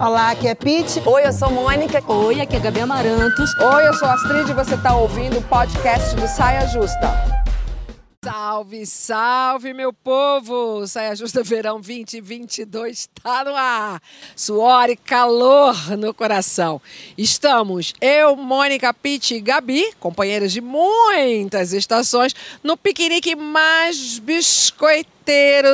Olá, 0.00 0.32
aqui 0.32 0.48
é 0.48 0.54
Pete. 0.54 1.02
Oi, 1.06 1.26
eu 1.26 1.32
sou 1.32 1.50
Mônica. 1.50 2.02
Oi, 2.06 2.40
aqui 2.40 2.56
é 2.56 2.60
Gabi 2.60 2.80
Amarantos. 2.80 3.50
Oi, 3.58 3.88
eu 3.88 3.94
sou 3.94 4.08
Astrid 4.08 4.50
e 4.50 4.54
você 4.54 4.74
está 4.74 4.94
ouvindo 4.96 5.38
o 5.38 5.42
podcast 5.42 6.14
do 6.16 6.26
Saia 6.26 6.66
Justa. 6.66 7.34
Salve, 8.24 8.86
salve, 8.86 9.74
meu 9.74 9.92
povo! 9.92 10.86
Saia 10.86 11.14
Justa 11.14 11.42
Verão 11.42 11.74
2022 11.74 13.00
está 13.00 13.44
no 13.44 13.54
ar. 13.54 14.00
Suor 14.34 14.88
e 14.88 14.96
calor 14.96 15.96
no 15.96 16.14
coração. 16.14 16.80
Estamos, 17.18 17.92
eu, 18.00 18.34
Mônica, 18.34 18.94
Pitt 18.94 19.34
e 19.34 19.40
Gabi, 19.40 19.92
companheiras 20.00 20.52
de 20.52 20.62
muitas 20.62 21.74
estações, 21.74 22.34
no 22.62 22.78
piquenique 22.78 23.36
mais 23.36 24.18
biscoiteiro 24.18 25.13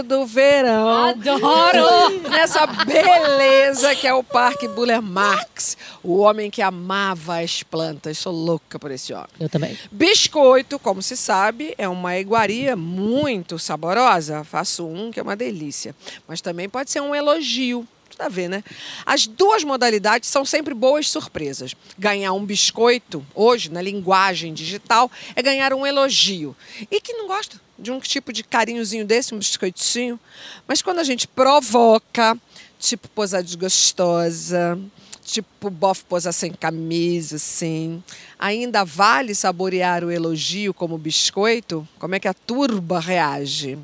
do 0.06 0.24
verão. 0.24 0.88
Adoro! 1.06 2.20
Nessa 2.30 2.66
beleza 2.66 3.96
que 3.96 4.06
é 4.06 4.14
o 4.14 4.22
Parque 4.22 4.68
Buller 4.68 5.02
Marx. 5.02 5.76
O 6.04 6.18
homem 6.18 6.48
que 6.48 6.62
amava 6.62 7.40
as 7.40 7.64
plantas. 7.64 8.18
Sou 8.18 8.32
louca 8.32 8.78
por 8.78 8.92
esse 8.92 9.12
homem. 9.12 9.28
Eu 9.40 9.48
também. 9.48 9.76
Biscoito, 9.90 10.78
como 10.78 11.02
se 11.02 11.16
sabe, 11.16 11.74
é 11.76 11.88
uma 11.88 12.16
iguaria 12.16 12.76
muito 12.76 13.58
saborosa. 13.58 14.44
Faço 14.44 14.86
um 14.86 15.10
que 15.10 15.18
é 15.18 15.22
uma 15.22 15.34
delícia. 15.34 15.96
Mas 16.28 16.40
também 16.40 16.68
pode 16.68 16.92
ser 16.92 17.00
um 17.00 17.12
elogio. 17.12 17.86
Tudo 18.08 18.22
a 18.22 18.28
ver, 18.28 18.48
né? 18.48 18.62
As 19.04 19.26
duas 19.26 19.64
modalidades 19.64 20.28
são 20.28 20.44
sempre 20.44 20.74
boas 20.74 21.10
surpresas. 21.10 21.74
Ganhar 21.98 22.32
um 22.32 22.44
biscoito, 22.44 23.24
hoje, 23.34 23.68
na 23.68 23.82
linguagem 23.82 24.54
digital, 24.54 25.10
é 25.34 25.42
ganhar 25.42 25.72
um 25.72 25.84
elogio. 25.84 26.56
E 26.88 27.00
que 27.00 27.12
não 27.14 27.26
gosta 27.26 27.60
de 27.80 27.90
um 27.90 27.98
tipo 27.98 28.32
de 28.32 28.44
carinhozinho 28.44 29.04
desse, 29.04 29.34
um 29.34 29.38
biscoitinho. 29.38 30.18
Mas 30.66 30.82
quando 30.82 30.98
a 30.98 31.04
gente 31.04 31.26
provoca, 31.26 32.36
tipo 32.78 33.08
posar 33.08 33.42
desgostosa, 33.42 34.78
tipo 35.24 35.70
bofe 35.70 36.04
posar 36.04 36.32
sem 36.32 36.52
camisa, 36.52 37.36
assim. 37.36 38.02
Ainda 38.38 38.84
vale 38.84 39.34
saborear 39.34 40.04
o 40.04 40.10
elogio 40.10 40.74
como 40.74 40.98
biscoito? 40.98 41.86
Como 41.98 42.14
é 42.14 42.20
que 42.20 42.28
a 42.28 42.34
turba 42.34 43.00
reage? 43.00 43.78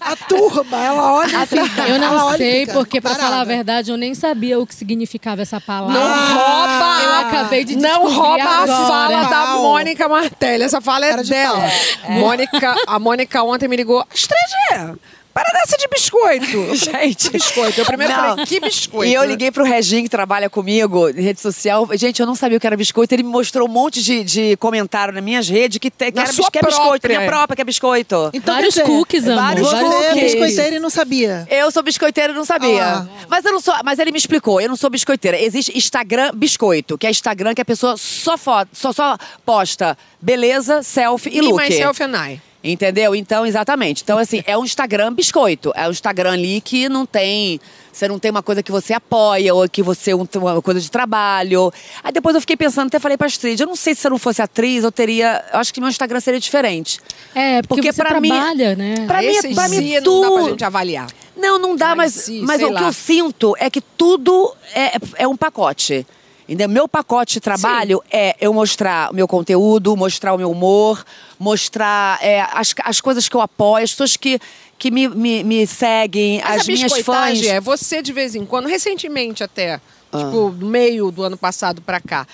A 0.00 0.16
turma, 0.16 0.76
ela 0.84 1.12
olha 1.14 1.42
e 1.42 1.46
fica. 1.46 1.82
Eu 1.88 1.96
ela 1.96 1.98
não 1.98 2.26
olha 2.26 2.34
e 2.34 2.38
sei, 2.38 2.60
fica 2.60 2.72
porque 2.74 3.00
pra 3.00 3.10
parada. 3.10 3.28
falar 3.30 3.40
a 3.42 3.44
verdade, 3.44 3.90
eu 3.90 3.96
nem 3.96 4.14
sabia 4.14 4.58
o 4.58 4.66
que 4.66 4.74
significava 4.74 5.42
essa 5.42 5.60
palavra. 5.60 5.94
Não 5.98 6.34
rouba! 6.34 7.02
Eu 7.02 7.12
acabei 7.26 7.64
de 7.64 7.76
Não 7.76 8.08
rouba 8.10 8.42
a 8.44 8.62
agora. 8.62 8.86
fala 8.86 9.22
da. 9.24 9.46
Mônica 9.56 10.08
Martelli. 10.08 10.62
Essa 10.64 10.80
fala 10.80 11.06
é 11.06 11.10
Cara 11.10 11.22
de 11.24 11.30
dela. 11.30 11.58
pau. 12.02 12.10
Mônica, 12.12 12.74
a 12.86 12.98
Mônica 12.98 13.42
ontem 13.42 13.68
me 13.68 13.76
ligou. 13.76 14.04
Estrangeira, 14.14 14.96
para 15.44 15.50
dessa 15.60 15.76
de 15.76 15.86
biscoito. 15.88 16.74
Gente. 16.76 17.30
biscoito. 17.30 17.78
Eu 17.80 17.84
primeiro 17.84 18.12
Não. 18.12 18.20
falei, 18.30 18.46
que 18.46 18.58
biscoito? 18.58 19.04
E 19.10 19.14
eu 19.14 19.22
liguei 19.24 19.50
pro 19.50 19.64
Reginho, 19.64 20.02
que 20.04 20.08
trabalha 20.08 20.48
comigo 20.48 21.10
em 21.10 21.20
rede 21.20 21.40
social. 21.40 21.86
Gente, 21.92 22.20
eu 22.20 22.26
não 22.26 22.34
sabia 22.34 22.56
o 22.56 22.60
que 22.60 22.66
era 22.66 22.76
biscoito. 22.76 23.14
Ele 23.14 23.22
me 23.22 23.28
mostrou 23.28 23.68
um 23.68 23.70
monte 23.70 24.02
de, 24.02 24.24
de 24.24 24.56
comentário 24.56 25.12
nas 25.12 25.22
minhas 25.22 25.46
redes 25.46 25.76
que, 25.78 25.90
te, 25.90 26.10
que 26.10 26.16
Na 26.16 26.22
era 26.22 26.32
sua 26.32 26.50
que 26.50 26.58
é 26.58 26.62
biscoito. 26.62 26.88
própria. 27.02 27.18
Minha 27.18 27.30
própria, 27.30 27.56
que 27.56 27.60
é 27.62 27.64
biscoito. 27.64 28.30
Então, 28.32 28.54
Vários 28.54 28.74
dizer, 28.74 28.86
cookies, 28.86 29.24
amor. 29.28 29.36
vários 29.42 29.68
Você 29.68 29.74
Vários 29.74 29.94
é 29.94 30.08
cookies. 30.08 30.32
biscoiteira 30.32 30.76
e 30.76 30.78
não 30.78 30.90
sabia. 30.90 31.46
Eu 31.50 31.70
sou 31.70 31.82
biscoiteira 31.82 32.32
e 32.32 32.36
não 32.36 32.44
sabia. 32.46 32.84
Ah. 32.86 33.06
Mas 33.28 33.44
eu 33.44 33.52
não 33.52 33.60
sou. 33.60 33.74
Mas 33.84 33.98
ele 33.98 34.10
me 34.12 34.18
explicou, 34.18 34.58
eu 34.60 34.68
não 34.70 34.76
sou 34.76 34.88
biscoiteira. 34.88 35.38
Existe 35.38 35.76
Instagram 35.76 36.30
biscoito, 36.34 36.96
que 36.96 37.06
é 37.06 37.10
Instagram 37.10 37.54
que 37.54 37.60
a 37.60 37.64
pessoa 37.64 37.96
só 37.98 38.38
foto, 38.38 38.70
só, 38.72 38.92
só 38.92 39.18
posta 39.44 39.98
beleza, 40.20 40.82
selfie 40.82 41.30
e 41.36 41.40
Me 41.40 41.48
look. 41.48 41.62
myself 41.62 42.02
and 42.02 42.16
I. 42.16 42.40
Entendeu? 42.72 43.14
Então, 43.14 43.46
exatamente. 43.46 44.02
Então, 44.02 44.18
assim, 44.18 44.42
é 44.46 44.58
um 44.58 44.64
Instagram 44.64 45.12
biscoito. 45.12 45.72
É 45.74 45.86
um 45.86 45.90
Instagram 45.90 46.32
ali 46.32 46.60
que 46.60 46.88
não 46.88 47.06
tem. 47.06 47.60
Você 47.92 48.08
não 48.08 48.18
tem 48.18 48.30
uma 48.30 48.42
coisa 48.42 48.62
que 48.62 48.70
você 48.70 48.92
apoia, 48.92 49.54
ou 49.54 49.66
que 49.68 49.82
você 49.82 50.10
tem 50.26 50.40
uma 50.42 50.60
coisa 50.60 50.80
de 50.80 50.90
trabalho. 50.90 51.72
Aí 52.04 52.12
depois 52.12 52.34
eu 52.34 52.40
fiquei 52.42 52.56
pensando, 52.56 52.88
até 52.88 52.98
falei 52.98 53.16
pra 53.16 53.26
Astrid, 53.26 53.58
eu 53.58 53.66
não 53.66 53.76
sei 53.76 53.94
se 53.94 54.06
eu 54.06 54.10
não 54.10 54.18
fosse 54.18 54.42
atriz, 54.42 54.84
eu 54.84 54.92
teria. 54.92 55.42
Eu 55.52 55.60
acho 55.60 55.72
que 55.72 55.80
meu 55.80 55.88
Instagram 55.88 56.20
seria 56.20 56.40
diferente. 56.40 57.00
É, 57.34 57.62
porque, 57.62 57.82
Porque 57.82 57.92
você 57.92 58.02
pra 58.02 58.20
mim- 58.20 58.28
trabalha, 58.28 58.74
né? 58.76 58.94
Pra 59.06 59.20
mim- 59.22 59.28
Esses 59.28 59.54
pra 59.54 59.68
mim 59.68 59.76
Z 59.76 60.00
não 60.00 60.20
dá 60.20 60.30
pra 60.30 60.42
gente 60.50 60.64
avaliar. 60.64 61.06
Não, 61.36 61.58
não 61.58 61.76
dá, 61.76 61.88
Ai, 61.90 61.94
mas, 61.94 62.12
sim, 62.14 62.42
mas 62.42 62.62
o 62.62 62.66
que 62.68 62.72
lá. 62.72 62.82
eu 62.82 62.92
sinto 62.92 63.54
é 63.58 63.70
que 63.70 63.80
tudo 63.80 64.54
é, 64.74 64.92
é 65.16 65.28
um 65.28 65.36
pacote. 65.36 66.06
Entendeu? 66.48 66.68
Meu 66.68 66.86
pacote 66.86 67.34
de 67.34 67.40
trabalho 67.40 68.00
é 68.10 68.36
eu 68.40 68.52
mostrar 68.54 69.10
o 69.10 69.14
meu 69.14 69.26
conteúdo, 69.26 69.96
mostrar 69.96 70.32
o 70.32 70.38
meu 70.38 70.50
humor, 70.50 71.04
mostrar 71.40 72.18
é, 72.22 72.40
as, 72.52 72.72
as 72.84 73.00
coisas 73.00 73.28
que 73.28 73.34
eu 73.36 73.40
apoio, 73.40 73.82
as 73.84 73.90
pessoas 73.90 74.16
que, 74.16 74.38
que 74.78 74.90
me, 74.90 75.08
me, 75.08 75.42
me 75.42 75.66
seguem, 75.66 76.40
Mas 76.42 76.60
as 76.60 76.66
minhas 76.68 76.92
fãs. 77.00 77.42
é 77.42 77.60
você 77.60 78.00
de 78.00 78.12
vez 78.12 78.34
em 78.34 78.46
quando, 78.46 78.66
recentemente 78.68 79.42
até, 79.42 79.80
Ah. 80.12 80.18
tipo, 80.18 80.50
no 80.50 80.66
meio 80.66 81.10
do 81.10 81.24
ano 81.24 81.36
passado 81.36 81.82
pra 81.82 82.00
cá, 82.00 82.26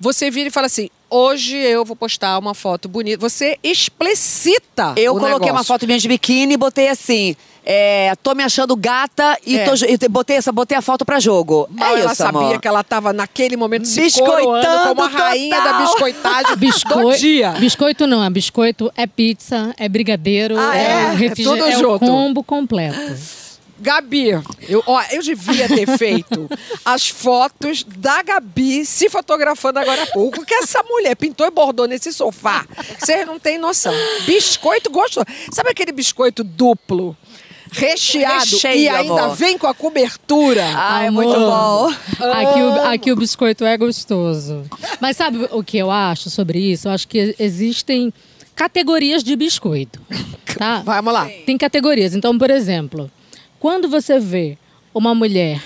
você 0.00 0.30
vira 0.32 0.48
e 0.48 0.50
fala 0.50 0.66
assim: 0.66 0.90
hoje 1.10 1.56
eu 1.56 1.84
vou 1.84 1.96
postar 1.96 2.38
uma 2.38 2.54
foto 2.54 2.88
bonita. 2.88 3.18
Você 3.28 3.58
explicita. 3.62 4.94
Eu 4.96 5.14
o 5.14 5.18
coloquei 5.18 5.38
uma 5.48 5.54
negócio. 5.60 5.66
foto 5.66 5.86
minha 5.86 5.98
de 5.98 6.08
biquíni 6.08 6.54
e 6.54 6.56
botei 6.56 6.88
assim. 6.88 7.36
é, 7.64 8.14
tô 8.22 8.34
me 8.34 8.42
achando 8.42 8.74
gata 8.74 9.36
e, 9.46 9.58
É. 9.58 9.64
tô, 9.64 9.72
e 9.84 10.08
botei, 10.08 10.36
essa, 10.38 10.50
botei 10.50 10.76
a 10.78 10.80
foto 10.82 11.04
pra 11.04 11.20
jogo. 11.20 11.68
Mal 11.70 11.94
é 11.96 12.00
ela 12.00 12.06
isso, 12.12 12.22
sabia 12.22 12.40
amor. 12.40 12.60
que 12.60 12.66
ela 12.66 12.82
tava 12.82 13.12
naquele 13.12 13.54
momento 13.56 13.86
se 13.86 14.00
Biscoitando 14.00 14.88
como 14.88 15.02
a 15.02 15.08
rainha 15.08 15.56
da 15.60 15.64
total. 15.64 15.82
biscoitagem 15.82 16.50
do 16.52 16.56
Biscoito, 16.56 17.18
dia. 17.18 17.50
biscoito 17.52 18.06
não, 18.06 18.24
é 18.24 18.30
biscoito 18.30 18.90
é 18.96 19.06
pizza, 19.06 19.74
é 19.76 19.88
brigadeiro, 19.90 20.56
Ah, 20.58 20.76
é, 20.76 20.80
é? 21.22 21.26
É 21.26 21.34
tudo 21.34 21.64
é 21.64 21.76
o 21.76 21.78
junto. 21.78 21.98
combo 21.98 22.42
completo. 22.42 22.98
Gabi, 23.80 24.30
eu, 24.68 24.82
ó, 24.86 25.02
eu 25.10 25.22
devia 25.22 25.66
ter 25.66 25.96
feito 25.96 26.48
as 26.84 27.08
fotos 27.08 27.82
da 27.82 28.22
Gabi 28.22 28.84
se 28.84 29.08
fotografando 29.08 29.78
agora 29.78 30.02
há 30.02 30.06
pouco, 30.06 30.44
que 30.44 30.54
essa 30.54 30.82
mulher 30.82 31.16
pintou 31.16 31.46
e 31.46 31.50
bordou 31.50 31.86
nesse 31.88 32.12
sofá. 32.12 32.66
Vocês 32.98 33.26
não 33.26 33.38
têm 33.38 33.56
noção. 33.58 33.92
Biscoito 34.26 34.90
gostoso. 34.90 35.24
Sabe 35.50 35.70
aquele 35.70 35.92
biscoito 35.92 36.44
duplo? 36.44 37.16
Recheado 37.72 38.50
Recheio, 38.50 38.80
e 38.80 38.88
ainda 38.88 39.22
amor. 39.22 39.36
vem 39.36 39.56
com 39.56 39.66
a 39.66 39.72
cobertura. 39.72 40.64
Ah, 40.74 41.04
é 41.04 41.10
muito 41.10 41.32
bom. 41.32 41.88
Aqui 42.18 42.62
o, 42.62 42.88
aqui 42.88 43.12
o 43.12 43.16
biscoito 43.16 43.64
é 43.64 43.76
gostoso. 43.76 44.64
Mas 45.00 45.16
sabe 45.16 45.48
o 45.52 45.62
que 45.62 45.78
eu 45.78 45.90
acho 45.90 46.28
sobre 46.30 46.58
isso? 46.58 46.88
Eu 46.88 46.92
acho 46.92 47.06
que 47.06 47.34
existem 47.38 48.12
categorias 48.56 49.22
de 49.22 49.36
biscoito. 49.36 50.00
Tá? 50.58 50.82
Vamos 50.84 51.14
lá. 51.14 51.30
Tem 51.46 51.56
categorias. 51.56 52.12
Então, 52.12 52.36
por 52.36 52.50
exemplo, 52.50 53.10
quando 53.60 53.88
você 53.88 54.18
vê 54.18 54.58
uma 54.92 55.14
mulher 55.14 55.62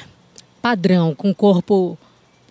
padrão, 0.60 1.15
com 1.15 1.32
corpo 1.32 1.97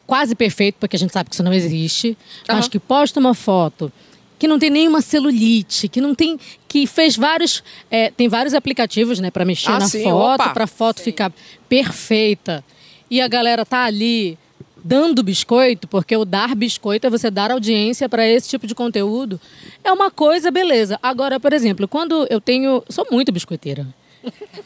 quase 0.08 0.34
perfeito, 0.36 0.78
porque 0.80 0.96
a 0.96 1.00
gente 1.00 1.14
sabe 1.14 1.30
que 1.30 1.36
isso 1.36 1.44
não 1.44 1.54
existe, 1.54 2.18
mas 2.48 2.60
Aham. 2.60 2.70
que 2.70 2.80
posta 2.80 3.20
uma 3.20 3.34
foto 3.36 3.92
que 4.40 4.48
não 4.48 4.60
tem 4.60 4.70
nenhuma 4.70 5.02
celulite, 5.02 5.88
que 5.88 6.02
não 6.02 6.14
tem, 6.14 6.38
que 6.68 6.86
fez 6.86 7.16
vários, 7.16 7.64
é, 7.90 8.10
tem 8.12 8.28
vários 8.28 8.54
aplicativos, 8.54 9.20
né, 9.20 9.32
para 9.32 9.46
mexer 9.46 9.72
Ah, 9.72 9.80
na 9.80 9.88
sim, 9.88 10.04
foto, 10.04 10.50
para 10.54 10.68
foto 10.68 11.02
ficar 11.02 11.32
perfeita. 11.70 12.64
E 13.10 13.22
a 13.22 13.28
galera 13.28 13.66
tá 13.66 13.84
ali 13.86 14.38
dando 14.84 15.24
biscoito, 15.24 15.88
porque 15.88 16.16
o 16.18 16.26
dar 16.26 16.56
biscoito 16.56 17.08
é 17.08 17.10
você 17.10 17.32
dar 17.32 17.52
audiência 17.52 18.10
para 18.10 18.28
esse 18.28 18.50
tipo 18.50 18.68
de 18.68 18.76
conteúdo. 18.76 19.40
É 19.84 19.92
uma 19.92 20.12
coisa, 20.12 20.52
beleza. 20.52 21.00
Agora, 21.02 21.40
por 21.40 21.54
exemplo, 21.54 21.88
quando 21.88 22.28
eu 22.30 22.42
tenho, 22.42 22.84
sou 22.90 23.08
muito 23.10 23.32
biscoiteira. 23.32 23.88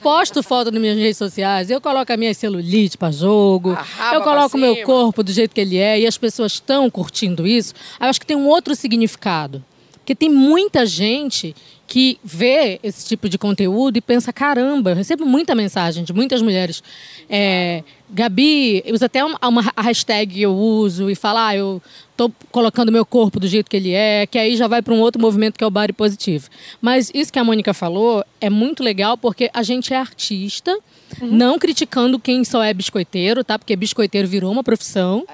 Posto 0.01 0.44
foto 0.44 0.72
nas 0.72 0.79
minhas 0.81 0.97
redes 0.97 1.18
sociais, 1.18 1.69
eu 1.69 1.81
coloco 1.81 2.12
a 2.12 2.18
minha 2.18 2.34
celulite 2.34 2.97
para 2.97 3.12
jogo, 3.12 3.78
eu 4.13 4.22
coloco 4.22 4.56
o 4.57 4.59
meu 4.59 4.75
corpo 4.84 5.23
do 5.23 5.31
jeito 5.31 5.53
que 5.53 5.62
ele 5.62 5.78
é 5.78 6.00
e 6.00 6.06
as 6.07 6.18
pessoas 6.18 6.53
estão 6.53 6.90
curtindo 6.90 7.47
isso. 7.47 7.73
Eu 8.00 8.07
acho 8.07 8.19
que 8.19 8.25
tem 8.25 8.38
um 8.38 8.47
outro 8.47 8.75
significado. 8.75 9.63
Porque 10.07 10.16
tem 10.16 10.29
muita 10.29 10.85
gente 10.85 11.53
que 11.85 12.18
vê 12.23 12.79
esse 12.81 13.06
tipo 13.06 13.28
de 13.28 13.38
conteúdo 13.38 13.97
e 13.97 14.01
pensa: 14.01 14.31
caramba, 14.31 14.91
eu 14.91 14.95
recebo 14.95 15.25
muita 15.25 15.53
mensagem 15.53 16.06
de 16.06 16.13
muitas 16.13 16.41
mulheres. 16.41 16.81
É, 17.30 17.83
Gabi, 18.09 18.86
usa 18.88 19.07
até 19.07 19.21
uma, 19.21 19.38
uma 19.45 19.62
hashtag 19.75 20.36
que 20.36 20.42
eu 20.42 20.56
uso 20.56 21.09
e 21.09 21.15
fala: 21.15 21.48
ah, 21.48 21.57
eu 21.57 21.81
tô 22.15 22.31
colocando 22.54 22.89
meu 22.89 23.06
corpo 23.06 23.38
do 23.38 23.50
jeito 23.50 23.69
que 23.69 23.75
ele 23.75 23.92
é, 23.92 24.25
que 24.25 24.39
aí 24.39 24.56
já 24.56 24.65
vai 24.65 24.81
para 24.81 24.94
um 24.94 25.01
outro 25.01 25.21
movimento 25.21 25.57
que 25.57 25.63
é 25.65 25.68
o 25.68 25.69
body 25.69 25.92
positivo. 25.92 26.48
Mas 26.80 27.12
isso 27.13 27.33
que 27.33 27.38
a 27.38 27.44
Mônica 27.44 27.74
falou 27.74 28.24
é 28.39 28.50
muito 28.50 28.81
legal 28.81 29.18
porque 29.18 29.50
a 29.53 29.62
gente 29.62 29.94
é 29.94 29.98
artista. 29.98 30.80
Não 31.21 31.57
criticando 31.57 32.19
quem 32.19 32.44
só 32.44 32.62
é 32.63 32.74
biscoiteiro, 32.74 33.44
tá? 33.44 33.57
Porque 33.57 33.75
biscoiteiro 33.75 34.27
virou 34.27 34.51
uma 34.51 34.63
profissão. 34.63 35.25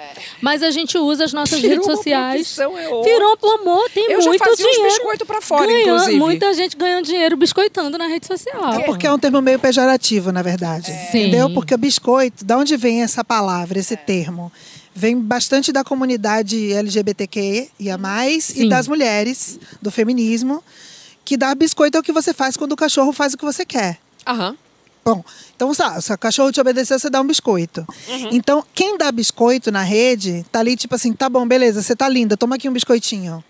Mas 0.41 0.63
a 0.63 0.71
gente 0.71 0.97
usa 0.97 1.25
as 1.25 1.33
nossas 1.33 1.59
Virou 1.59 1.75
redes 1.77 1.87
uma 1.87 1.95
sociais. 1.95 2.35
profissão, 2.55 2.77
é 2.77 2.87
ótimo. 2.87 3.03
virou, 3.03 3.37
pelo 3.37 3.51
amor, 3.61 3.89
tem 3.89 4.11
Eu 4.11 4.21
já 4.21 4.29
muito 4.29 4.43
fazia 4.43 4.65
uns 4.65 4.71
dinheiro. 4.71 4.93
biscoito 4.95 5.25
pra 5.25 5.41
fora, 5.41 5.65
ganhando, 5.67 5.89
inclusive. 5.93 6.17
Muita 6.19 6.53
gente 6.53 6.77
ganhando 6.77 7.05
dinheiro 7.05 7.35
biscoitando 7.35 7.97
na 7.97 8.07
rede 8.07 8.27
social. 8.27 8.73
É 8.73 8.79
porque 8.83 9.05
é 9.07 9.11
um 9.11 9.19
termo 9.19 9.41
meio 9.41 9.59
pejorativo, 9.59 10.31
na 10.31 10.41
verdade. 10.41 10.87
Sim. 11.11 11.23
Entendeu? 11.27 11.49
Porque 11.49 11.75
biscoito, 11.75 12.45
da 12.45 12.57
onde 12.57 12.77
vem 12.77 13.01
essa 13.01 13.23
palavra, 13.23 13.79
esse 13.79 13.97
termo? 13.97 14.51
Vem 14.95 15.19
bastante 15.19 15.71
da 15.71 15.83
comunidade 15.83 16.71
LGBTQ 16.71 17.67
e 17.79 17.89
a 17.89 17.97
mais 17.97 18.43
Sim. 18.45 18.65
e 18.65 18.69
das 18.69 18.87
mulheres, 18.87 19.59
do 19.81 19.89
feminismo, 19.89 20.63
que 21.25 21.35
dar 21.35 21.55
biscoito 21.55 21.97
é 21.97 21.99
o 21.99 22.03
que 22.03 22.11
você 22.11 22.31
faz 22.33 22.55
quando 22.55 22.73
o 22.73 22.75
cachorro 22.75 23.11
faz 23.11 23.33
o 23.33 23.37
que 23.37 23.43
você 23.43 23.65
quer. 23.65 23.97
Aham. 24.27 24.55
Bom, 25.05 25.23
então 25.55 25.73
se 25.73 26.13
o 26.13 26.17
cachorro 26.17 26.51
te 26.51 26.61
obedecer, 26.61 26.97
você 26.97 27.09
dá 27.09 27.19
um 27.19 27.27
biscoito. 27.27 27.85
Uhum. 28.07 28.29
Então, 28.31 28.63
quem 28.73 28.97
dá 28.97 29.11
biscoito 29.11 29.71
na 29.71 29.83
rede, 29.83 30.45
tá 30.51 30.59
ali 30.59 30.75
tipo 30.77 30.95
assim, 30.95 31.11
tá 31.11 31.29
bom, 31.29 31.45
beleza, 31.45 31.81
você 31.81 31.95
tá 31.95 32.07
linda, 32.07 32.37
toma 32.37 32.55
aqui 32.55 32.69
um 32.69 32.73
biscoitinho. 32.73 33.43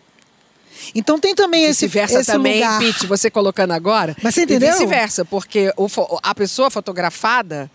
Então 0.94 1.18
tem 1.20 1.34
também 1.34 1.64
esse, 1.64 1.88
Vice-versa 1.88 2.26
também, 2.26 2.56
lugar. 2.56 2.80
Pete, 2.80 3.06
você 3.08 3.30
colocando 3.30 3.72
agora. 3.72 4.16
Mas 4.22 4.36
você 4.36 4.44
entendeu? 4.44 4.72
vice-versa, 4.72 5.24
porque 5.24 5.72
o 5.78 5.88
a 6.22 6.36
pessoa 6.36 6.70
fotografada, 6.70 7.72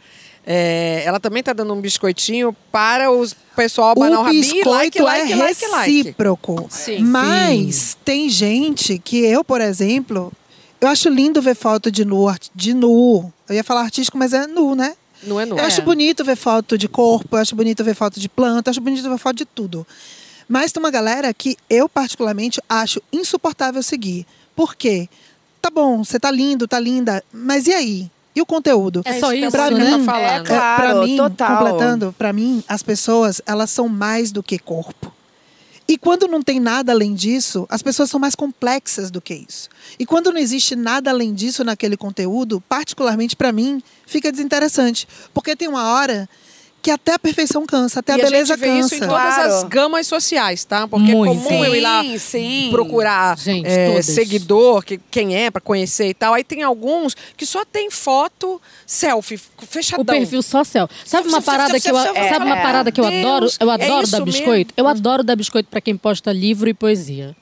é, 0.47 1.03
ela 1.07 1.19
também 1.19 1.43
tá 1.43 1.53
dando 1.53 1.73
um 1.73 1.81
biscoitinho 1.81 2.55
para 2.71 3.11
o 3.11 3.27
pessoal 3.57 3.91
abanar 3.91 4.19
o 4.19 4.23
O 4.23 4.25
rabinho. 4.25 4.43
biscoito 4.43 4.69
like, 4.71 5.01
like, 5.01 5.33
é 5.33 5.37
like, 5.37 5.67
like. 5.67 5.93
recíproco. 6.03 6.67
Sim. 6.69 6.99
Mas 7.01 7.97
tem 8.05 8.29
gente 8.29 8.99
que 8.99 9.25
eu, 9.25 9.43
por 9.43 9.61
exemplo, 9.61 10.33
eu 10.81 10.89
acho 10.89 11.09
lindo 11.09 11.41
ver 11.43 11.55
foto 11.55 11.91
de 11.91 12.05
nu, 12.05 12.27
de 12.55 12.75
nu. 12.75 13.33
Eu 13.49 13.55
ia 13.55 13.65
falar 13.65 13.83
artístico, 13.83 14.17
mas 14.19 14.33
é 14.33 14.47
nu, 14.47 14.75
né? 14.75 14.95
Não 15.23 15.41
é 15.41 15.45
nu. 15.47 15.59
Eu 15.59 15.65
acho 15.65 15.83
bonito 15.83 16.25
ver 16.25 16.37
foto 16.37 16.79
de 16.79 16.89
corpo, 16.89 17.37
eu 17.37 17.41
acho 17.41 17.57
bonito 17.57 17.83
ver 17.83 17.95
foto 17.95 18.21
de 18.21 18.29
planta, 18.29 18.69
eu 18.69 18.71
acho 18.71 18.81
bonito 18.81 19.09
ver 19.09 19.19
foto 19.19 19.37
de 19.37 19.45
tudo. 19.45 19.87
Mas 20.49 20.73
tem 20.73 20.81
uma 20.83 20.91
galera 20.91 21.33
que 21.35 21.57
eu, 21.69 21.89
particularmente, 21.89 22.61
acho 22.69 23.03
insuportável 23.13 23.83
seguir. 23.83 24.27
Por 24.55 24.75
quê? 24.75 25.09
Tá 25.61 25.71
bom, 25.71 26.05
você 26.05 26.19
tá 26.19 26.31
lindo, 26.31 26.67
tá 26.69 26.79
linda, 26.79 27.23
mas 27.33 27.67
e 27.67 27.73
aí? 27.75 28.11
E 28.35 28.41
o 28.41 28.47
conteúdo? 28.47 29.03
É 29.05 29.19
só 29.19 29.33
isso, 29.33 29.51
Pra 29.51 29.71
né? 29.71 29.85
mim, 29.97 30.05
tá 30.07 30.13
falando. 30.13 30.23
É, 30.31 30.37
é, 30.37 30.41
claro, 30.45 30.83
pra 30.83 30.95
mim, 31.05 31.17
total. 31.17 31.59
completando, 31.59 32.15
pra 32.17 32.33
mim, 32.33 32.63
as 32.69 32.83
pessoas, 32.85 33.43
elas 33.45 33.69
são 33.71 33.89
mais 33.89 34.31
do 34.31 34.43
que 34.43 34.59
corpo. 34.59 35.13
E 35.89 35.97
quando 35.97 36.29
não 36.29 36.43
tem 36.43 36.61
nada 36.61 36.93
além 36.93 37.15
disso, 37.15 37.67
as 37.71 37.81
pessoas 37.81 38.11
são 38.11 38.21
mais 38.21 38.35
complexas 38.35 39.11
do 39.11 39.23
que 39.23 39.33
isso. 39.35 39.71
E 39.99 40.05
quando 40.05 40.31
não 40.31 40.39
existe 40.39 40.77
nada 40.77 41.09
além 41.09 41.33
disso 41.33 41.65
naquele 41.65 41.97
conteúdo, 41.97 42.61
particularmente 42.69 43.35
pra 43.35 43.53
mim, 43.53 43.83
fica 44.07 44.31
desinteressante. 44.31 45.09
Porque 45.33 45.57
tem 45.57 45.67
uma 45.67 45.95
hora 45.95 46.29
que 46.89 46.93
até 46.93 47.13
a 47.13 47.19
perfeição 47.19 47.67
cansa, 47.67 48.01
até 48.01 48.13
e 48.17 48.21
a 48.21 48.25
beleza 48.25 48.55
a 48.55 48.57
gente 48.57 48.67
vê 48.67 48.73
cansa. 48.77 48.95
isso 48.95 49.05
em 49.05 49.07
todas 49.09 49.35
Claro. 49.35 49.53
as 49.53 49.65
gamas 49.65 50.07
sociais, 50.07 50.65
tá? 50.65 50.89
Porque 50.89 51.13
Muito. 51.15 51.39
é 51.39 51.45
comum 51.51 51.65
eu 51.67 51.75
ir 51.77 51.81
lá 51.81 52.03
Sim, 52.03 52.17
sim. 52.19 52.69
procurar 52.71 53.37
Gente, 53.39 53.67
é, 53.69 54.01
seguidor, 54.01 54.83
que, 54.83 54.99
quem 55.11 55.37
é, 55.37 55.51
pra 55.51 55.61
conhecer 55.61 56.09
e 56.09 56.15
tal. 56.15 56.33
Aí 56.33 56.43
tem 56.43 56.63
alguns 56.63 57.15
que 57.37 57.45
só 57.45 57.63
tem 57.65 57.91
foto 57.91 58.59
selfie, 58.87 59.39
fechadão. 59.69 60.03
O 60.03 60.07
perfil 60.07 60.41
só 60.41 60.65
céu. 60.65 60.89
Sabe 61.05 61.29
uma 61.29 61.43
só- 61.43 61.53
parada 61.53 61.79
que 61.79 61.91
eu, 61.91 61.95
sabe 61.97 62.45
uma 62.47 62.59
é. 62.59 62.63
parada 62.63 62.91
que 62.91 63.01
eu 63.01 63.05
Deus, 63.11 63.25
adoro? 63.25 63.47
Eu 63.61 63.71
é 63.71 63.75
adoro 63.75 64.07
dar 64.09 64.21
biscoito. 64.23 64.49
mesmo? 64.51 64.73
Eu 64.77 64.89
adoro 64.89 65.23
dar 65.23 65.37
biscoito 65.37 65.69
pra 65.69 65.81
quem 65.83 65.95
posta 65.97 66.33
livro 66.33 66.71
e 66.71 66.75
poesia. 66.75 67.37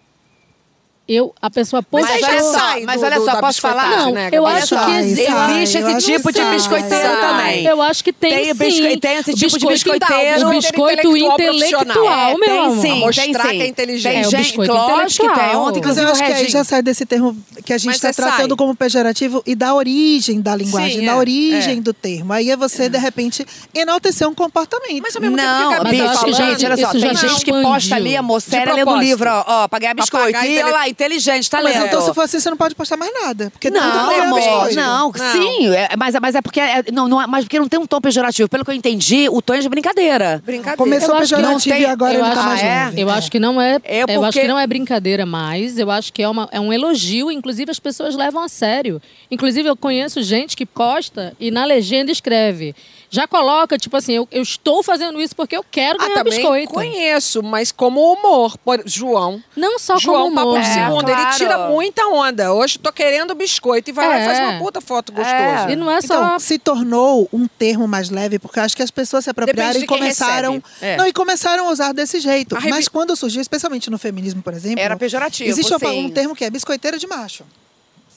Eu, 1.08 1.32
a 1.40 1.48
pessoa 1.48 1.84
Mas 1.92 2.04
postou. 2.04 2.16
aí 2.16 2.24
olha 2.24 2.38
já 2.38 2.42
só, 2.44 2.52
sai 2.58 2.82
mas 2.84 3.00
olha 3.02 3.16
do- 3.20 3.24
só, 3.24 3.40
posso 3.40 3.60
falar? 3.60 3.90
Não, 3.96 4.10
né, 4.12 4.28
eu 4.32 4.44
acho 4.44 4.76
que 4.76 4.90
existe. 4.90 5.24
sai, 5.26 5.62
Existe 5.62 5.78
esse 5.78 5.96
tipo 6.12 6.32
de 6.32 6.44
biscoiteiro 6.46 7.08
Sai. 7.08 7.20
também. 7.20 7.64
Eu 7.64 7.80
acho 7.82 8.02
que 8.02 8.12
tem, 8.12 8.54
Tem 8.54 8.70
sim. 8.72 8.98
tem 8.98 9.16
esse 9.18 9.34
tipo 9.34 9.56
de 9.58 9.66
biscoiteiro. 9.66 10.48
O 10.48 10.50
biscoito 10.50 11.16
Intelectual 11.16 12.30
meu 12.38 12.40
tem 12.48 12.58
amor. 12.58 12.80
sim, 12.80 13.00
Mostrar 13.00 13.22
tem 13.24 13.32
que 13.32 13.48
sim. 13.50 13.60
é 13.62 13.66
inteligente. 13.68 14.12
Tem 14.12 14.22
É, 14.22 14.26
o 14.26 14.30
gente, 14.30 14.42
biscoito 14.48 14.72
lógico 14.72 15.08
que 15.08 15.16
tem. 15.18 15.26
intelectual. 15.30 15.62
Ontem, 15.62 15.68
Mas 15.70 15.78
inclusive, 15.78 16.06
eu 16.06 16.10
acho 16.10 16.20
que 16.24 16.26
aí 16.32 16.34
Regis... 16.38 16.52
já 16.52 16.64
sai 16.64 16.82
desse 16.82 17.06
termo 17.06 17.36
que 17.64 17.72
a 17.72 17.78
gente 17.78 17.86
Mas 17.86 17.96
está 17.96 18.12
você 18.12 18.22
tratando 18.22 18.48
sai. 18.50 18.56
como 18.56 18.74
pejorativo 18.76 19.42
e 19.46 19.54
da 19.54 19.74
origem 19.74 20.40
da 20.40 20.56
linguagem, 20.56 21.00
Sim, 21.00 21.06
da 21.06 21.12
é, 21.12 21.14
origem 21.16 21.78
é. 21.78 21.80
do 21.80 21.92
termo. 21.94 22.32
Aí 22.32 22.50
é 22.50 22.56
você, 22.56 22.88
de 22.88 22.98
repente, 22.98 23.46
enaltecer 23.74 24.28
um 24.28 24.34
comportamento. 24.34 25.00
Mas 25.02 25.14
ao 25.16 25.22
mesmo 25.22 25.36
tempo 25.36 25.48
Não, 25.48 25.68
que 25.70 25.74
a 25.76 25.82
mas 25.84 26.00
acho 26.00 26.24
que 26.24 26.32
falando, 26.34 26.50
gente, 26.58 26.66
olha 26.66 26.76
só, 26.76 26.90
tem 26.92 27.14
gente 27.16 27.44
que 27.44 27.52
posta 27.52 27.94
ali 27.94 28.16
a 28.16 28.20
De 28.20 28.26
moceira 28.26 28.72
lendo 28.74 28.90
o 28.90 28.96
livro, 28.96 29.30
ó, 29.30 29.44
ó, 29.46 29.68
pra 29.68 29.78
ganhar 29.78 29.94
Pra 29.94 30.02
biscoito. 30.04 30.38
E 30.44 30.62
olha 30.62 30.72
lá, 30.72 30.88
inteligente, 30.96 31.50
tá 31.50 31.60
Mas 31.62 31.74
lendo. 31.74 31.86
então, 31.86 32.00
se 32.00 32.14
for 32.14 32.22
assim, 32.22 32.40
você 32.40 32.48
não 32.48 32.56
pode 32.56 32.74
postar 32.74 32.96
mais 32.96 33.12
nada. 33.12 33.50
Porque 33.50 33.68
Não, 33.70 34.08
ganha 34.08 34.22
amor, 34.24 34.40
biscoito. 34.40 34.74
não, 34.74 35.12
Não. 35.12 35.32
sim, 35.32 35.68
é, 35.74 35.90
mas, 35.96 36.14
mas 36.20 36.34
é 36.34 36.40
porque 36.42 36.58
é, 36.58 36.84
não, 36.92 37.06
não, 37.06 37.20
é- 37.20 37.26
mas 37.26 37.44
porque 37.44 37.58
não 37.58 37.68
tem 37.68 37.78
um 37.78 37.86
tom 37.86 38.00
pejorativo. 38.00 38.48
Pelo 38.48 38.64
que 38.64 38.70
eu 38.70 38.74
entendi, 38.74 39.28
o 39.30 39.42
tom 39.42 39.54
é 39.54 39.58
de 39.60 39.68
brincadeira. 39.68 40.40
Brincadeira. 40.44 40.76
Começou 40.78 41.10
Eu 41.14 41.20
acho 41.20 41.28
que 41.28 41.34
pejorativo 41.36 41.52
não 41.74 41.76
tem- 41.78 41.82
e 41.82 41.86
agora 41.86 42.14
eu 42.14 42.24
ele 42.24 42.34
tá 42.34 42.40
acho- 42.40 42.48
mais 42.48 42.62
é? 42.62 42.92
Eu 42.96 43.10
acho 43.10 43.30
que 43.30 43.38
não 43.38 43.60
é, 43.60 43.78
É 43.84 44.00
eu 44.02 44.04
acho 44.06 44.20
porque- 44.20 44.40
que 44.40 44.48
não 44.48 44.58
é 44.58 44.66
brincadeira 44.66 45.26
mais. 45.26 45.78
Eu 45.78 45.90
acho 45.90 46.12
que 46.12 46.22
é, 46.22 46.28
uma, 46.28 46.48
é 46.50 46.58
um 46.58 46.72
elogio. 46.72 47.30
Inclusive 47.30 47.70
as 47.70 47.78
pessoas 47.78 48.16
levam 48.16 48.42
a 48.42 48.48
sério. 48.48 49.00
Inclusive 49.30 49.68
eu 49.68 49.76
conheço 49.76 50.22
gente 50.22 50.56
que 50.56 50.64
posta 50.64 51.34
e 51.38 51.50
na 51.50 51.64
legenda 51.66 52.10
escreve. 52.10 52.74
Já 53.16 53.26
coloca 53.26 53.78
tipo 53.78 53.96
assim, 53.96 54.12
eu, 54.14 54.28
eu 54.30 54.42
estou 54.42 54.82
fazendo 54.82 55.20
isso 55.20 55.34
porque 55.34 55.56
eu 55.56 55.64
quero 55.68 55.96
Ah, 56.00 56.02
ganhar 56.04 56.14
também 56.16 56.34
biscoito. 56.38 56.72
conheço, 56.74 57.42
mas 57.42 57.72
como 57.72 58.12
humor. 58.12 58.58
Por, 58.58 58.82
João. 58.84 59.42
Não 59.56 59.78
só 59.78 59.96
João 59.98 60.24
como 60.34 60.40
humor. 60.42 60.60
de 60.60 60.66
É, 60.68 60.72
Segunda, 60.74 61.10
ele 61.12 61.20
claro. 61.22 61.36
tira 61.36 61.68
muita 61.68 62.06
onda. 62.08 62.52
Hoje 62.52 62.78
tô 62.78 62.92
querendo 62.92 63.34
biscoito 63.34 63.88
e 63.90 63.92
vai 63.92 64.06
lá 64.08 64.18
e 64.18 64.20
É. 64.22 64.26
faz 64.26 64.38
uma 64.40 64.58
puta 64.58 64.80
foto 64.80 65.12
gostosa. 65.12 65.68
É. 65.68 65.72
E 65.72 65.76
não 65.76 65.90
é 65.90 66.00
só 66.02 66.14
Então, 66.26 66.38
se 66.38 66.58
tornou 66.58 67.28
um 67.32 67.46
termo 67.48 67.88
mais 67.88 68.10
leve, 68.10 68.38
porque 68.38 68.60
acho 68.60 68.76
que 68.76 68.82
as 68.82 68.90
pessoas 68.90 69.24
se 69.24 69.30
apropriaram 69.30 69.80
e 69.80 69.86
começaram. 69.86 70.62
É. 70.82 70.96
Não, 70.96 71.06
e 71.06 71.12
começaram 71.12 71.68
a 71.68 71.72
usar 71.72 71.92
desse 71.92 72.20
jeito. 72.20 72.54
Revi- 72.54 72.70
Mas 72.70 72.86
quando 72.88 73.16
surgiu, 73.16 73.40
especialmente 73.40 73.88
no 73.90 73.98
feminismo, 73.98 74.42
por 74.42 74.52
exemplo. 74.52 74.80
Era 74.80 74.96
pejorativo, 74.96 75.48
Existe 75.48 75.74
um, 75.74 75.78
sim. 75.78 76.06
um 76.06 76.10
termo 76.10 76.34
que 76.36 76.44
é 76.44 76.50
biscoiteira 76.50 76.98
de 76.98 77.06
macho. 77.06 77.44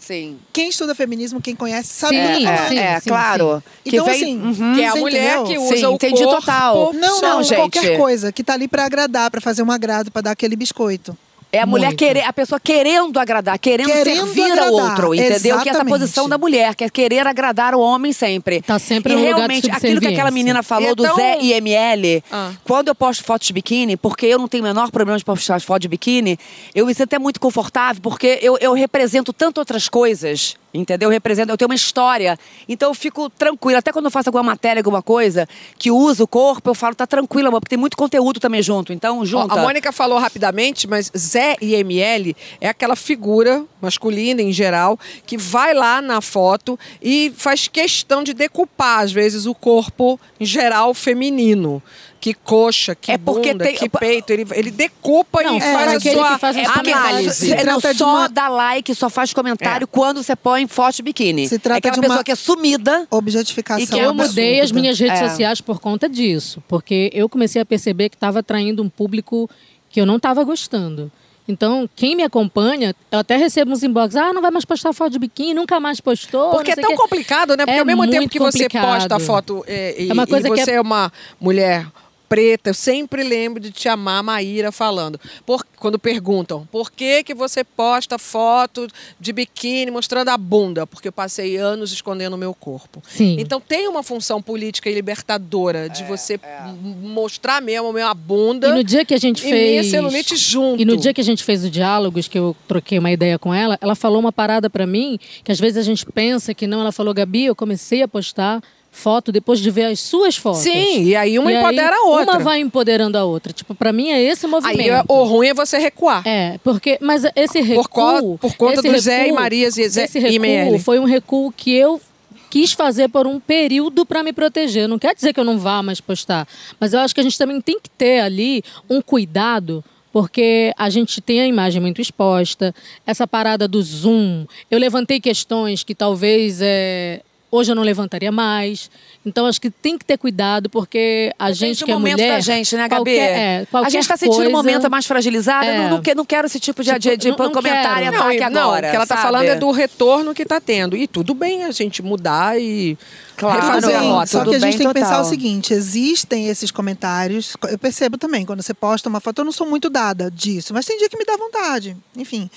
Sim. 0.09 0.39
Quem 0.51 0.69
estuda 0.69 0.95
feminismo, 0.95 1.39
quem 1.39 1.55
conhece, 1.55 1.89
sabe 1.93 2.15
Sim, 2.15 2.23
do 2.33 2.37
que 2.39 2.47
é, 2.47 2.67
sim, 2.67 2.77
é, 2.79 2.99
sim, 2.99 3.09
claro. 3.11 3.63
Que 3.83 3.95
Então, 3.95 4.05
vem- 4.07 4.15
assim, 4.15 4.41
Uhum. 4.41 4.73
Que 4.75 4.81
é 4.81 4.87
a 4.87 4.95
mulher 4.95 5.35
entendeu? 5.37 5.43
que 5.43 5.57
usa 5.59 5.77
Sim, 5.77 5.85
o 5.85 5.91
entendi 5.93 6.23
corpo. 6.23 6.39
total. 6.41 6.93
Não, 6.93 7.21
Não, 7.21 7.21
não, 7.35 7.43
gente. 7.43 7.57
qualquer 7.59 7.95
coisa 7.95 8.31
que 8.31 8.43
tá 8.43 8.53
ali 8.53 8.67
pra 8.67 8.85
agradar, 8.85 9.29
pra 9.29 9.39
fazer 9.39 9.61
um 9.61 9.69
agrado, 9.71 10.09
pra 10.09 10.23
dar 10.23 10.31
aquele 10.31 10.55
biscoito. 10.55 11.15
É 11.51 11.59
a 11.61 11.65
mulher 11.65 11.87
Muito. 11.87 11.97
querer, 11.97 12.23
a 12.25 12.31
pessoa 12.31 12.59
querendo 12.59 13.17
agradar, 13.19 13.57
querendo, 13.57 13.87
Querendo 13.87 14.25
servir 14.27 14.51
agradar, 14.51 14.67
ao 14.67 14.73
outro, 14.73 15.15
entendeu? 15.15 15.39
Que 15.39 15.47
é 15.47 15.51
essa 15.51 15.69
exatamente. 15.69 15.89
posição 15.99 16.29
da 16.29 16.37
mulher, 16.37 16.75
que 16.75 16.83
é 16.83 16.89
querer 16.89 17.25
agradar 17.25 17.73
o 17.73 17.79
homem 17.79 18.13
sempre. 18.13 18.61
Tá 18.61 18.77
sempre 18.77 19.13
e 19.13 19.15
no 19.15 19.21
lugar 19.21 19.33
de 19.33 19.37
realmente, 19.39 19.71
aquilo 19.71 19.99
que 19.99 20.05
aquela 20.07 20.29
menina 20.29 20.61
falou 20.61 20.93
do 20.93 21.03
Então- 21.03 21.15
Zé 21.15 21.39
IML, 21.41 22.23
Ah. 22.31 22.51
quando 22.63 22.89
eu 22.89 22.95
posto 22.95 23.23
fotos 23.23 23.47
de 23.47 23.53
biquíni, 23.53 23.97
porque 23.97 24.27
eu 24.27 24.37
não 24.37 24.47
tenho 24.47 24.63
o 24.63 24.67
menor 24.67 24.91
problema 24.91 25.17
de 25.17 25.25
postar 25.25 25.59
foto 25.59 25.81
de 25.81 25.87
biquíni, 25.87 26.37
eu 26.75 26.85
me 26.85 26.93
sinto 26.93 27.05
até 27.05 27.17
muito 27.17 27.39
confortável, 27.39 27.99
porque 27.99 28.37
eu, 28.43 28.55
eu 28.61 28.73
represento 28.73 29.33
tanto 29.33 29.57
outras 29.57 29.89
coisas. 29.89 30.55
Entendeu? 30.73 31.07
Eu 31.09 31.11
represento, 31.11 31.51
eu 31.51 31.57
tenho 31.57 31.69
uma 31.69 31.75
história. 31.75 32.37
Então 32.67 32.89
eu 32.89 32.93
fico 32.93 33.29
tranquila. 33.29 33.79
Até 33.79 33.91
quando 33.91 34.05
eu 34.05 34.11
faço 34.11 34.29
alguma 34.29 34.43
matéria, 34.43 34.79
alguma 34.79 35.01
coisa, 35.01 35.47
que 35.77 35.89
usa 35.89 36.23
o 36.23 36.27
corpo, 36.27 36.69
eu 36.69 36.75
falo, 36.75 36.93
tá 36.93 37.07
tranquila, 37.07 37.47
amor, 37.47 37.59
porque 37.59 37.75
tem 37.75 37.79
muito 37.79 37.97
conteúdo 37.97 38.39
também 38.39 38.61
junto. 38.61 38.93
Então, 38.93 39.19
Ó, 39.19 39.25
junta. 39.25 39.53
a 39.53 39.63
Mônica 39.63 39.91
falou 39.91 40.19
rapidamente, 40.19 40.87
mas 40.87 41.11
Zé 41.17 41.55
IML 41.61 42.35
é 42.61 42.69
aquela 42.69 42.95
figura 42.95 43.63
masculina 43.81 44.41
em 44.41 44.51
geral 44.51 44.99
que 45.25 45.37
vai 45.37 45.73
lá 45.73 46.01
na 46.01 46.21
foto 46.21 46.77
e 47.01 47.33
faz 47.35 47.67
questão 47.67 48.23
de 48.23 48.33
decupar, 48.33 48.99
às 48.99 49.11
vezes, 49.11 49.45
o 49.45 49.55
corpo 49.55 50.19
em 50.39 50.45
geral 50.45 50.93
feminino. 50.93 51.81
Que 52.19 52.33
coxa, 52.33 52.93
que 52.95 53.13
É 53.13 53.17
porque 53.17 53.53
bunda, 53.53 53.63
tem- 53.63 53.75
que 53.75 53.87
peito. 53.87 54.33
Ele, 54.33 54.45
ele 54.51 54.71
decupa 54.71 55.41
Não, 55.41 55.53
e 55.53 55.57
é, 55.57 55.61
faz 55.73 55.87
a 55.95 55.99
sua 56.01 56.33
que 56.33 56.37
faz 56.39 56.57
É 56.57 56.65
análise. 56.65 57.29
você 57.33 57.57
Se 57.57 57.63
não 57.63 57.77
de 57.79 57.93
só 57.95 58.09
uma- 58.09 58.27
dá 58.27 58.49
like, 58.49 58.93
só 58.93 59.09
faz 59.09 59.31
comentário 59.33 59.85
É. 59.85 59.87
quando 59.87 60.21
você 60.21 60.35
põe 60.35 60.67
foto 60.67 60.97
de 60.97 61.03
biquíni. 61.03 61.47
Se 61.47 61.57
trata 61.57 61.77
é 61.77 61.79
aquela 61.79 61.93
de 61.95 62.01
pessoa 62.01 62.17
uma- 62.17 62.23
que 62.25 62.31
é 62.31 62.35
sumida. 62.35 63.07
Objetificação. 63.09 63.81
E 63.83 63.87
que 63.87 63.93
Eu 63.95 64.09
absurdo. 64.09 64.27
mudei 64.29 64.59
as 64.59 64.71
minhas 64.71 64.99
redes 64.99 65.21
É. 65.21 65.29
sociais 65.29 65.61
por 65.61 65.79
conta 65.79 66.09
disso, 66.09 66.61
porque 66.67 67.09
eu 67.13 67.29
comecei 67.29 67.61
a 67.61 67.65
perceber 67.65 68.09
que 68.09 68.17
estava 68.17 68.39
atraindo 68.39 68.83
um 68.83 68.89
público 68.89 69.49
que 69.89 70.01
eu 70.01 70.05
não 70.05 70.17
estava 70.17 70.43
gostando. 70.43 71.09
Então, 71.47 71.89
quem 71.95 72.15
me 72.15 72.21
acompanha, 72.21 72.93
eu 73.11 73.17
até 73.19 73.35
recebo 73.35 73.71
uns 73.71 73.81
inbox, 73.81 74.15
ah, 74.15 74.31
não 74.31 74.41
vai 74.41 74.51
mais 74.51 74.65
postar 74.65 74.93
foto 74.93 75.11
de 75.13 75.17
biquíni, 75.19 75.53
nunca 75.55 75.79
mais 75.79 75.99
postou. 75.99 76.51
Porque 76.51 76.71
é 76.71 76.75
não 76.75 76.83
sei 76.83 76.83
tão 76.83 76.93
o 76.93 76.95
quê." 76.97 77.01
complicado, 77.01 77.49
né? 77.57 77.65
Porque 77.65 77.71
É 77.71 77.79
ao 77.79 77.85
mesmo 77.85 78.07
tempo 78.07 78.29
que 78.29 78.37
você 78.37 78.63
complicado. 78.65 78.85
posta 78.93 79.15
a 79.15 79.19
foto 79.19 79.63
é, 79.65 79.95
e, 80.03 80.09
É 80.09 80.13
uma 80.13 80.27
coisa 80.27 80.47
e 80.47 80.51
que 80.51 80.63
você 80.63 80.71
é- 80.71 80.75
é... 80.75 80.81
uma 80.81 81.11
mulher 81.41 81.87
preta, 82.29 82.69
eu 82.69 82.73
sempre 82.75 83.23
lembro 83.23 83.59
de 83.59 83.71
te 83.71 83.89
amar, 83.89 84.21
Maíra, 84.23 84.71
falando. 84.71 85.19
Por, 85.45 85.65
quando 85.77 85.97
perguntam, 85.97 86.67
por 86.71 86.91
que, 86.91 87.23
que 87.23 87.33
você 87.33 87.63
posta 87.63 88.19
foto 88.19 88.87
de 89.19 89.33
biquíni 89.33 89.89
mostrando 89.89 90.29
a 90.29 90.37
bunda? 90.37 90.85
Porque 90.85 91.07
eu 91.07 91.11
passei 91.11 91.57
anos 91.57 91.91
escondendo 91.91 92.35
o 92.35 92.37
meu 92.37 92.53
corpo. 92.53 93.01
Sim. 93.09 93.37
Então 93.39 93.59
tem 93.59 93.87
uma 93.87 94.03
função 94.03 94.41
política 94.41 94.89
e 94.89 94.93
libertadora 94.93 95.85
É, 95.87 95.89
de 95.89 96.03
você 96.03 96.35
m- 96.35 97.07
mostrar 97.09 97.61
mesmo 97.61 97.87
a 97.87 97.93
minha 97.93 98.13
bunda 98.13 98.67
E 98.69 98.71
no 98.73 98.83
dia 98.83 99.03
que 99.03 99.13
a 99.13 99.17
gente 99.19 99.41
e 99.41 99.45
minha 99.51 99.81
fez. 99.81 99.87
celulite 99.87 100.35
junto. 100.37 100.81
E 100.81 100.85
no 100.85 100.95
dia 100.95 101.13
que 101.13 101.21
a 101.21 101.23
gente 101.23 101.43
fez 101.43 101.65
o 101.65 101.69
diálogos, 101.69 102.27
que 102.27 102.37
eu 102.37 102.55
troquei 102.67 102.99
uma 102.99 103.11
ideia 103.11 103.39
com 103.39 103.51
ela, 103.53 103.77
ela 103.81 103.95
falou 103.95 104.19
uma 104.19 104.31
parada 104.31 104.69
pra 104.69 104.85
mim, 104.85 105.17
que 105.43 105.51
às 105.51 105.59
vezes 105.59 105.77
a 105.77 105.81
gente 105.83 106.05
pensa 106.05 106.53
que 106.53 106.67
não. 106.67 106.81
Ela 106.81 106.91
falou, 106.91 107.13
Gabi, 107.13 107.45
eu 107.45 107.55
comecei 107.55 108.03
a 108.03 108.07
postar 108.07 108.61
foto 108.91 109.31
depois 109.31 109.59
de 109.59 109.69
ver 109.71 109.85
as 109.85 109.99
suas 109.99 110.35
fotos. 110.35 110.61
Sim, 110.61 111.03
e 111.05 111.15
aí 111.15 111.39
uma 111.39 111.51
E 111.51 111.55
aí, 111.55 111.61
empodera 111.63 111.95
a 111.95 112.01
outra. 112.01 112.33
Uma 112.33 112.39
vai 112.39 112.59
empoderando 112.59 113.17
a 113.17 113.23
outra. 113.23 113.53
Tipo, 113.53 113.73
pra 113.75 113.93
mim 113.93 114.09
é 114.09 114.21
esse 114.21 114.45
movimento. 114.47 114.79
Aí 114.79 115.03
o 115.07 115.23
ruim 115.23 115.47
é 115.47 115.53
você 115.53 115.77
recuar. 115.77 116.21
É, 116.27 116.57
porque, 116.63 116.97
mas 117.01 117.23
esse 117.35 117.61
recuo... 117.61 117.87
co- 117.87 118.37
por 118.37 118.55
conta 118.57 118.81
do 118.81 118.99
Zé 118.99 119.27
e 119.27 119.31
Marias 119.31 119.77
e 119.77 119.87
Zé 119.87 120.03
Esse 120.05 120.17
e 120.17 120.21
recuo 120.21 120.45
IML. 120.45 120.79
foi 120.79 120.99
um 120.99 121.05
recuo 121.05 121.51
que 121.55 121.71
eu 121.73 122.01
quis 122.49 122.73
fazer 122.73 123.07
por 123.09 123.27
um 123.27 123.39
período 123.39 124.05
para 124.05 124.23
me 124.23 124.33
proteger. 124.33 124.87
Não 124.87 124.97
quer 124.99 125.13
dizer 125.15 125.33
que 125.33 125.39
eu 125.39 125.43
não 125.45 125.59
vá 125.59 125.81
mais 125.83 126.01
postar, 126.01 126.47
mas 126.79 126.91
eu 126.93 126.99
acho 126.99 127.13
que 127.13 127.21
a 127.21 127.23
gente 127.23 127.37
também 127.37 127.61
tem 127.61 127.79
que 127.79 127.89
ter 127.91 128.19
ali 128.21 128.63
um 128.89 129.01
cuidado 129.01 129.83
porque 130.11 130.73
a 130.75 130.89
gente 130.89 131.21
tem 131.21 131.39
a 131.39 131.45
imagem 131.45 131.79
muito 131.79 132.01
exposta, 132.01 132.73
essa 133.05 133.27
parada 133.27 133.67
do 133.67 133.79
zoom. 133.83 134.45
Eu 134.71 134.79
levantei 134.79 135.19
questões 135.19 135.83
que 135.83 135.93
talvez 135.93 136.59
é, 136.63 137.21
hoje 137.51 137.71
eu 137.71 137.75
não 137.75 137.83
levantaria 137.83 138.31
mais. 138.31 138.89
Então 139.25 139.45
acho 139.45 139.59
que 139.59 139.69
tem 139.69 139.97
que 139.97 140.05
ter 140.05 140.17
cuidado, 140.17 140.69
porque 140.69 141.31
a 141.37 141.45
Depende 141.45 141.59
gente 141.59 141.85
que 141.85 141.91
é 141.91 141.93
momento 141.93 142.17
mulher. 142.17 142.33
da 142.35 142.39
gente, 142.39 142.75
né, 142.75 142.87
Gabi? 142.87 142.95
Qualquer, 143.11 143.19
é, 143.37 143.61
a 143.61 143.65
qualquer 143.65 143.89
gente 143.91 144.07
tá 144.07 144.17
sentindo 144.17 144.35
coisa, 144.35 144.49
um 144.49 144.53
momento 144.53 144.89
mais 144.89 145.05
fragilizado. 145.05 145.65
É. 145.65 145.77
Não, 145.89 145.97
não, 145.97 146.01
não 146.15 146.25
quero 146.25 146.47
esse 146.47 146.59
tipo 146.59 146.83
de, 146.83 146.91
de, 146.97 147.17
de 147.17 147.17
Tipo, 147.17 147.37
não- 147.39 147.45
não 147.45 147.51
comentário 147.53 148.03
quero. 148.11 148.15
e 148.15 148.17
ataque 148.17 148.37
e- 148.37 148.43
agora. 148.43 148.87
o 148.87 148.89
que 148.91 148.95
ela 148.95 149.05
tá 149.07 149.15
sabe? 149.15 149.21
falando 149.27 149.45
é 149.47 149.55
do 149.55 149.71
retorno 149.71 150.33
que 150.33 150.45
tá 150.45 150.59
tendo. 150.61 150.95
E 150.95 151.07
tudo 151.07 151.33
bem 151.33 151.63
a 151.65 151.71
gente 151.71 152.01
mudar 152.01 152.59
e 152.59 152.97
Claro. 153.35 153.61
refazer 153.61 153.95
a 153.95 153.99
rota. 154.01 154.25
Só 154.27 154.43
que 154.43 154.55
a 154.55 154.59
gente 154.59 154.77
tem 154.77 154.87
que 154.87 154.93
pensar 154.93 155.09
total. 155.11 155.21
o 155.25 155.29
seguinte: 155.29 155.73
existem 155.73 156.47
esses 156.47 156.71
comentários. 156.71 157.55
Eu 157.69 157.77
percebo 157.79 158.17
também, 158.17 158.45
quando 158.45 158.61
você 158.61 158.73
posta 158.73 159.07
uma 159.09 159.19
foto, 159.19 159.39
eu 159.39 159.45
não 159.45 159.51
sou 159.51 159.65
muito 159.67 159.89
dada 159.89 160.29
disso, 160.29 160.73
mas 160.73 160.85
tem 160.85 160.97
dia 160.97 161.09
que 161.09 161.17
me 161.17 161.25
dá 161.25 161.37
vontade. 161.37 161.95
Enfim. 162.17 162.49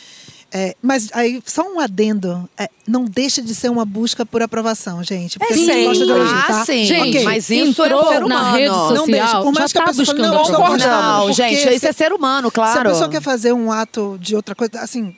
É, 0.55 0.77
mas 0.83 1.09
aí, 1.15 1.43
só 1.47 1.63
um 1.63 1.81
adendo: 1.81 2.49
é, 2.59 2.69
não 2.87 3.05
deixa 3.07 3.41
de 3.41 3.55
ser 3.55 3.71
uma 3.71 3.87
busca 3.87 4.27
por 4.27 4.43
aprovação, 4.43 5.03
gente. 5.03 5.39
Porque 5.39 5.55
a 5.55 5.57
gente 5.57 5.73
sim. 5.73 5.85
gosta 5.85 6.05
de 6.05 6.11
elogio, 6.11 6.37
Ah, 6.37 6.43
tá? 6.47 6.65
sim. 6.67 6.85
Gente, 6.85 7.09
Ok. 7.09 7.25
mas 7.25 7.49
isso 7.49 7.83
é 7.83 7.89
ser 7.89 7.95
na 7.95 8.27
humano. 8.27 8.57
rede 8.57 8.69
Não 8.69 8.75
social, 8.77 8.97
Não 8.97 9.07
deixa, 9.07 9.43
por 9.43 9.53
mais 9.53 9.71
já 9.71 9.73
que 9.73 9.79
a 9.79 9.81
tá 9.81 9.87
pessoa 9.89 10.07
fale, 10.07 10.19
buscando 10.19 10.35
não, 10.35 10.39
gostando, 10.39 10.87
Não, 10.87 11.21
porque 11.21 11.35
gente, 11.35 11.75
isso 11.75 11.87
é 11.87 11.93
ser 11.93 12.13
humano, 12.13 12.51
claro. 12.51 12.73
Se 12.73 12.79
a 12.87 12.91
pessoa 12.91 13.09
quer 13.09 13.23
fazer 13.23 13.53
um 13.55 13.73
ato 13.73 14.19
de 14.21 14.37
outra 14.37 14.55
coisa, 14.55 14.81
assim, 14.81 15.17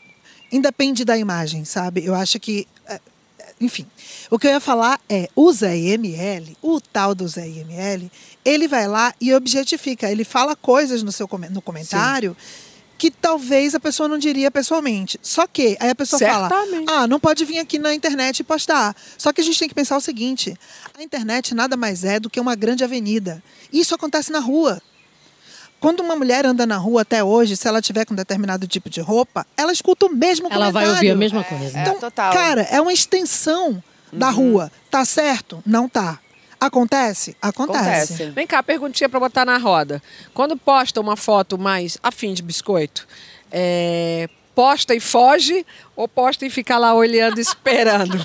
independe 0.52 1.04
da 1.04 1.18
imagem, 1.18 1.64
sabe? 1.64 2.04
Eu 2.04 2.14
acho 2.14 2.38
que. 2.38 2.68
é, 2.86 3.00
é, 3.40 3.52
Enfim, 3.60 3.86
o 4.30 4.38
que 4.38 4.46
eu 4.46 4.52
ia 4.52 4.60
falar 4.60 5.00
é: 5.08 5.28
o 5.34 5.52
Zé 5.52 5.76
IML, 5.76 6.56
o 6.62 6.80
tal 6.80 7.12
do 7.12 7.26
Zé 7.26 7.48
IML, 7.48 8.08
ele 8.44 8.68
vai 8.68 8.86
lá 8.86 9.12
e 9.20 9.34
objetifica. 9.34 10.08
Ele 10.08 10.22
fala 10.22 10.54
coisas 10.54 11.02
no 11.02 11.10
seu 11.10 11.28
no 11.50 11.60
comentário. 11.60 12.36
Que 12.96 13.10
talvez 13.10 13.74
a 13.74 13.80
pessoa 13.80 14.08
não 14.08 14.16
diria 14.18 14.50
pessoalmente. 14.50 15.18
Só 15.20 15.46
que 15.46 15.76
aí 15.80 15.90
a 15.90 15.94
pessoa 15.94 16.18
fala: 16.20 16.48
Certamente. 16.48 16.90
Ah, 16.90 17.06
não 17.06 17.18
pode 17.18 17.44
vir 17.44 17.58
aqui 17.58 17.78
na 17.78 17.92
internet 17.94 18.40
e 18.40 18.44
postar. 18.44 18.94
Só 19.18 19.32
que 19.32 19.40
a 19.40 19.44
gente 19.44 19.58
tem 19.58 19.68
que 19.68 19.74
pensar 19.74 19.96
o 19.96 20.00
seguinte: 20.00 20.56
a 20.96 21.02
internet 21.02 21.54
nada 21.54 21.76
mais 21.76 22.04
é 22.04 22.20
do 22.20 22.30
que 22.30 22.38
uma 22.40 22.54
grande 22.54 22.84
avenida. 22.84 23.42
Isso 23.72 23.94
acontece 23.94 24.30
na 24.30 24.38
rua. 24.38 24.80
Quando 25.80 26.00
uma 26.00 26.16
mulher 26.16 26.46
anda 26.46 26.64
na 26.64 26.78
rua 26.78 27.02
até 27.02 27.22
hoje, 27.22 27.56
se 27.56 27.68
ela 27.68 27.82
tiver 27.82 28.06
com 28.06 28.14
determinado 28.14 28.66
tipo 28.66 28.88
de 28.88 29.00
roupa, 29.02 29.46
ela 29.56 29.70
escuta 29.72 30.06
o 30.06 30.14
mesmo 30.14 30.46
Ela 30.50 30.70
vai 30.70 30.84
comentário. 30.84 30.94
ouvir 30.94 31.10
a 31.10 31.16
mesma 31.16 31.44
coisa. 31.44 31.78
É, 31.78 31.82
Então, 31.82 31.98
total. 31.98 32.32
cara, 32.32 32.62
é 32.70 32.80
uma 32.80 32.92
extensão 32.92 33.82
da 34.10 34.30
rua. 34.30 34.72
Tá 34.90 35.04
certo? 35.04 35.62
Não 35.66 35.86
tá. 35.88 36.20
Acontece? 36.60 37.36
Acontece. 37.40 37.78
Acontece. 38.14 38.30
Vem 38.30 38.46
cá, 38.46 38.62
perguntinha 38.62 39.08
pra 39.08 39.20
botar 39.20 39.44
na 39.44 39.58
roda. 39.58 40.02
Quando 40.32 40.56
posta 40.56 41.00
uma 41.00 41.16
foto 41.16 41.58
mais 41.58 41.98
afim 42.02 42.32
de 42.32 42.42
biscoito, 42.42 43.06
é, 43.50 44.28
posta 44.54 44.94
e 44.94 45.00
foge 45.00 45.66
ou 45.96 46.08
posta 46.08 46.44
e 46.44 46.50
fica 46.50 46.76
lá 46.78 46.94
olhando 46.94 47.38
esperando? 47.40 48.18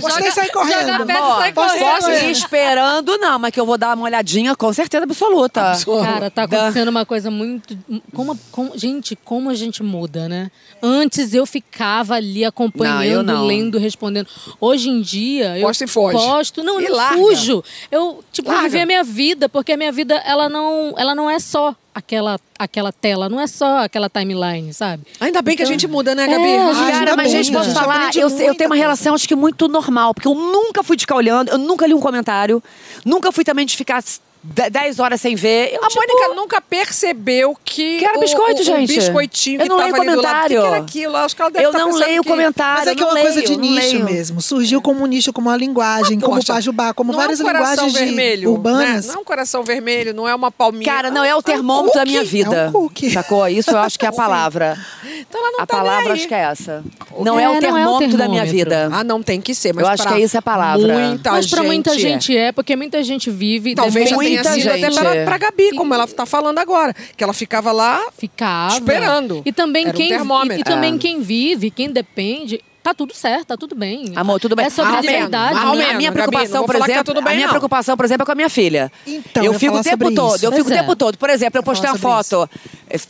Você 0.00 0.30
sai 0.32 0.48
correndo. 0.50 0.86
joga 1.06 1.48
e 1.48 1.52
Posso 1.52 2.10
ir 2.10 2.30
esperando, 2.30 3.16
não, 3.18 3.38
mas 3.38 3.52
que 3.52 3.60
eu 3.60 3.66
vou 3.66 3.78
dar 3.78 3.96
uma 3.96 4.04
olhadinha 4.04 4.54
com 4.54 4.72
certeza 4.72 5.04
absoluta. 5.04 5.72
Cara, 6.02 6.30
tá 6.30 6.42
acontecendo 6.44 6.88
uma 6.88 7.06
coisa 7.06 7.30
muito. 7.30 7.76
Como, 8.14 8.38
como- 8.50 8.76
gente, 8.78 9.16
como 9.16 9.50
a 9.50 9.54
gente 9.54 9.82
muda, 9.82 10.28
né? 10.28 10.50
Antes 10.82 11.32
eu 11.34 11.46
ficava 11.46 12.14
ali 12.14 12.44
acompanhando, 12.44 13.26
Não, 13.26 13.34
não. 13.40 13.46
lendo, 13.46 13.78
respondendo. 13.78 14.28
Hoje 14.60 14.88
em 14.88 15.00
dia 15.00 15.58
eu 15.58 15.66
Posta 15.66 15.84
e 15.84 15.86
foge. 15.86 16.18
posto, 16.18 16.62
não, 16.62 16.80
E 16.80 16.84
eu 16.86 16.94
larga. 16.94 17.16
fujo. 17.16 17.64
Eu 17.90 18.22
tipo 18.32 18.48
Larga. 18.50 18.64
viver 18.68 18.80
a 18.82 18.86
minha 18.86 19.04
vida, 19.04 19.48
porque 19.48 19.72
a 19.72 19.76
minha 19.76 19.92
vida 19.92 20.14
ela 20.26 20.48
não, 20.48 20.94
ela 20.96 21.14
não 21.14 21.30
é 21.30 21.38
só 21.38 21.74
aquela 21.94 22.38
aquela 22.58 22.92
tela, 22.92 23.28
não 23.28 23.40
é 23.40 23.46
só 23.46 23.78
aquela 23.84 24.08
timeline, 24.08 24.72
sabe? 24.72 25.02
Ainda 25.20 25.42
bem 25.42 25.56
que 25.56 25.62
a 25.62 25.66
gente 25.66 25.86
muda, 25.86 26.14
né, 26.14 26.26
Gabi? 26.26 26.42
É, 26.44 26.58
a 26.60 26.72
gente 26.72 26.90
Cara, 26.92 27.13
mas 27.16 27.30
gente, 27.30 27.52
posso 27.52 27.72
falar? 27.72 28.14
Eu, 28.16 28.28
eu 28.28 28.54
tenho 28.54 28.70
uma 28.70 28.76
relação, 28.76 29.14
acho 29.14 29.26
que 29.26 29.34
muito 29.34 29.68
normal, 29.68 30.14
porque 30.14 30.28
eu 30.28 30.34
nunca 30.34 30.82
fui 30.82 30.96
de 30.96 31.02
ficar 31.02 31.16
olhando, 31.16 31.50
eu 31.50 31.58
nunca 31.58 31.86
li 31.86 31.94
um 31.94 32.00
comentário, 32.00 32.62
nunca 33.04 33.32
fui 33.32 33.44
também 33.44 33.66
de 33.66 33.76
ficar 33.76 34.02
10 34.44 34.98
horas 35.00 35.20
sem 35.20 35.34
ver. 35.34 35.72
Eu, 35.72 35.82
A 35.82 35.88
tipo, 35.88 36.00
Mônica 36.06 36.34
nunca 36.34 36.60
percebeu 36.60 37.56
que, 37.64 37.98
Que 37.98 38.04
era 38.04 38.18
o- 38.18 38.20
biscoito, 38.20 38.58
o, 38.58 38.60
o 38.60 38.64
gente. 38.64 38.94
biscoitinho 38.94 39.56
Eu 39.60 39.62
que 39.62 39.68
não 39.70 39.78
tava 39.78 39.90
leio 39.98 40.02
ali 40.02 40.10
do 40.16 40.22
lado, 40.22 40.34
o 40.36 40.42
que 40.42 40.48
que 40.48 40.54
comentário. 40.54 40.74
era 40.74 40.76
aquilo? 40.84 41.16
Acho 41.16 41.34
que 41.36 41.42
ela 41.42 41.50
deve 41.50 41.66
eu 41.66 41.72
tá 41.72 41.78
não 41.78 41.90
leio 41.96 42.22
que- 42.22 42.28
comentário. 42.28 42.78
Mas 42.80 42.88
é 42.88 42.94
que 42.94 43.02
é 43.02 43.06
uma 43.06 43.14
não 43.14 43.20
coisa 43.22 43.36
leio, 43.40 43.48
de 43.48 43.56
nicho 43.56 43.92
leio. 43.94 44.04
mesmo. 44.04 44.42
Surgiu 44.42 44.82
como 44.82 45.02
um 45.02 45.06
nicho, 45.06 45.32
como 45.32 45.48
uma 45.48 45.56
linguagem, 45.56 46.20
como 46.20 46.36
Poxa, 46.36 46.52
pajubá, 46.52 46.92
como 46.92 47.12
não 47.12 47.18
várias 47.18 47.40
é 47.40 47.42
um 47.42 47.46
coração 47.46 47.86
linguagens 47.86 47.92
de 47.92 47.98
vermelho, 48.16 48.50
urbanas. 48.52 49.06
Né? 49.06 49.12
Não 49.12 49.14
é 49.14 49.22
um 49.22 49.24
coração 49.24 49.62
vermelho, 49.64 50.12
não 50.14 50.28
é 50.28 50.34
uma 50.34 50.50
palminha. 50.50 50.84
Cara, 50.84 51.10
não 51.10 51.24
é 51.24 51.34
o 51.34 51.42
termômetro 51.42 51.98
da 51.98 52.04
minha 52.04 52.22
vida. 52.24 52.54
é 52.54 52.68
um 52.68 52.72
cookie. 52.72 53.10
Sacou? 53.10 53.48
Isso 53.48 53.70
eu 53.70 53.78
acho 53.78 53.98
que 53.98 54.04
é 54.04 54.08
a 54.08 54.12
palavra. 54.14 54.78
Então 55.20 55.40
ela 55.40 55.50
não 55.52 55.60
a 55.60 55.66
tá 55.66 55.76
nem 55.76 55.84
palavra 55.86 56.12
aí. 56.12 56.18
acho 56.18 56.28
que 56.28 56.34
é 56.34 56.38
essa. 56.40 56.84
Não 57.20 57.38
É, 57.40 57.44
é, 57.44 57.48
o 57.48 57.54
é 57.54 57.56
o 57.56 57.60
termômetro 57.60 58.16
da 58.18 58.28
minha 58.28 58.44
vida. 58.44 58.90
Ah, 58.92 59.02
não 59.02 59.22
tem 59.22 59.40
que 59.40 59.54
ser, 59.54 59.72
mas 59.72 59.84
Eu 59.84 59.90
acho 59.90 60.06
que 60.06 60.12
é 60.14 60.20
isso 60.20 60.36
a 60.36 60.42
palavra. 60.42 60.98
Muita 60.98 61.30
Mas 61.30 61.48
pra 61.48 61.62
muita 61.62 61.94
é. 61.94 61.98
gente 61.98 62.36
é, 62.36 62.52
porque 62.52 62.76
muita 62.76 63.02
gente 63.02 63.30
vive. 63.30 63.74
Talvez 63.74 64.12
tenha 64.42 64.54
sido 64.54 64.68
até 64.68 64.90
gente. 64.90 64.98
pra, 64.98 65.24
pra 65.24 65.38
Gabi, 65.38 65.70
como 65.76 65.94
ela 65.94 66.06
tá 66.06 66.26
falando 66.26 66.58
agora. 66.58 66.94
Que 67.16 67.22
ela 67.24 67.32
ficava 67.32 67.72
lá 67.72 68.00
ficava 68.16 68.74
Esperando. 68.74 69.42
E 69.44 69.52
também 69.52 69.84
Era 69.84 69.92
um 69.92 69.96
quem 69.96 70.08
termômetro. 70.08 70.58
e, 70.58 70.60
e 70.60 70.64
também 70.64 70.94
É. 70.94 70.98
quem 70.98 71.20
vive, 71.20 71.70
quem 71.70 71.90
depende, 71.90 72.60
tá 72.82 72.92
tudo 72.92 73.14
certo, 73.14 73.46
tá 73.48 73.56
tudo 73.56 73.74
bem. 73.74 74.12
Amor, 74.14 74.38
tudo 74.38 74.54
bem. 74.54 74.66
É 74.66 74.70
sobre 74.70 74.92
A 74.94 74.98
a 74.98 75.00
liberdade. 75.00 75.54
mal 75.54 75.74
né? 75.74 75.90
A 75.90 75.94
minha 75.94 76.10
Gabi, 76.10 76.22
preocupação, 76.22 76.58
vou 76.58 76.66
por 76.66 76.76
tá 76.76 76.84
exemplo, 76.84 77.04
tudo 77.04 77.22
bem, 77.22 77.32
a 77.32 77.34
minha 77.36 77.46
não. 77.46 77.52
preocupação, 77.52 77.96
por 77.96 78.04
exemplo, 78.04 78.22
é 78.22 78.26
com 78.26 78.32
a 78.32 78.34
minha 78.34 78.50
filha. 78.50 78.92
Então, 79.06 79.42
eu 79.42 79.52
eu 79.54 79.58
fico 79.58 79.76
o 79.76 79.82
tempo 79.82 80.04
sobre 80.04 80.14
todo, 80.14 80.36
isso. 80.36 80.44
eu 80.44 80.52
fico 80.52 80.68
o 80.68 80.72
é. 80.72 80.76
tempo 80.76 80.94
todo. 80.94 81.16
Por 81.16 81.30
exemplo, 81.30 81.58
eu 81.58 81.62
postei 81.62 81.88
uma 81.90 81.98
foto 81.98 82.48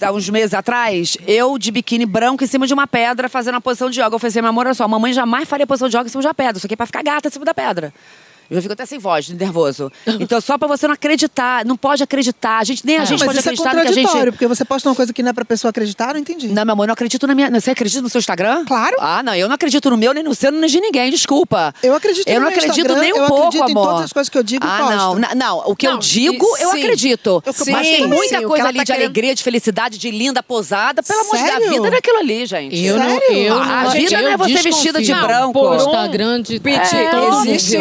há 0.00 0.12
uns 0.12 0.28
meses 0.30 0.54
atrás, 0.54 1.16
eu 1.26 1.58
de 1.58 1.70
biquíni 1.72 2.06
branco 2.06 2.44
em 2.44 2.46
cima 2.46 2.66
de 2.66 2.72
uma 2.74 2.86
pedra, 2.86 3.28
fazendo 3.28 3.54
uma 3.54 3.60
posição 3.60 3.90
de 3.90 4.00
yoga. 4.00 4.14
Eu 4.14 4.18
falei 4.18 4.28
assim, 4.30 4.40
meu 4.40 4.50
amor, 4.50 4.66
olha 4.66 4.74
só, 4.74 4.84
a 4.84 4.88
mamãe 4.88 5.12
jamais 5.12 5.48
faria 5.48 5.66
posição 5.66 5.88
de 5.88 5.96
yoga 5.96 6.06
em 6.06 6.10
cima 6.10 6.20
de 6.20 6.28
uma 6.28 6.34
pedra. 6.34 6.56
Isso 6.58 6.66
aqui 6.66 6.74
é 6.74 6.76
pra 6.76 6.86
ficar 6.86 7.02
gata 7.02 7.26
em 7.28 7.30
cima 7.30 7.44
da 7.44 7.52
pedra. 7.54 7.92
Eu 8.50 8.56
já 8.56 8.62
fico 8.62 8.72
até 8.74 8.84
sem 8.86 8.98
voz, 8.98 9.28
nervoso. 9.30 9.90
Então, 10.20 10.40
só 10.40 10.56
pra 10.58 10.68
você 10.68 10.86
não 10.86 10.94
acreditar, 10.94 11.64
não 11.64 11.76
pode 11.76 12.02
acreditar. 12.02 12.58
A 12.58 12.64
gente, 12.64 12.84
nem 12.86 12.98
a 12.98 13.02
É. 13.02 13.06
gente 13.06 13.20
Não, 13.20 13.26
pode 13.26 13.38
isso 13.38 13.48
é 13.48 13.52
acreditar 13.52 13.70
no 13.70 13.80
que 13.80 13.86
a 13.86 13.88
contraditório, 13.90 14.24
gente. 14.26 14.32
porque 14.32 14.46
você 14.46 14.64
posta 14.64 14.88
uma 14.88 14.94
coisa 14.94 15.12
que 15.12 15.22
não 15.22 15.30
é 15.30 15.32
pra 15.32 15.44
pessoa 15.44 15.70
acreditar, 15.70 16.12
não 16.14 16.20
entendi. 16.20 16.48
Não, 16.48 16.64
meu 16.64 16.72
amor, 16.72 16.84
eu 16.84 16.86
não 16.88 16.92
acredito 16.94 17.26
na 17.26 17.34
minha. 17.34 17.50
Você 17.50 17.70
acredita 17.70 18.02
no 18.02 18.08
seu 18.08 18.18
Instagram? 18.18 18.64
Claro. 18.66 18.96
Ah, 19.00 19.22
não, 19.22 19.34
eu 19.34 19.48
não 19.48 19.54
acredito 19.54 19.88
no 19.90 19.96
meu, 19.96 20.12
nem 20.12 20.22
no 20.22 20.34
seu, 20.34 20.52
nem 20.52 20.68
de 20.68 20.80
ninguém, 20.80 21.10
desculpa. 21.10 21.74
Eu 21.82 21.94
acredito 21.94 22.28
Eu 22.28 22.34
no 22.34 22.40
não 22.40 22.50
meu 22.50 22.58
acredito 22.58 22.80
Instagram, 22.86 23.00
nem 23.02 23.12
um 23.12 23.16
eu 23.16 23.26
pouco, 23.26 23.42
acredito 23.46 23.68
em 23.68 23.72
amor. 23.72 23.86
todas 23.88 24.04
as 24.04 24.12
coisas 24.12 24.28
que 24.28 24.38
eu 24.38 24.42
digo 24.42 24.64
e 24.64 24.68
ah, 24.68 24.78
posto. 24.78 24.96
Não, 24.96 25.14
na- 25.16 25.34
não, 25.34 25.58
o 25.66 25.74
que 25.76 25.86
eu 25.86 25.92
Não, 25.92 25.98
digo, 25.98 26.44
e- 26.58 26.62
eu 26.62 26.70
sim. 26.70 26.78
acredito. 26.82 27.42
Sim, 27.54 27.72
Mas 27.72 27.86
tem 27.88 28.06
muita 28.06 28.38
sim, 28.40 28.46
coisa 28.46 28.68
ali 28.68 28.78
tá 28.78 28.84
de 28.84 28.92
querendo- 28.92 29.04
alegria, 29.06 29.34
de 29.34 29.42
felicidade, 29.42 29.98
de 29.98 30.10
linda 30.10 30.42
posada. 30.42 31.02
Pelo 31.02 31.20
amor 31.20 31.36
de 31.36 31.42
Deus, 31.44 31.54
a 31.54 31.70
vida 31.70 31.90
naquilo 31.90 32.18
ali, 32.18 32.46
gente. 32.46 32.84
Eu 32.84 32.98
não, 32.98 33.08
Sério? 33.08 33.36
eu 33.36 33.54
A 33.58 33.82
não, 33.84 33.90
vida 33.90 34.14
eu 34.16 34.22
não 34.22 34.28
é 34.30 34.36
você 34.36 34.62
vestida 34.62 35.00
de 35.02 35.14
branco. 35.14 35.60
Um- 35.68 35.74
Instagram 35.76 36.42
de 36.42 36.60
É, 36.64 37.50
existe. 37.50 37.76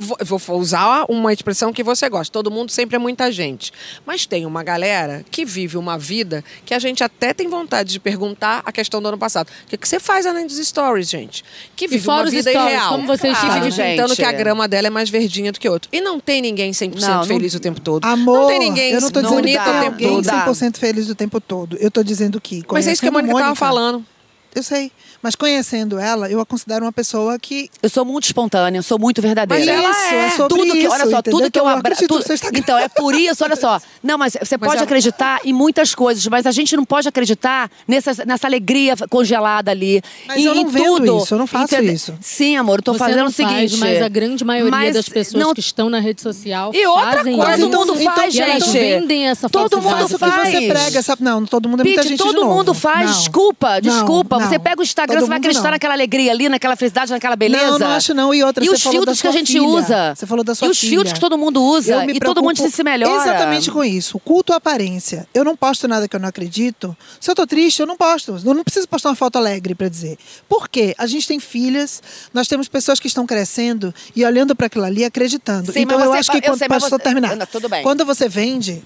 Vou- 0.00 0.40
usar 0.58 1.04
uma 1.08 1.32
expressão 1.32 1.72
que 1.72 1.82
você 1.82 2.08
gosta. 2.08 2.32
Todo 2.32 2.50
mundo 2.50 2.70
sempre 2.70 2.96
é 2.96 2.98
muita 2.98 3.30
gente. 3.30 3.72
Mas 4.06 4.26
tem 4.26 4.46
uma 4.46 4.62
galera 4.62 5.24
que 5.30 5.44
vive 5.44 5.76
uma 5.76 5.98
vida 5.98 6.42
que 6.64 6.74
a 6.74 6.78
gente 6.78 7.04
até 7.04 7.32
tem 7.34 7.48
vontade 7.48 7.92
de 7.92 8.00
perguntar 8.00 8.62
a 8.64 8.72
questão 8.72 9.00
do 9.00 9.08
ano 9.08 9.18
passado. 9.18 9.48
O 9.66 9.68
que, 9.68 9.76
que 9.76 9.88
você 9.88 10.00
faz 10.00 10.26
além 10.26 10.46
dos 10.46 10.56
stories, 10.56 11.08
gente? 11.08 11.44
Que 11.76 11.86
vive 11.86 12.04
fora 12.04 12.24
uma 12.24 12.30
vida 12.30 12.50
stories, 12.50 12.70
irreal. 12.72 12.90
como 12.92 13.06
você 13.06 13.28
que 13.28 13.34
está, 13.34 13.58
vive 13.60 13.82
pintando 13.82 14.16
que 14.16 14.24
a 14.24 14.32
grama 14.32 14.66
dela 14.66 14.86
é 14.86 14.90
mais 14.90 15.10
verdinha 15.10 15.52
do 15.52 15.60
que 15.60 15.68
outro. 15.68 15.88
E 15.92 16.00
não 16.00 16.18
tem 16.18 16.40
ninguém 16.40 16.72
100% 16.72 17.00
Não, 17.00 17.18
não- 17.18 17.24
feliz 17.24 17.54
o 17.54 17.60
tempo 17.60 17.80
todo. 17.80 18.04
Amor, 18.04 18.40
não 18.40 18.46
tem 18.48 18.58
ninguém 18.58 18.92
eu 18.92 19.00
não 19.00 19.10
tô 19.10 19.20
não 19.22 19.30
dizendo 19.30 19.46
que 19.46 19.54
dá, 19.54 19.64
tem 19.64 19.72
o 19.72 19.80
tempo 19.82 19.92
alguém 19.92 20.10
não 20.12 20.22
dá. 20.22 20.44
100% 20.46 20.78
feliz 20.78 21.08
o 21.10 21.14
tempo 21.14 21.40
todo. 21.40 21.76
Eu 21.78 21.90
tô 21.90 22.02
dizendo 22.02 22.40
que 22.40 22.62
Mas 22.70 22.86
é 22.86 22.92
isso 22.92 23.00
que 23.02 23.08
a 23.08 23.10
conhecendo 23.12 23.32
Mônica 23.32 23.32
tava 23.34 23.46
Mônica, 23.46 23.58
falando. 23.66 24.06
Eu 24.54 24.62
sei. 24.62 24.90
Mas 25.22 25.34
conhecendo 25.36 25.98
ela, 25.98 26.30
eu 26.30 26.40
a 26.40 26.46
considero 26.46 26.84
uma 26.84 26.92
pessoa 26.92 27.38
que... 27.38 27.70
Eu 27.82 27.90
sou 27.90 28.04
muito 28.04 28.24
espontânea, 28.24 28.80
sou 28.82 28.98
muito 28.98 29.20
verdadeira. 29.20 29.64
Mas 29.64 29.84
ela 29.84 29.90
isso, 29.90 30.14
é. 30.14 30.26
é 30.26 30.30
sobre 30.30 30.48
tudo 30.58 30.72
que, 30.72 30.78
isso, 30.78 30.88
olha 30.90 31.04
só, 31.06 31.18
entendeu? 31.18 31.22
tudo 31.22 31.40
que 31.42 31.46
Então, 31.48 31.62
eu 31.64 31.70
eu 31.70 31.76
abra... 31.76 31.92
acredito 31.92 32.14
no 32.14 32.22
tudo-. 32.24 32.58
Então, 32.58 32.78
é 32.78 32.88
por 32.88 33.14
isso, 33.14 33.44
olha 33.44 33.54
só. 33.56 33.78
Não, 34.02 34.16
mas 34.16 34.36
você 34.42 34.56
pode 34.56 34.74
ela- 34.76 34.82
acreditar 34.84 35.40
em 35.44 35.52
muitas 35.52 35.94
coisas, 35.94 36.26
mas 36.26 36.46
a 36.46 36.50
gente 36.50 36.74
não 36.74 36.84
pode 36.86 37.06
acreditar 37.06 37.70
nessa, 37.86 38.24
nessa 38.24 38.46
alegria 38.46 38.94
congelada 39.10 39.70
ali. 39.70 40.02
Mas 40.26 40.38
em, 40.38 40.44
eu 40.46 40.54
não 40.54 40.64
tudo. 40.72 41.18
isso, 41.22 41.34
eu 41.34 41.38
não 41.38 41.46
faço 41.46 41.74
Entende- 41.74 41.92
isso. 41.92 42.18
Sim, 42.20 42.56
amor, 42.56 42.78
eu 42.78 42.82
tô 42.82 42.92
Você 42.94 42.98
fazendo 42.98 43.18
não 43.18 43.26
o 43.26 43.30
seguinte. 43.30 43.76
faz, 43.78 43.78
mas 43.78 44.02
a 44.02 44.08
grande 44.08 44.42
maioria 44.44 44.70
Mas 44.70 44.94
das 44.94 45.08
pessoas 45.08 45.42
não- 45.44 45.52
que 45.54 45.60
estão 45.60 45.90
na 45.90 46.00
rede 46.00 46.22
social 46.22 46.72
E 46.74 46.86
outra 46.86 47.18
fazem 47.18 47.36
coisa, 47.36 47.52
isso. 47.58 47.68
Todo 47.70 47.78
mundo 47.78 48.00
Então- 48.00 48.14
faz, 48.16 48.34
e 48.34 48.40
elas 48.40 48.64
gente. 48.64 48.72
vendem 48.72 49.28
essa 49.28 49.48
Todo 49.50 49.80
mundo 49.82 50.04
o 50.06 50.08
que 50.08 50.18
faz. 50.18 50.48
você 50.50 50.66
prega, 50.68 51.02
sabe? 51.02 51.22
Não, 51.22 51.44
todo 51.44 51.68
mundo 51.68 51.80
é 51.82 51.84
muita 51.84 52.00
Pete, 52.00 52.08
gente 52.10 52.18
todo 52.18 52.46
mundo 52.46 52.72
faz. 52.72 53.18
Desculpa, 53.18 53.80
desculpa. 53.80 54.39
Não. 54.42 54.48
Você 54.50 54.58
pega 54.58 54.80
o 54.80 54.82
Instagram, 54.84 55.20
você 55.20 55.26
vai 55.26 55.38
acreditar 55.38 55.64
não. 55.64 55.70
naquela 55.72 55.94
alegria 55.94 56.30
ali, 56.32 56.48
naquela 56.48 56.76
felicidade, 56.76 57.10
naquela 57.10 57.36
beleza. 57.36 57.70
Não, 57.70 57.78
não 57.78 57.86
acho 57.90 58.14
não. 58.14 58.34
E 58.34 58.42
outra, 58.42 58.64
E 58.64 58.68
os 58.70 58.82
filtros 58.82 59.20
que 59.20 59.26
a 59.28 59.32
gente 59.32 59.52
filha. 59.52 59.62
usa. 59.64 60.14
Você 60.14 60.26
falou 60.26 60.44
da 60.44 60.54
sua 60.54 60.68
E 60.68 60.70
os 60.70 60.78
filha. 60.78 60.90
filtros 60.90 61.12
que 61.14 61.20
todo 61.20 61.36
mundo 61.38 61.62
usa. 61.62 62.04
E 62.06 62.18
todo 62.20 62.42
mundo 62.42 62.56
se 62.70 62.82
melhora. 62.84 63.22
Exatamente 63.22 63.70
com 63.70 63.84
isso. 63.84 64.18
Culto 64.20 64.52
à 64.52 64.56
aparência. 64.56 65.26
Eu 65.34 65.44
não 65.44 65.56
posto 65.56 65.86
nada 65.88 66.06
que 66.08 66.16
eu 66.16 66.20
não 66.20 66.28
acredito. 66.28 66.96
Se 67.20 67.30
eu 67.30 67.34
tô 67.34 67.46
triste, 67.46 67.80
eu 67.80 67.86
não 67.86 67.96
posto. 67.96 68.36
Eu 68.44 68.54
não 68.54 68.64
preciso 68.64 68.88
postar 68.88 69.10
uma 69.10 69.16
foto 69.16 69.36
alegre 69.36 69.74
para 69.74 69.88
dizer. 69.88 70.18
Por 70.48 70.68
quê? 70.68 70.94
A 70.98 71.06
gente 71.06 71.26
tem 71.26 71.38
filhas, 71.40 72.02
nós 72.32 72.48
temos 72.48 72.68
pessoas 72.68 72.98
que 73.00 73.06
estão 73.06 73.26
crescendo 73.26 73.94
e 74.14 74.24
olhando 74.24 74.54
para 74.54 74.66
aquilo 74.66 74.84
ali 74.84 75.04
acreditando. 75.04 75.72
Sim, 75.72 75.80
então 75.80 76.00
eu 76.00 76.10
você- 76.10 76.18
acho 76.18 76.30
que 76.30 76.38
eu 76.38 76.42
quando 76.42 76.58
sei, 76.58 76.68
posso 76.68 76.88
você- 76.88 76.98
terminar. 76.98 77.36
Não, 77.36 77.46
tudo 77.46 77.68
bem. 77.68 77.82
Quando 77.82 78.04
você 78.04 78.28
vende 78.28 78.82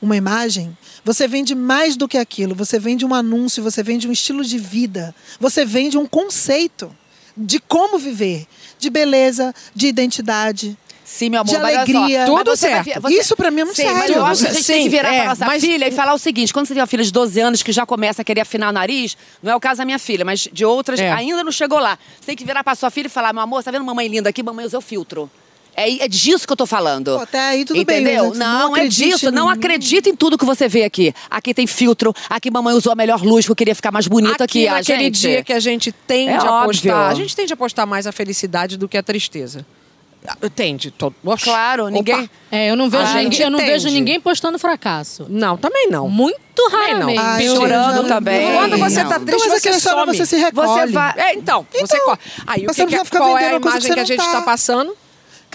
uma 0.00 0.16
imagem, 0.16 0.76
você 1.04 1.26
vende 1.28 1.54
mais 1.54 1.96
do 1.96 2.06
que 2.08 2.18
aquilo. 2.18 2.54
Você 2.54 2.78
vende 2.78 3.04
um 3.04 3.14
anúncio, 3.14 3.62
você 3.62 3.82
vende 3.82 4.06
um 4.08 4.12
estilo 4.12 4.44
de 4.44 4.58
vida, 4.58 5.14
você 5.40 5.64
vende 5.64 5.96
um 5.98 6.06
conceito. 6.06 6.94
de 7.38 7.60
como 7.60 7.98
viver, 7.98 8.46
de 8.78 8.88
beleza, 8.88 9.54
de 9.74 9.88
identidade. 9.88 10.74
Sim, 11.04 11.28
meu 11.28 11.42
amor, 11.42 11.54
De 11.54 11.60
mas 11.60 11.76
alegria. 11.76 12.24
só, 12.26 12.32
mas 12.32 12.38
Tudo 12.44 12.56
você 12.56 12.70
vai 12.70 12.84
certo. 12.84 13.02
ver- 13.02 13.12
Isso 13.14 13.36
pra 13.36 13.50
mim 13.50 13.60
é 13.60 13.64
muito 13.64 13.76
Sim, 13.76 13.84
mas 13.84 13.98
sério. 13.98 14.14
eu 14.16 14.24
acho 14.24 14.40
que 14.42 14.48
a 14.48 14.52
gente 14.54 14.66
tem 14.66 14.76
Sim, 14.78 14.82
que 14.84 14.88
virar 14.88 15.12
é, 15.14 15.18
pra 15.20 15.28
nossa 15.28 15.44
mas- 15.46 15.62
filha 15.62 15.86
e 15.86 15.92
falar 15.92 16.14
o 16.14 16.18
seguinte: 16.18 16.50
quando 16.52 16.66
você 16.66 16.72
tem 16.72 16.80
uma 16.80 16.86
filha 16.86 17.04
de 17.04 17.12
12 17.12 17.38
anos 17.38 17.62
que 17.62 17.70
já 17.72 17.84
começa 17.84 18.22
a 18.22 18.24
querer 18.24 18.40
afinar 18.40 18.70
o 18.70 18.72
nariz, 18.72 19.18
não 19.42 19.52
é 19.52 19.54
o 19.54 19.60
caso 19.60 19.78
da 19.78 19.84
minha 19.84 19.98
filha, 19.98 20.24
mas 20.24 20.48
de 20.50 20.64
outras, 20.64 20.98
É. 20.98 21.12
ainda 21.12 21.44
não 21.44 21.52
chegou 21.52 21.78
lá. 21.78 21.98
Você 22.18 22.26
tem 22.26 22.36
que 22.36 22.44
virar 22.44 22.64
pra 22.64 22.74
sua 22.74 22.90
filha 22.90 23.06
e 23.06 23.10
falar: 23.10 23.34
meu 23.34 23.42
amor, 23.42 23.62
tá 23.62 23.70
vendo 23.70 23.84
mamãe 23.84 24.08
linda 24.08 24.30
aqui? 24.30 24.42
Mamãe 24.42 24.64
usou 24.64 24.80
filtro. 24.80 25.30
É, 25.76 26.04
é 26.04 26.08
disso 26.08 26.46
que 26.46 26.52
eu 26.52 26.56
tô 26.56 26.64
falando. 26.66 27.16
Pô, 27.16 27.22
até 27.22 27.38
aí 27.38 27.64
tudo 27.64 27.84
bem, 27.84 28.00
Entendeu? 28.00 28.28
mas 28.30 28.38
não, 28.38 28.68
não 28.70 28.76
é 28.76 28.86
disso. 28.88 29.30
Não 29.30 29.48
acredita 29.48 30.08
em 30.08 30.16
tudo 30.16 30.38
que 30.38 30.44
você 30.44 30.66
vê 30.68 30.84
aqui. 30.84 31.12
Aqui 31.30 31.52
tem 31.52 31.66
filtro, 31.66 32.14
aqui 32.30 32.50
mamãe 32.50 32.74
usou 32.74 32.92
a 32.92 32.96
melhor 32.96 33.22
luz, 33.22 33.44
que 33.44 33.52
eu 33.52 33.56
queria 33.56 33.74
ficar 33.74 33.92
mais 33.92 34.06
bonita 34.08 34.44
aqui. 34.44 34.66
Aqui, 34.66 34.68
a 34.68 34.74
naquele 34.78 35.04
gente. 35.04 35.20
dia 35.20 35.44
que 35.44 35.52
a 35.52 35.60
gente 35.60 35.92
tende 35.92 36.30
É 36.32 36.36
a 36.36 36.44
óbvio. 36.44 36.90
apostar. 36.92 37.10
A 37.10 37.14
gente 37.14 37.36
tende 37.36 37.52
a 37.52 37.54
apostar 37.54 37.86
mais 37.86 38.06
a 38.06 38.12
felicidade 38.12 38.76
do 38.78 38.88
que 38.88 38.96
a 38.96 39.02
tristeza. 39.02 39.66
Ah, 40.28 40.36
Tende. 40.52 40.90
Tô, 40.90 41.12
Claro, 41.40 41.84
opa. 41.84 41.90
ninguém- 41.92 42.28
É, 42.50 42.68
eu 42.68 42.74
não 42.74 42.90
vejo, 42.90 43.04
A 43.04 43.06
gente 43.12 43.22
ninguém, 43.24 43.40
eu 43.42 43.50
não 43.50 43.58
vejo 43.60 43.88
ninguém 43.88 44.18
postando 44.20 44.58
fracasso. 44.58 45.24
Não, 45.28 45.56
também 45.56 45.88
não. 45.88 46.08
Muito 46.08 46.36
raramente. 46.68 47.18
Ah, 47.20 47.38
Chorando 47.42 48.08
também. 48.08 48.52
Quando 48.56 48.76
você 48.78 49.02
Não. 49.04 49.10
tá 49.10 49.16
Então, 49.16 49.26
triste, 49.26 49.48
mas 49.48 49.52
a 49.54 49.60
você 49.60 49.68
é 49.68 49.78
some. 49.78 50.06
você 50.16 50.26
se 50.26 50.36
recolhe. 50.36 50.68
Você 50.68 50.86
vai. 50.86 51.14
É, 51.16 51.34
então, 51.34 51.64
você 51.70 51.82
Então, 51.84 52.04
corre. 52.06 52.18
Aí 52.44 52.64
o 52.64 52.66
você 52.74 52.86
que 52.86 52.96
não 52.96 53.04
que 53.04 53.16
é, 53.16 53.18
qual 53.18 53.38
é 53.38 53.46
a 53.52 53.56
imagem 53.56 53.80
que 53.82 53.94
que 53.94 54.00
a 54.00 54.04
você 54.04 54.12
gente 54.14 54.20
está 54.20 54.38
tá. 54.38 54.42
passando? 54.42 54.96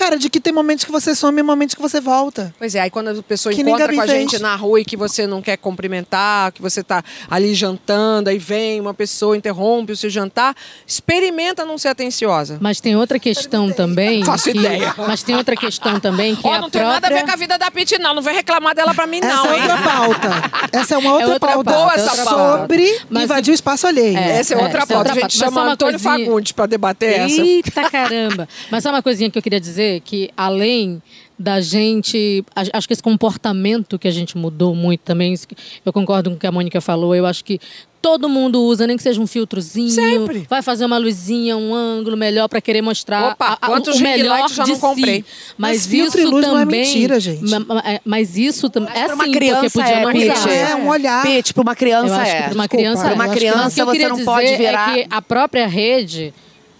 Cara, 0.01 0.17
de 0.17 0.29
que 0.31 0.39
tem 0.39 0.51
momentos 0.51 0.83
que 0.83 0.91
você 0.91 1.13
some 1.13 1.39
e 1.39 1.43
momentos 1.43 1.75
que 1.75 1.81
você 1.81 2.01
volta. 2.01 2.51
Pois 2.57 2.73
é, 2.73 2.79
aí 2.81 2.89
quando 2.89 3.09
a 3.09 3.21
pessoa 3.21 3.53
Que 3.53 3.61
encontra 3.61 3.93
com 3.93 4.01
a 4.01 4.05
fez. 4.07 4.11
gente 4.19 4.39
na 4.39 4.55
rua 4.55 4.81
e 4.81 4.85
que 4.85 4.97
você 4.97 5.27
não 5.27 5.43
quer 5.43 5.57
cumprimentar, 5.57 6.51
que 6.51 6.59
você 6.61 6.81
tá 6.83 7.03
ali 7.29 7.53
jantando, 7.53 8.27
aí 8.29 8.39
vem 8.39 8.81
uma 8.81 8.95
pessoa, 8.95 9.37
interrompe 9.37 9.91
o 9.91 9.95
seu 9.95 10.09
jantar, 10.09 10.55
experimenta 10.87 11.65
não 11.65 11.77
ser 11.77 11.89
atenciosa. 11.89 12.57
Mas 12.59 12.79
tem 12.81 12.95
outra 12.95 13.19
questão 13.19 13.71
também. 13.71 14.25
Faço 14.25 14.45
que- 14.51 14.57
ideia. 14.57 14.93
Mas 14.97 15.21
tem 15.21 15.35
outra 15.35 15.55
questão 15.55 15.99
também 15.99 16.35
que 16.35 16.47
Ó, 16.47 16.51
é 16.53 16.57
a 16.57 16.61
não 16.61 16.69
tem 16.69 16.81
própria... 16.81 16.99
nada 17.01 17.07
a 17.07 17.19
ver 17.19 17.23
com 17.25 17.31
a 17.31 17.35
vida 17.35 17.57
da 17.59 17.69
Pete, 17.69 17.99
não. 17.99 18.15
Não 18.15 18.21
vem 18.23 18.33
reclamar 18.33 18.73
dela 18.73 18.95
pra 18.95 19.05
mim, 19.05 19.19
não, 19.21 19.29
Essa 19.29 19.47
é 19.47 19.55
hein? 19.55 19.61
outra 19.61 19.77
pauta. 19.77 20.29
Essa 20.71 20.95
é 20.95 20.97
uma 20.97 21.11
outra, 21.13 21.27
outra 21.33 21.47
pauta. 21.53 21.71
Boa 21.73 21.93
essa 21.93 22.23
pauta. 22.25 22.59
Sobre 22.61 22.99
Mas- 23.09 23.23
invadir 23.25 23.51
o 23.51 23.55
espaço 23.55 23.85
alheio. 23.85 24.17
É. 24.17 24.39
Essa 24.39 24.55
é 24.55 24.57
outra 24.57 24.79
essa 24.79 24.93
é 24.93 24.95
pauta. 24.95 24.97
outra 24.97 25.11
a 25.11 25.15
gente 25.29 25.39
pauta. 25.39 25.55
Chama 25.55 25.71
Antônio 25.71 25.99
coisinha- 25.99 26.25
Fagundes 26.25 26.51
pra 26.53 26.65
debater 26.65 27.19
essa. 27.19 27.41
Eita 27.41 27.89
caramba! 27.89 28.49
Mas 28.71 28.81
só 28.83 28.89
uma 28.89 29.03
coisinha 29.03 29.29
que 29.29 29.37
eu 29.37 29.41
queria 29.43 29.59
dizer, 29.59 29.90
que 29.99 30.29
além 30.37 31.01
da 31.37 31.59
gente, 31.59 32.43
acho 32.71 32.87
que 32.87 32.93
esse 32.93 33.01
comportamento 33.01 33.97
que 33.97 34.07
a 34.07 34.11
gente 34.11 34.37
mudou 34.37 34.75
muito 34.75 35.01
também, 35.01 35.35
eu 35.83 35.91
concordo 35.91 36.29
com 36.29 36.35
o 36.35 36.39
que 36.39 36.45
a 36.45 36.51
Mônica 36.51 36.79
falou, 36.79 37.15
eu 37.15 37.25
acho 37.25 37.43
que 37.43 37.59
todo 37.99 38.27
mundo 38.29 38.61
usa, 38.63 38.85
nem 38.87 38.95
que 38.97 39.01
seja 39.03 39.19
um 39.21 39.25
filtrozinho, 39.27 39.89
Sempre. 39.89 40.45
vai 40.49 40.61
fazer 40.63 40.85
uma 40.85 40.97
luzinha, 40.99 41.55
um 41.57 41.73
ângulo 41.73 42.15
melhor 42.17 42.47
para 42.47 42.59
querer 42.61 42.81
mostrar 42.81 43.33
Opa, 43.33 43.45
a- 43.45 43.53
a- 43.53 43.67
quantos 43.67 43.99
o 43.99 44.03
melhor 44.03 44.49
já 44.49 44.63
de 44.63 44.71
não 44.71 44.79
comprei? 44.79 45.17
si. 45.21 45.25
Mas, 45.57 45.77
Mas 45.77 45.87
filtro 45.87 46.19
isso 46.19 46.27
e 46.27 46.31
luz 46.31 46.45
não 46.47 46.57
é 46.57 46.61
também, 46.63 46.79
mentira, 46.81 47.19
gente. 47.19 47.49
ma- 47.49 47.59
ma- 47.59 47.83
é- 47.85 48.01
Mas 48.05 48.37
isso 48.37 48.69
também 48.69 48.91
é 48.93 49.07
sim, 49.07 49.31
criança 49.31 49.61
porque 49.61 49.79
podia 49.79 49.93
é, 49.95 50.03
não 50.03 50.11
Pete. 50.13 50.31
usar. 50.39 50.51
É 50.51 50.75
um 50.75 50.87
olhar. 50.89 51.23
Pete, 51.23 51.53
pra 51.53 51.61
uma 51.63 51.75
criança 51.75 52.15
é. 52.21 52.41
para 52.43 52.53
uma 52.53 52.63
Desculpa, 52.63 52.67
criança, 52.69 53.13
uma 53.13 53.27
que- 53.29 53.35
criança 53.35 53.57
mas 53.57 53.73
o 53.77 53.91
que 53.91 53.97
você 53.99 54.07
não 54.09 54.15
dizer 54.15 54.25
pode 54.25 54.55
virar- 54.57 54.97
É 54.97 55.03
que 55.03 55.07
a 55.09 55.21
própria 55.21 55.67
rede 55.67 56.33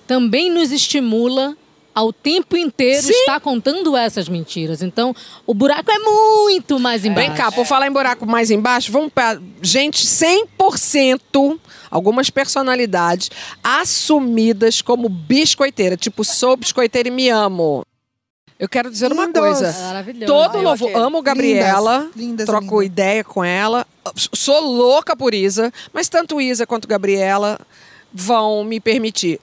também 0.08 0.52
nos 0.52 0.72
estimula 0.72 1.56
ao 1.94 2.14
tempo 2.14 2.56
inteiro 2.58 3.02
Sim. 3.04 3.12
estar 3.14 3.40
contando 3.40 3.96
essas 3.96 4.30
mentiras. 4.30 4.82
Então, 4.82 5.16
o 5.46 5.54
buraco 5.54 5.92
é 5.92 6.00
muito 6.00 6.80
mais 6.80 7.06
embaixo. 7.06 7.30
Vem 7.30 7.38
cá, 7.38 7.52
por 7.52 7.66
falar 7.66 7.88
em 7.88 7.92
buraco 7.92 8.26
mais 8.26 8.50
embaixo, 8.50 8.92
vamos 8.92 9.12
para 9.12 9.40
gente 9.62 10.06
100%, 10.06 11.60
algumas 11.90 12.30
personalidades 12.30 13.30
assumidas 13.64 14.82
como 14.82 15.10
biscoiteira, 15.10 15.98
tipo 15.98 16.24
sou 16.24 16.56
biscoiteira 16.56 17.10
e 17.10 17.12
me 17.12 17.30
amo. 17.30 17.84
Eu 18.58 18.70
quero 18.70 18.92
dizer 18.92 19.12
uma 19.12 19.28
coisa. 19.28 19.74
Todo 20.28 20.58
Ai, 20.60 20.64
novo, 20.64 20.88
amo 20.96 21.20
Gabriela, 21.24 22.02
Lindas, 22.02 22.16
lindas, 22.16 22.46
troco 22.46 22.82
lindas. 22.82 22.86
ideia 22.86 23.24
com 23.24 23.44
ela, 23.44 23.88
sou 24.16 24.62
louca 24.62 25.16
por 25.16 25.34
Isa, 25.34 25.74
mas 25.92 26.08
tanto 26.08 26.40
Isa 26.40 26.68
quanto 26.68 26.88
Gabriela 26.88 27.60
vão 28.14 28.64
me 28.64 28.80
permitir. 28.80 29.40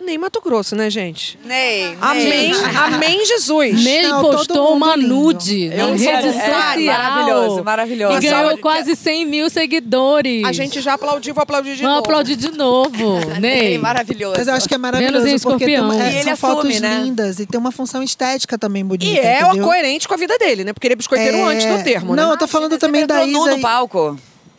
Nem 0.00 0.16
Mato 0.16 0.40
Grosso, 0.40 0.74
né, 0.76 0.88
gente? 0.88 1.38
Ney. 1.44 1.96
Amém, 2.00 2.52
amém, 2.86 3.26
Jesus. 3.26 3.82
Ney 3.84 4.02
Não, 4.02 4.22
todo 4.22 4.36
postou 4.38 4.56
mundo 4.74 4.84
uma 4.86 4.96
lindo. 4.96 5.08
nude 5.08 5.68
na 5.68 5.74
Eu 5.74 5.90
rede 5.96 6.28
é, 6.28 6.32
social. 6.32 6.80
maravilhoso, 6.86 7.64
maravilhoso. 7.64 8.16
E 8.16 8.20
ganhou 8.30 8.58
quase 8.58 8.94
100 8.96 9.26
mil 9.26 9.50
seguidores. 9.50 10.44
A 10.44 10.52
gente 10.52 10.80
já 10.80 10.94
aplaudiu, 10.94 11.34
vou 11.34 11.42
aplaudir 11.42 11.74
de 11.76 11.82
Vamos 11.82 11.96
novo. 11.96 12.06
aplaudir 12.06 12.36
de 12.36 12.50
novo, 12.56 13.18
Ney, 13.40 13.76
maravilhoso. 13.78 14.34
Mas 14.38 14.48
eu 14.48 14.54
acho 14.54 14.68
que 14.68 14.74
é 14.74 14.78
Vênus 14.78 14.98
em 15.00 15.02
maravilhoso 15.02 15.42
porque 15.42 15.64
tem 15.66 15.80
uma, 15.80 15.94
Escorpião. 15.94 16.06
é, 16.08 16.12
E 16.12 16.14
ele 16.16 16.22
são 16.22 16.32
assume, 16.32 16.52
fotos 16.72 16.80
né? 16.80 17.00
lindas 17.04 17.38
e 17.40 17.46
tem 17.46 17.60
uma 17.60 17.72
função 17.72 18.02
estética 18.02 18.56
também 18.56 18.84
bonita. 18.84 19.10
E 19.10 19.18
é 19.18 19.42
entendeu? 19.42 19.64
coerente 19.64 20.06
com 20.08 20.14
a 20.14 20.16
vida 20.16 20.38
dele, 20.38 20.64
né? 20.64 20.72
Porque 20.72 20.86
ele 20.86 20.94
é 20.94 20.96
biscoiteiro 20.96 21.36
É, 21.38 21.42
antes 21.42 21.66
do 21.66 21.82
termo, 21.84 22.14
Não, 22.14 22.28
né? 22.28 22.32
eu 22.34 22.38
tô 22.38 22.46
falando 22.46 22.78
também 22.78 23.04
da 23.06 23.24
Isa. 23.26 23.38
no 23.50 23.58
e- 23.58 23.60
palco. 23.60 23.98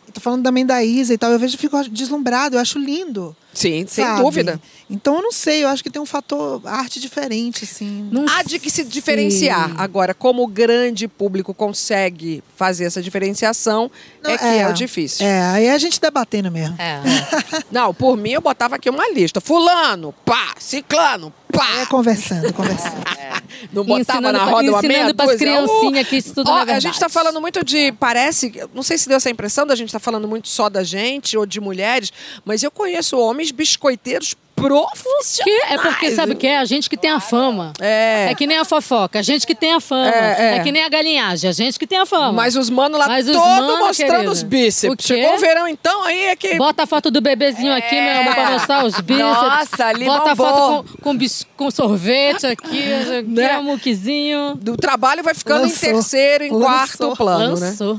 eu 0.08 0.12
Tô 0.12 0.20
falando 0.20 0.42
também 0.42 0.66
da 0.66 0.82
Isa 0.84 1.14
e 1.14 1.18
tal. 1.18 1.30
Eu 1.32 1.38
vejo 1.38 1.54
e 1.54 1.58
fico 1.58 1.80
deslumbrado, 1.88 2.56
eu 2.56 2.60
acho 2.60 2.78
lindo. 2.78 3.34
Sim, 3.52 3.84
sem 3.88 4.04
sabe? 4.04 4.22
dúvida. 4.22 4.60
Então 4.88 5.16
eu 5.16 5.22
não 5.22 5.32
sei, 5.32 5.62
eu 5.64 5.68
acho 5.68 5.82
que 5.82 5.90
tem 5.90 6.00
um 6.02 6.06
fator 6.06 6.60
arte 6.64 6.98
diferente, 7.00 7.64
assim. 7.64 8.08
Não 8.10 8.26
Há 8.28 8.42
de 8.42 8.58
que 8.58 8.70
se 8.70 8.82
diferenciar. 8.84 9.72
Agora, 9.80 10.12
como 10.14 10.42
o 10.42 10.46
grande 10.46 11.06
público 11.08 11.52
consegue 11.54 12.42
fazer 12.56 12.84
essa 12.84 13.00
diferenciação, 13.02 13.90
Não, 14.22 14.30
é 14.30 14.38
que 14.38 14.44
é, 14.44 14.68
o 14.68 14.72
difícil. 14.72 15.24
É, 15.26 15.42
aí 15.42 15.66
é 15.66 15.72
a 15.72 15.78
gente 15.78 16.00
debatendo 16.00 16.50
mesmo. 16.50 16.76
É. 16.80 17.00
Não, 17.70 17.94
por 17.94 18.16
mim, 18.16 18.30
eu 18.30 18.40
botava 18.40 18.76
aqui 18.76 18.90
uma 18.90 19.08
lista. 19.10 19.40
Fulano, 19.40 20.12
pá, 20.24 20.54
ciclano, 20.58 21.32
pá. 21.52 21.80
É 21.80 21.86
conversando, 21.86 22.52
conversando. 22.52 22.96
Não 23.72 23.84
botava 23.84 24.00
Ensinando 24.18 24.32
na 24.38 24.44
pra- 24.44 24.52
roda 24.52 24.70
uma 24.70 24.78
ensinando 24.78 24.88
meia 24.88 25.12
dúzia. 25.12 25.36
criancinhas 25.38 26.08
que 26.08 26.16
isso 26.16 26.34
tudo 26.34 26.50
Ó, 26.50 26.58
é 26.58 26.62
A 26.62 26.64
verdade. 26.64 26.82
gente 26.86 26.98
tá 27.00 27.08
falando 27.08 27.40
muito 27.40 27.64
de, 27.64 27.92
parece, 27.92 28.52
não 28.74 28.82
sei 28.82 28.96
se 28.96 29.08
deu 29.08 29.16
essa 29.16 29.28
impressão 29.30 29.66
da 29.66 29.74
gente 29.74 29.92
tá 29.92 29.98
falando 29.98 30.26
muito 30.26 30.48
só 30.48 30.68
da 30.68 30.82
gente 30.82 31.36
ou 31.36 31.44
de 31.44 31.60
mulheres, 31.60 32.12
mas 32.44 32.62
eu 32.62 32.70
conheço 32.70 33.18
homens 33.18 33.39
biscoiteiros 33.50 34.34
profissionais. 34.54 35.38
Que 35.42 35.72
é 35.72 35.78
porque, 35.78 36.10
sabe 36.10 36.32
o 36.32 36.36
que 36.36 36.46
é? 36.46 36.58
A 36.58 36.66
gente 36.66 36.90
que 36.90 36.96
tem 36.98 37.10
a 37.10 37.18
fama. 37.18 37.72
É. 37.80 38.26
É 38.30 38.34
que 38.34 38.46
nem 38.46 38.58
a 38.58 38.64
fofoca. 38.66 39.18
A 39.18 39.22
gente 39.22 39.46
que 39.46 39.54
tem 39.54 39.72
a 39.72 39.80
fama. 39.80 40.06
É, 40.10 40.36
É, 40.38 40.56
é. 40.56 40.62
que 40.62 40.70
nem 40.70 40.84
a 40.84 40.88
galinhagem. 40.90 41.48
A 41.48 41.52
gente 41.52 41.78
que 41.78 41.86
tem 41.86 41.98
a 41.98 42.04
fama. 42.04 42.30
Mas 42.32 42.56
os 42.56 42.68
manos 42.68 42.98
lá 42.98 43.08
Mas 43.08 43.26
os 43.26 43.34
todo 43.34 43.42
mano, 43.46 43.78
mostrando 43.86 44.10
querida. 44.10 44.30
os 44.30 44.42
bíceps. 44.42 45.02
O? 45.04 45.08
Chegou 45.08 45.34
o 45.34 45.38
verão, 45.38 45.66
então, 45.66 46.02
aí 46.04 46.24
é 46.26 46.36
que. 46.36 46.56
Bota 46.56 46.82
a 46.82 46.86
foto 46.86 47.10
do 47.10 47.22
bebezinho 47.22 47.72
aqui, 47.74 47.98
meu 47.98 48.20
amor, 48.20 48.34
pra 48.34 48.50
mostrar 48.50 48.84
os 48.84 49.00
bíceps. 49.00 49.24
Nossa, 49.32 49.92
limão 49.92 50.18
Bota 50.18 50.32
a 50.32 50.36
foto 50.36 50.84
com, 50.92 51.02
com, 51.04 51.16
bis- 51.16 51.46
com 51.56 51.70
sorvete 51.70 52.44
aqui, 52.46 52.82
Né? 53.28 53.52
é 53.52 53.58
um 53.58 53.62
muquizinho. 53.64 54.56
Do 54.60 54.76
trabalho 54.76 55.22
vai 55.22 55.32
ficando 55.32 55.62
Lançou. 55.62 55.88
em 55.88 55.92
terceiro, 55.94 56.44
em 56.44 56.50
Lançou. 56.50 56.66
quarto 56.66 57.16
plano, 57.16 57.54
né? 57.58 57.66
Lançou. 57.68 57.98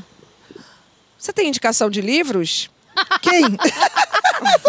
Você 1.18 1.34
tem 1.34 1.48
indicação 1.48 1.90
de 1.90 2.02
livros? 2.02 2.70
Quem? 3.22 3.42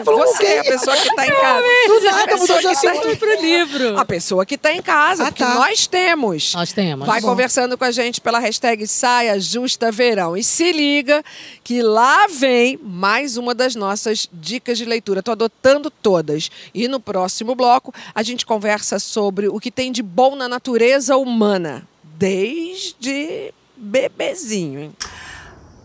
Você 0.05 0.45
é 0.45 0.59
a 0.61 0.65
pessoa 0.65 0.97
que 0.97 1.09
está 1.09 1.27
em 1.27 1.31
casa. 1.31 1.67
Do 1.89 2.01
nada, 2.05 2.23
A 2.23 2.27
pessoa 2.27 2.39
mudou 2.39 2.57
de 2.59 2.77
que 2.81 2.83
tá- 2.87 2.93
assunto. 2.93 3.17
Pro 3.17 3.41
livro. 3.41 3.99
A 3.99 4.05
pessoa 4.05 4.47
que 4.47 4.55
está 4.57 4.73
em 4.73 4.83
casa, 4.83 5.25
Ah, 5.25 5.27
porque 5.27 5.43
tá. 5.45 5.55
nós 5.55 5.87
temos. 5.87 6.53
Nós 6.55 6.73
temos. 6.73 7.07
Vai 7.07 7.21
Bom. 7.21 7.29
conversando 7.29 7.77
com 7.79 7.85
a 7.85 7.91
gente 7.91 8.21
pela 8.21 8.39
hashtag 8.39 8.87
Saia 8.87 9.39
Justa 9.41 9.91
Verão. 9.91 10.37
E 10.37 10.45
se 10.45 10.73
liga 10.73 11.25
que 11.65 11.83
lá 11.83 12.27
vem 12.29 12.79
mais 12.83 13.37
uma 13.37 13.55
das 13.55 13.75
nossas 13.75 14.29
dicas 14.33 14.77
de 14.79 14.85
leitura. 14.85 15.21
Estou 15.21 15.33
adotando 15.33 15.91
todas. 15.91 16.51
E 16.75 16.87
no 16.89 17.01
próximo 17.01 17.55
bloco 17.55 17.93
a 18.15 18.23
gente 18.23 18.45
conversa 18.47 18.99
sobre 18.99 19.49
o 19.49 19.59
que 19.59 19.71
tem 19.71 19.91
de 19.91 20.03
bom 20.03 20.37
na 20.37 20.49
natureza 20.49 21.17
humana. 21.17 21.87
Desde 22.05 23.53
bebezinho, 23.77 24.81
hein? 24.81 24.93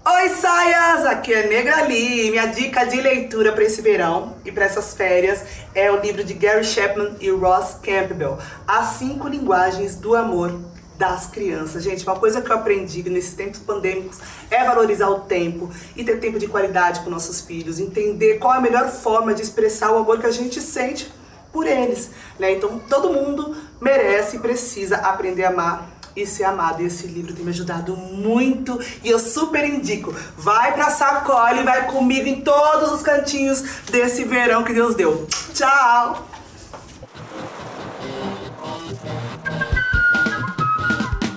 Oi, 0.10 0.30
saias! 0.30 1.06
Aqui 1.06 1.34
é 1.34 1.48
Negra 1.48 1.82
Lee. 1.82 2.32
Minha 2.32 2.46
dica 2.46 2.86
de 2.86 3.02
leitura 3.02 3.52
para 3.52 3.66
esse 3.66 3.82
verão 3.82 4.38
e 4.46 4.52
para 4.54 4.64
essas 4.64 4.94
férias 4.94 5.44
é 5.76 5.92
o 5.92 6.00
livro 6.00 6.24
de 6.24 6.34
Gary 6.34 6.64
Chapman 6.64 7.18
e 7.20 7.30
Ross 7.30 7.76
Campbell, 7.84 8.38
As 8.66 8.86
Cinco 9.00 9.28
Linguagens 9.28 9.98
do 9.98 10.16
Amor 10.16 10.58
das 10.98 11.26
Crianças. 11.26 11.84
Gente, 11.84 12.08
uma 12.08 12.16
coisa 12.16 12.42
que 12.42 12.50
eu 12.50 12.56
aprendi 12.56 13.04
nesses 13.10 13.34
tempos 13.34 13.60
pandêmicos 13.60 14.20
é 14.50 14.64
valorizar 14.64 15.10
o 15.10 15.20
tempo 15.20 15.70
e 15.94 16.06
ter 16.06 16.22
tempo 16.22 16.40
de 16.40 16.48
qualidade 16.48 17.02
com 17.02 17.10
nossos 17.10 17.42
filhos, 17.42 17.78
entender 17.78 18.36
qual 18.36 18.54
é 18.54 18.60
a 18.60 18.62
melhor 18.62 18.88
forma 18.90 19.34
de 19.34 19.42
expressar 19.42 19.92
o 19.92 19.98
amor 19.98 20.22
que 20.22 20.26
a 20.26 20.32
gente 20.32 20.62
sente 20.62 21.12
por 21.52 21.68
eles, 21.68 22.12
né? 22.40 22.54
Então, 22.54 22.80
todo 22.80 23.12
mundo 23.12 23.58
merece 23.82 24.38
e 24.38 24.40
precisa 24.40 24.96
aprender 25.00 25.44
a 25.44 25.50
amar 25.50 25.97
e 26.18 26.26
ser 26.26 26.44
amado. 26.44 26.82
E 26.82 26.86
esse 26.88 27.08
livro 27.08 27.34
tem 27.34 27.46
me 27.46 27.52
ajudado 27.52 27.96
muito 27.96 28.80
e 29.04 29.10
eu 29.10 29.20
super 29.20 29.64
indico. 29.64 30.14
Vai 30.36 30.74
pra 30.74 30.90
sacola 30.90 31.62
e 31.62 31.64
vai 31.64 31.88
comigo 31.88 32.28
em 32.28 32.42
todos 32.42 32.92
os 32.92 33.02
cantinhos 33.02 33.62
desse 33.92 34.24
verão 34.24 34.64
que 34.64 34.74
Deus 34.74 34.96
deu. 34.96 35.28
Tchau! 35.54 36.28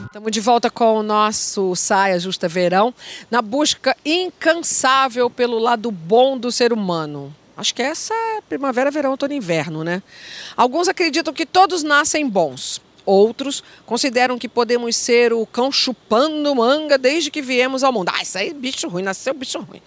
Estamos 0.06 0.32
de 0.32 0.40
volta 0.40 0.70
com 0.70 0.98
o 0.98 1.02
nosso 1.02 1.74
Saia 1.74 2.18
Justa 2.18 2.46
Verão, 2.46 2.92
na 3.30 3.40
busca 3.40 3.96
incansável 4.04 5.30
pelo 5.30 5.58
lado 5.58 5.90
bom 5.90 6.36
do 6.36 6.52
ser 6.52 6.72
humano. 6.72 7.34
Acho 7.56 7.74
que 7.74 7.82
essa 7.82 8.12
é 8.12 8.40
primavera, 8.46 8.90
verão, 8.90 9.12
outono 9.12 9.32
e 9.32 9.36
inverno, 9.36 9.84
né? 9.84 10.02
Alguns 10.56 10.88
acreditam 10.88 11.32
que 11.32 11.46
todos 11.46 11.82
nascem 11.82 12.28
bons. 12.28 12.82
Outros 13.10 13.64
consideram 13.84 14.38
que 14.38 14.48
podemos 14.48 14.94
ser 14.94 15.32
o 15.32 15.44
cão 15.44 15.72
chupando 15.72 16.54
manga 16.54 16.96
desde 16.96 17.28
que 17.28 17.42
viemos 17.42 17.82
ao 17.82 17.92
mundo. 17.92 18.08
Ah, 18.14 18.22
isso 18.22 18.38
aí 18.38 18.50
é 18.50 18.54
bicho 18.54 18.86
ruim, 18.86 19.02
nasceu 19.02 19.34
bicho 19.34 19.58
ruim. 19.58 19.82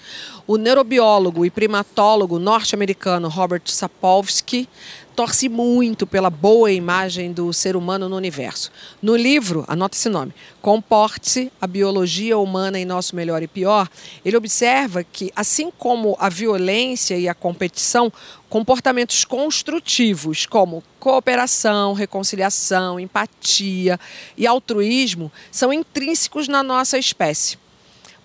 O 0.45 0.57
neurobiólogo 0.57 1.45
e 1.45 1.49
primatólogo 1.49 2.37
norte-americano 2.37 3.29
Robert 3.29 3.61
Sapolsky 3.67 4.67
torce 5.15 5.47
muito 5.47 6.05
pela 6.05 6.29
boa 6.29 6.71
imagem 6.71 7.31
do 7.31 7.51
ser 7.53 7.75
humano 7.75 8.09
no 8.09 8.15
universo. 8.15 8.71
No 9.01 9.15
livro, 9.15 9.63
anota 9.67 9.95
esse 9.95 10.09
nome, 10.09 10.33
Comporte-se, 10.63 11.51
a 11.59 11.67
biologia 11.67 12.37
humana 12.37 12.79
em 12.79 12.85
nosso 12.85 13.17
melhor 13.17 13.43
e 13.43 13.49
pior, 13.49 13.89
ele 14.23 14.37
observa 14.37 15.03
que, 15.03 15.29
assim 15.35 15.69
como 15.69 16.15
a 16.17 16.29
violência 16.29 17.17
e 17.17 17.27
a 17.27 17.33
competição, 17.33 18.09
comportamentos 18.49 19.25
construtivos 19.25 20.45
como 20.45 20.81
cooperação, 21.01 21.91
reconciliação, 21.91 22.97
empatia 22.97 23.99
e 24.37 24.47
altruísmo 24.47 25.29
são 25.51 25.73
intrínsecos 25.73 26.47
na 26.47 26.63
nossa 26.63 26.97
espécie. 26.97 27.57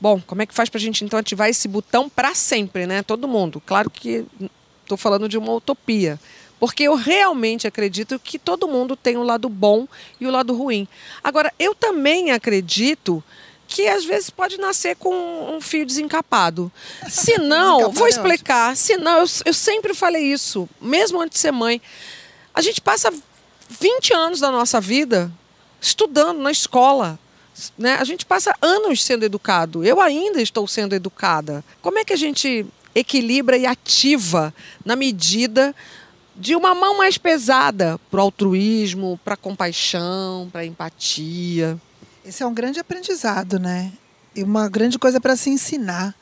Bom, 0.00 0.22
como 0.24 0.40
é 0.40 0.46
que 0.46 0.54
faz 0.54 0.68
para 0.68 0.78
a 0.78 0.80
gente 0.80 1.04
então 1.04 1.18
ativar 1.18 1.48
esse 1.48 1.66
botão 1.66 2.08
para 2.08 2.36
sempre, 2.36 2.86
né? 2.86 3.02
Todo 3.02 3.26
mundo. 3.26 3.60
Claro 3.66 3.90
que 3.90 4.24
estou 4.84 4.96
falando 4.96 5.28
de 5.28 5.36
uma 5.36 5.52
utopia. 5.52 6.20
Porque 6.58 6.84
eu 6.84 6.94
realmente 6.94 7.66
acredito 7.66 8.18
que 8.18 8.38
todo 8.38 8.68
mundo 8.68 8.96
tem 8.96 9.16
o 9.16 9.20
um 9.20 9.24
lado 9.24 9.48
bom 9.48 9.86
e 10.20 10.26
o 10.26 10.28
um 10.28 10.32
lado 10.32 10.54
ruim. 10.54 10.88
Agora, 11.22 11.52
eu 11.58 11.74
também 11.74 12.30
acredito 12.30 13.22
que 13.68 13.86
às 13.86 14.04
vezes 14.04 14.30
pode 14.30 14.58
nascer 14.58 14.96
com 14.96 15.14
um 15.54 15.60
fio 15.60 15.84
desencapado. 15.84 16.72
Se 17.08 17.38
não, 17.38 17.92
vou 17.92 18.06
é 18.06 18.10
explicar. 18.10 18.76
Se 18.76 18.96
não, 18.96 19.18
eu, 19.18 19.26
eu 19.44 19.54
sempre 19.54 19.94
falei 19.94 20.24
isso, 20.24 20.68
mesmo 20.80 21.20
antes 21.20 21.36
de 21.36 21.40
ser 21.40 21.52
mãe. 21.52 21.80
A 22.54 22.62
gente 22.62 22.80
passa 22.80 23.12
20 23.68 24.14
anos 24.14 24.40
da 24.40 24.50
nossa 24.50 24.80
vida 24.80 25.30
estudando 25.80 26.40
na 26.40 26.50
escola. 26.50 27.18
Né? 27.76 27.96
A 28.00 28.04
gente 28.04 28.24
passa 28.24 28.54
anos 28.62 29.04
sendo 29.04 29.24
educado. 29.24 29.84
Eu 29.84 30.00
ainda 30.00 30.40
estou 30.40 30.66
sendo 30.66 30.94
educada. 30.94 31.64
Como 31.82 31.98
é 31.98 32.04
que 32.04 32.12
a 32.12 32.16
gente 32.16 32.66
equilibra 32.94 33.56
e 33.56 33.66
ativa 33.66 34.52
na 34.84 34.96
medida 34.96 35.74
de 36.38 36.54
uma 36.54 36.72
mão 36.72 36.96
mais 36.96 37.18
pesada 37.18 37.98
para 38.10 38.20
o 38.20 38.22
altruísmo, 38.22 39.18
para 39.24 39.34
a 39.34 39.36
compaixão, 39.36 40.48
para 40.52 40.60
a 40.60 40.66
empatia. 40.66 41.76
Esse 42.24 42.44
é 42.44 42.46
um 42.46 42.54
grande 42.54 42.78
aprendizado, 42.78 43.58
né? 43.58 43.92
E 44.36 44.44
uma 44.44 44.68
grande 44.68 44.98
coisa 44.98 45.20
para 45.20 45.34
se 45.34 45.50
ensinar. 45.50 46.14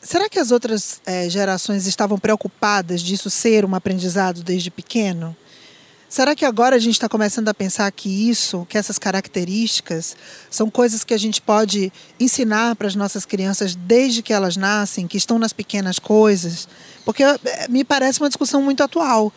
Será 0.00 0.28
que 0.28 0.38
as 0.38 0.50
outras 0.50 1.02
é, 1.04 1.28
gerações 1.28 1.86
estavam 1.86 2.18
preocupadas 2.18 3.02
disso 3.02 3.28
ser 3.28 3.64
um 3.66 3.74
aprendizado 3.74 4.42
desde 4.42 4.70
pequeno? 4.70 5.36
Será 6.08 6.34
que 6.34 6.46
agora 6.46 6.76
a 6.76 6.78
gente 6.78 6.94
está 6.94 7.06
começando 7.06 7.48
a 7.48 7.54
pensar 7.54 7.92
que 7.92 8.08
isso, 8.08 8.66
que 8.70 8.78
essas 8.78 8.98
características, 8.98 10.16
são 10.50 10.70
coisas 10.70 11.04
que 11.04 11.12
a 11.12 11.18
gente 11.18 11.42
pode 11.42 11.92
ensinar 12.18 12.74
para 12.76 12.88
as 12.88 12.94
nossas 12.94 13.26
crianças 13.26 13.74
desde 13.74 14.22
que 14.22 14.32
elas 14.32 14.56
nascem, 14.56 15.06
que 15.06 15.18
estão 15.18 15.38
nas 15.38 15.52
pequenas 15.52 15.98
coisas? 15.98 16.66
Porque 17.04 17.22
é, 17.22 17.68
me 17.68 17.84
parece 17.84 18.20
uma 18.20 18.28
discussão 18.30 18.62
muito 18.62 18.82
atual 18.82 19.30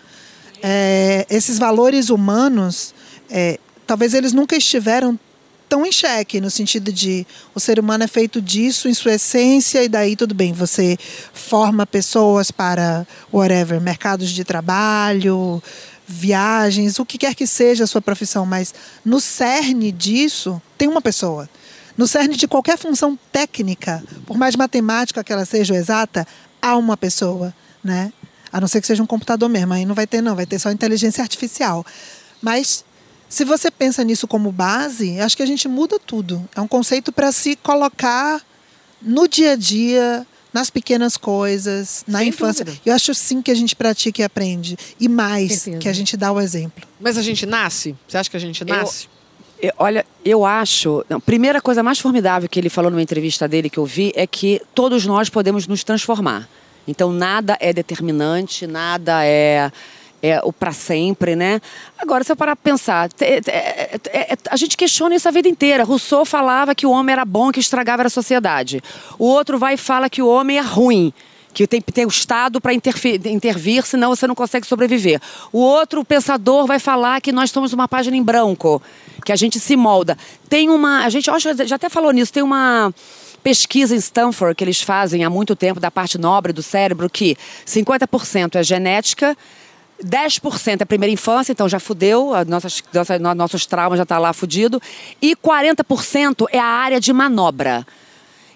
é, 0.61 1.25
esses 1.29 1.57
valores 1.57 2.09
humanos, 2.09 2.93
é, 3.29 3.59
talvez 3.87 4.13
eles 4.13 4.33
nunca 4.33 4.55
estiveram 4.55 5.19
tão 5.67 5.85
em 5.85 5.91
xeque, 5.91 6.41
no 6.41 6.49
sentido 6.49 6.91
de 6.91 7.25
o 7.55 7.59
ser 7.59 7.79
humano 7.79 8.03
é 8.03 8.07
feito 8.07 8.41
disso 8.41 8.89
em 8.89 8.93
sua 8.93 9.13
essência, 9.13 9.81
e 9.81 9.87
daí 9.87 10.17
tudo 10.17 10.35
bem, 10.35 10.51
você 10.51 10.97
forma 11.33 11.85
pessoas 11.85 12.51
para 12.51 13.07
whatever, 13.31 13.79
mercados 13.79 14.31
de 14.31 14.43
trabalho, 14.43 15.63
viagens, 16.05 16.99
o 16.99 17.05
que 17.05 17.17
quer 17.17 17.33
que 17.33 17.47
seja 17.47 17.85
a 17.85 17.87
sua 17.87 18.01
profissão, 18.01 18.45
mas 18.45 18.73
no 19.05 19.21
cerne 19.21 19.93
disso 19.93 20.61
tem 20.77 20.89
uma 20.89 21.01
pessoa. 21.01 21.49
No 21.97 22.05
cerne 22.05 22.35
de 22.35 22.49
qualquer 22.49 22.77
função 22.77 23.17
técnica, 23.31 24.03
por 24.25 24.37
mais 24.37 24.57
matemática 24.57 25.23
que 25.23 25.31
ela 25.31 25.45
seja 25.45 25.73
exata, 25.73 26.27
há 26.61 26.75
uma 26.75 26.97
pessoa, 26.97 27.53
né? 27.81 28.11
A 28.51 28.59
não 28.59 28.67
ser 28.67 28.81
que 28.81 28.87
seja 28.87 29.01
um 29.01 29.07
computador 29.07 29.49
mesmo, 29.49 29.73
aí 29.73 29.85
não 29.85 29.95
vai 29.95 30.07
ter 30.07 30.21
não, 30.21 30.35
vai 30.35 30.45
ter 30.45 30.59
só 30.59 30.71
inteligência 30.71 31.21
artificial. 31.21 31.85
Mas 32.41 32.83
se 33.29 33.45
você 33.45 33.71
pensa 33.71 34.03
nisso 34.03 34.27
como 34.27 34.51
base, 34.51 35.19
acho 35.19 35.37
que 35.37 35.43
a 35.43 35.45
gente 35.45 35.67
muda 35.67 35.97
tudo. 35.97 36.47
É 36.55 36.59
um 36.59 36.67
conceito 36.67 37.11
para 37.11 37.31
se 37.31 37.55
colocar 37.55 38.41
no 39.01 39.27
dia 39.27 39.53
a 39.53 39.55
dia, 39.55 40.27
nas 40.53 40.69
pequenas 40.69 41.15
coisas, 41.15 42.03
na 42.07 42.19
Sem 42.19 42.29
infância. 42.29 42.65
Dúvida. 42.65 42.81
Eu 42.85 42.93
acho 42.93 43.13
sim 43.13 43.41
que 43.41 43.49
a 43.49 43.55
gente 43.55 43.75
pratica 43.75 44.21
e 44.21 44.25
aprende. 44.25 44.77
E 44.99 45.07
mais, 45.07 45.65
que 45.79 45.87
a 45.87 45.93
gente 45.93 46.17
dá 46.17 46.31
o 46.31 46.39
exemplo. 46.39 46.85
Mas 46.99 47.17
a 47.17 47.21
gente 47.21 47.45
nasce? 47.45 47.95
Você 48.07 48.17
acha 48.17 48.29
que 48.29 48.37
a 48.37 48.39
gente 48.39 48.65
nasce? 48.65 49.07
Eu, 49.61 49.69
eu, 49.69 49.73
olha, 49.77 50.05
eu 50.25 50.45
acho. 50.45 51.05
A 51.09 51.19
primeira 51.19 51.61
coisa 51.61 51.81
mais 51.81 51.99
formidável 51.99 52.49
que 52.49 52.59
ele 52.59 52.69
falou 52.69 52.91
numa 52.91 53.01
entrevista 53.01 53.47
dele 53.47 53.69
que 53.69 53.77
eu 53.77 53.85
vi 53.85 54.11
é 54.15 54.27
que 54.27 54.61
todos 54.75 55.05
nós 55.05 55.29
podemos 55.29 55.67
nos 55.67 55.83
transformar. 55.83 56.49
Então 56.87 57.11
nada 57.11 57.57
é 57.59 57.71
determinante, 57.71 58.65
nada 58.67 59.25
é 59.25 59.71
é 60.21 60.39
o 60.43 60.53
para 60.53 60.71
sempre, 60.71 61.35
né? 61.35 61.59
Agora, 61.97 62.23
se 62.23 62.31
eu 62.31 62.35
parar 62.35 62.55
para 62.55 62.71
pensar, 62.71 63.09
é, 63.19 63.41
é, 63.47 63.99
é, 64.13 64.37
a 64.49 64.55
gente 64.55 64.77
questiona 64.77 65.15
isso 65.15 65.27
a 65.27 65.31
vida 65.31 65.47
inteira. 65.47 65.83
Rousseau 65.83 66.23
falava 66.23 66.75
que 66.75 66.85
o 66.85 66.91
homem 66.91 67.13
era 67.13 67.25
bom, 67.25 67.51
que 67.51 67.59
estragava 67.59 68.03
a 68.03 68.09
sociedade. 68.09 68.83
O 69.17 69.25
outro 69.25 69.57
vai 69.57 69.73
e 69.73 69.77
fala 69.77 70.09
que 70.09 70.21
o 70.21 70.27
homem 70.27 70.57
é 70.57 70.61
ruim, 70.61 71.11
que 71.53 71.65
tem 71.65 71.81
que 71.81 71.91
ter 71.91 72.05
o 72.05 72.09
Estado 72.09 72.61
para 72.61 72.73
intervir, 72.73 73.83
senão 73.83 74.15
você 74.15 74.27
não 74.27 74.35
consegue 74.35 74.67
sobreviver. 74.67 75.19
O 75.51 75.59
outro 75.59 76.05
pensador 76.05 76.67
vai 76.67 76.79
falar 76.79 77.19
que 77.19 77.31
nós 77.31 77.49
somos 77.49 77.73
uma 77.73 77.87
página 77.87 78.15
em 78.15 78.23
branco, 78.23 78.81
que 79.25 79.31
a 79.31 79.35
gente 79.35 79.59
se 79.59 79.75
molda. 79.75 80.17
Tem 80.47 80.69
uma, 80.69 81.03
a 81.03 81.09
gente 81.09 81.29
já 81.65 81.75
até 81.75 81.89
falou 81.89 82.11
nisso, 82.11 82.31
tem 82.31 82.43
uma 82.43 82.93
pesquisa 83.43 83.95
em 83.95 83.99
Stanford 83.99 84.55
que 84.55 84.63
eles 84.63 84.81
fazem 84.81 85.23
há 85.23 85.29
muito 85.29 85.55
tempo 85.55 85.79
da 85.79 85.91
parte 85.91 86.17
nobre 86.17 86.53
do 86.53 86.63
cérebro 86.63 87.09
que 87.09 87.35
50% 87.65 88.55
é 88.55 88.63
genética, 88.63 89.37
10% 90.03 90.81
é 90.81 90.85
primeira 90.85 91.13
infância, 91.13 91.51
então 91.51 91.69
já 91.69 91.79
fudeu, 91.79 92.31
nossas, 92.47 92.83
nossos 93.35 93.65
traumas 93.65 93.97
já 93.97 94.05
tá 94.05 94.17
lá 94.17 94.33
fudido, 94.33 94.81
e 95.21 95.35
40% 95.35 96.47
é 96.51 96.59
a 96.59 96.65
área 96.65 96.99
de 96.99 97.13
manobra. 97.13 97.85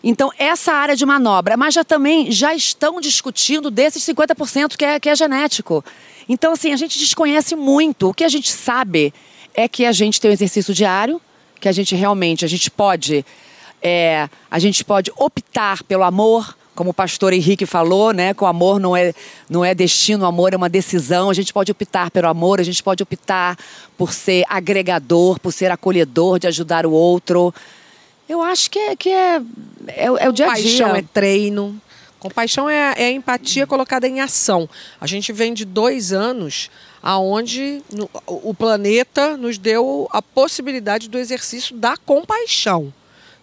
Então, 0.04 0.32
essa 0.38 0.71
área 0.71 0.95
de 0.95 1.04
manobra, 1.06 1.58
mas 1.58 1.74
já 1.74 1.84
também 1.84 2.32
já 2.32 2.54
estão 2.54 3.02
discutindo 3.02 3.71
desses 3.71 4.04
50% 4.04 4.76
que 4.78 4.86
é, 4.86 5.00
que 5.00 5.10
é 5.10 5.15
genético. 5.15 5.84
Então, 6.30 6.54
assim, 6.54 6.71
a 6.71 6.78
gente 6.78 7.00
desconhece 7.00 7.56
muito. 7.56 8.10
O 8.10 8.13
que 8.13 8.24
a 8.24 8.30
gente 8.30 8.52
sabe 8.52 9.12
é 9.54 9.67
que 9.67 9.84
a 9.84 9.91
gente 9.91 10.21
tem 10.21 10.30
um 10.30 10.34
exercício 10.34 10.76
diário, 10.76 11.19
que 11.60 11.67
a 11.67 11.71
gente 11.71 11.95
realmente, 11.95 12.45
a 12.45 12.48
gente 12.48 12.69
pode 12.69 13.26
é, 13.88 14.28
a 14.50 14.58
gente 14.58 14.84
pode 14.84 15.12
optar 15.15 15.84
pelo 15.84 16.02
amor, 16.02 16.58
como 16.74 16.89
o 16.89 16.93
pastor 16.93 17.34
Henrique 17.34 17.67
falou, 17.67 18.12
né, 18.12 18.34
que 18.34 18.43
o 18.43 18.48
amor 18.48 18.80
não 18.80 18.98
é, 18.98 19.13
não 19.48 19.63
é 19.63 19.76
destino, 19.76 20.24
o 20.24 20.28
amor 20.28 20.54
é 20.54 20.58
uma 20.58 20.67
decisão. 20.67 21.30
A 21.30 21.36
gente 21.36 21.54
pode 21.54 21.71
optar 21.71 22.10
pelo 22.10 22.28
amor, 22.28 22.60
a 22.60 22.63
gente 22.63 22.82
pode 22.82 23.04
optar 23.04 23.56
por 23.95 24.12
ser 24.12 24.43
agregador, 24.50 25.39
por 25.39 25.54
ser 25.54 25.69
acolhedor, 25.69 26.39
de 26.39 26.48
ajudar 26.48 26.84
o 26.88 26.91
outro. 26.91 27.54
Eu 28.28 28.41
acho 28.41 28.71
que 28.71 28.80
é, 28.80 28.95
que 28.95 29.10
é, 29.10 29.39
é, 29.89 30.06
é 30.06 30.30
o 30.30 30.32
dia 30.32 30.50
a 30.50 30.56
dia. 30.56 30.63
Compaixão 30.63 30.95
é 30.95 31.02
treino. 31.04 31.82
Compaixão 32.17 32.67
é, 32.67 32.95
é 32.98 33.06
a 33.06 33.12
empatia 33.12 33.67
colocada 33.67 34.08
em 34.08 34.19
ação. 34.19 34.67
A 35.00 35.06
gente 35.06 35.32
vem 35.32 35.54
de 35.54 35.63
dois 35.63 36.12
anos 36.12 36.71
aonde 37.04 37.84
no, 37.93 38.10
o 38.26 38.52
planeta 38.52 39.38
nos 39.38 39.60
deu 39.60 40.10
a 40.12 40.24
possibilidade 40.24 41.08
do 41.08 41.19
exercício 41.19 41.76
da 41.76 41.95
compaixão 41.95 42.91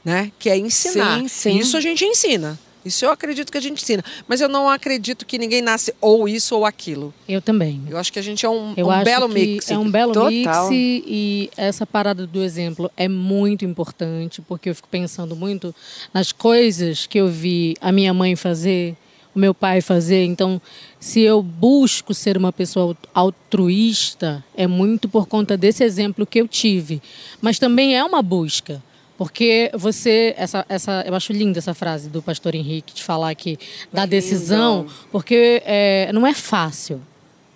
né? 0.05 0.33
Que 0.39 0.51
é 0.51 0.57
ensinar. 0.57 1.21
Sim, 1.21 1.29
sim. 1.29 1.59
Isso 1.59 1.77
a 1.77 1.81
gente 1.81 2.05
ensina. 2.05 2.59
Isso 2.85 3.05
eu 3.05 3.11
acredito 3.11 3.51
que 3.51 3.59
a 3.59 3.61
gente 3.61 3.81
ensina. 3.83 4.05
Mas 4.27 4.41
eu 4.41 4.49
não 4.49 4.69
acredito 4.69 5.25
que 5.25 5.39
ninguém 5.39 5.63
nasce 5.63 5.95
ou 6.01 6.29
isso 6.29 6.57
ou 6.57 6.67
aquilo. 6.67 7.15
Eu 7.29 7.41
também. 7.41 7.81
Eu 7.89 7.97
acho 7.97 8.13
que 8.13 8.19
a 8.19 8.23
gente 8.23 8.45
é 8.45 8.49
um, 8.49 8.75
eu 8.77 8.89
um 8.89 9.05
belo 9.05 9.29
mix. 9.29 9.71
É 9.71 9.79
um 9.79 9.89
belo 9.89 10.13
Total. 10.13 10.69
mix 10.69 10.71
e 10.73 11.51
essa 11.57 11.87
parada 11.87 12.27
do 12.27 12.43
exemplo 12.43 12.91
é 12.97 13.09
muito 13.09 13.65
importante, 13.65 14.43
porque 14.43 14.71
eu 14.71 14.75
fico 14.75 14.89
pensando 14.89 15.37
muito 15.37 15.75
nas 16.13 16.33
coisas 16.33 17.07
que 17.07 17.19
eu 17.19 17.29
vi 17.29 17.77
a 17.81 17.93
minha 17.93 18.13
mãe 18.13 18.35
fazer, 18.35 18.97
o 19.33 19.39
meu 19.39 19.55
pai 19.55 19.81
fazer. 19.81 20.25
Então, 20.25 20.61
se 20.99 21.21
eu 21.21 21.41
busco 21.41 22.13
ser 22.13 22.37
uma 22.37 22.53
pessoa 22.53 22.97
altruísta, 23.15 24.45
é 24.57 24.67
muito 24.67 25.09
por 25.09 25.27
conta 25.29 25.57
desse 25.57 25.85
exemplo 25.85 26.27
que 26.27 26.41
eu 26.41 26.49
tive. 26.49 27.01
Mas 27.41 27.61
também 27.61 27.97
é 27.97 28.03
uma 28.03 28.23
busca. 28.23 28.83
Porque 29.17 29.71
você, 29.75 30.35
essa, 30.37 30.65
essa, 30.69 31.05
eu 31.07 31.15
acho 31.15 31.33
linda 31.33 31.59
essa 31.59 31.75
frase 31.75 32.09
do 32.09 32.23
pastor 32.23 32.55
Henrique 32.55 32.95
de 32.95 33.03
falar 33.03 33.35
que 33.35 33.59
da 33.93 34.07
decisão, 34.07 34.87
porque 35.11 35.63
é, 35.65 36.11
não 36.13 36.27
é 36.27 36.35
fácil. 36.35 37.01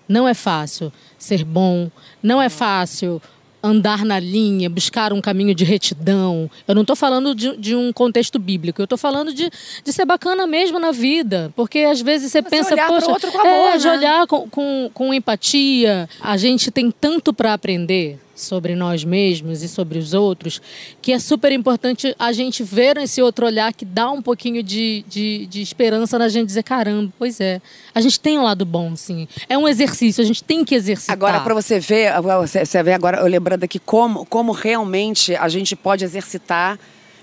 Não 0.09 0.29
é 0.29 0.35
fácil 0.35 0.93
ser 1.19 1.45
bom, 1.45 1.91
não 2.23 2.41
é 2.41 2.49
fácil 2.49 3.21
andar 3.67 4.05
na 4.05 4.19
linha, 4.21 4.71
buscar 4.71 5.13
um 5.13 5.21
caminho 5.21 5.55
de 5.55 5.65
retidão. 5.65 6.49
Eu 6.69 6.75
não 6.75 6.83
estou 6.83 6.95
falando 6.95 7.35
de, 7.35 7.57
de, 7.57 7.75
um 7.75 7.93
contexto 7.93 8.39
bíblico, 8.39 8.81
eu 8.81 8.85
estou 8.85 8.99
falando 8.99 9.35
de, 9.35 9.51
de 9.85 9.93
ser 9.93 10.05
bacana 10.05 10.47
mesmo 10.47 10.79
na 10.79 10.93
vida. 10.93 11.53
Porque 11.57 11.81
às 11.81 12.01
vezes 12.01 12.31
você 12.31 12.41
Mas 12.41 12.51
pensa, 12.51 12.75
olhar 12.75 12.89
poxa, 12.89 13.11
outro 13.11 13.33
com 13.33 13.39
amor, 13.39 13.51
é, 13.51 13.73
né? 13.73 13.79
de 13.79 13.89
olhar 13.89 14.27
com, 14.27 14.49
com, 14.49 14.91
com 14.95 15.15
empatia. 15.15 16.09
A 16.21 16.37
gente 16.37 16.71
tem 16.71 16.91
tanto 16.91 17.33
para 17.33 17.53
aprender 17.53 18.19
sobre 18.37 18.77
nós 18.77 19.03
mesmos 19.03 19.63
e 19.63 19.69
sobre 19.69 19.99
os 19.99 20.13
outros, 20.13 20.61
que 21.01 21.11
é 21.11 21.19
super 21.19 21.51
importante 21.51 22.15
a 22.19 22.33
gente 22.33 22.63
ver 22.63 22.99
esse 22.99 23.23
outro 23.23 23.47
olhar 23.47 23.73
que 23.73 23.85
dá 23.85 24.11
um 24.11 24.21
pouquinho 24.21 24.63
de, 24.63 25.05
de, 25.09 25.47
de 25.47 25.63
esperança 25.63 26.19
na 26.19 26.29
gente 26.29 26.47
dizer, 26.47 26.63
caramba, 26.63 27.11
pois 27.19 27.41
é, 27.41 27.61
a 27.95 28.01
gente 28.01 28.21
tem 28.21 28.39
um 28.39 28.43
lado 28.43 28.67
bom, 28.67 28.95
sim. 28.95 29.27
É 29.49 29.57
um 29.57 29.67
exercício, 29.67 30.23
a 30.23 30.27
gente 30.27 30.45
tem 30.45 30.65
que 30.65 30.75
exercitar. 30.75 31.15
Agora, 31.15 31.41
para 31.41 31.55
você 31.55 31.81
ver, 31.81 32.13
você, 32.21 32.83
vê 32.83 32.93
agora, 32.93 33.19
eu 33.19 33.27
lembrando 33.27 33.65
aqui 33.65 33.79
como, 33.79 34.27
como 34.27 34.53
realmente 34.53 35.35
a 35.35 35.49
gente 35.49 35.75
pode 35.75 36.05
exercitar 36.05 36.79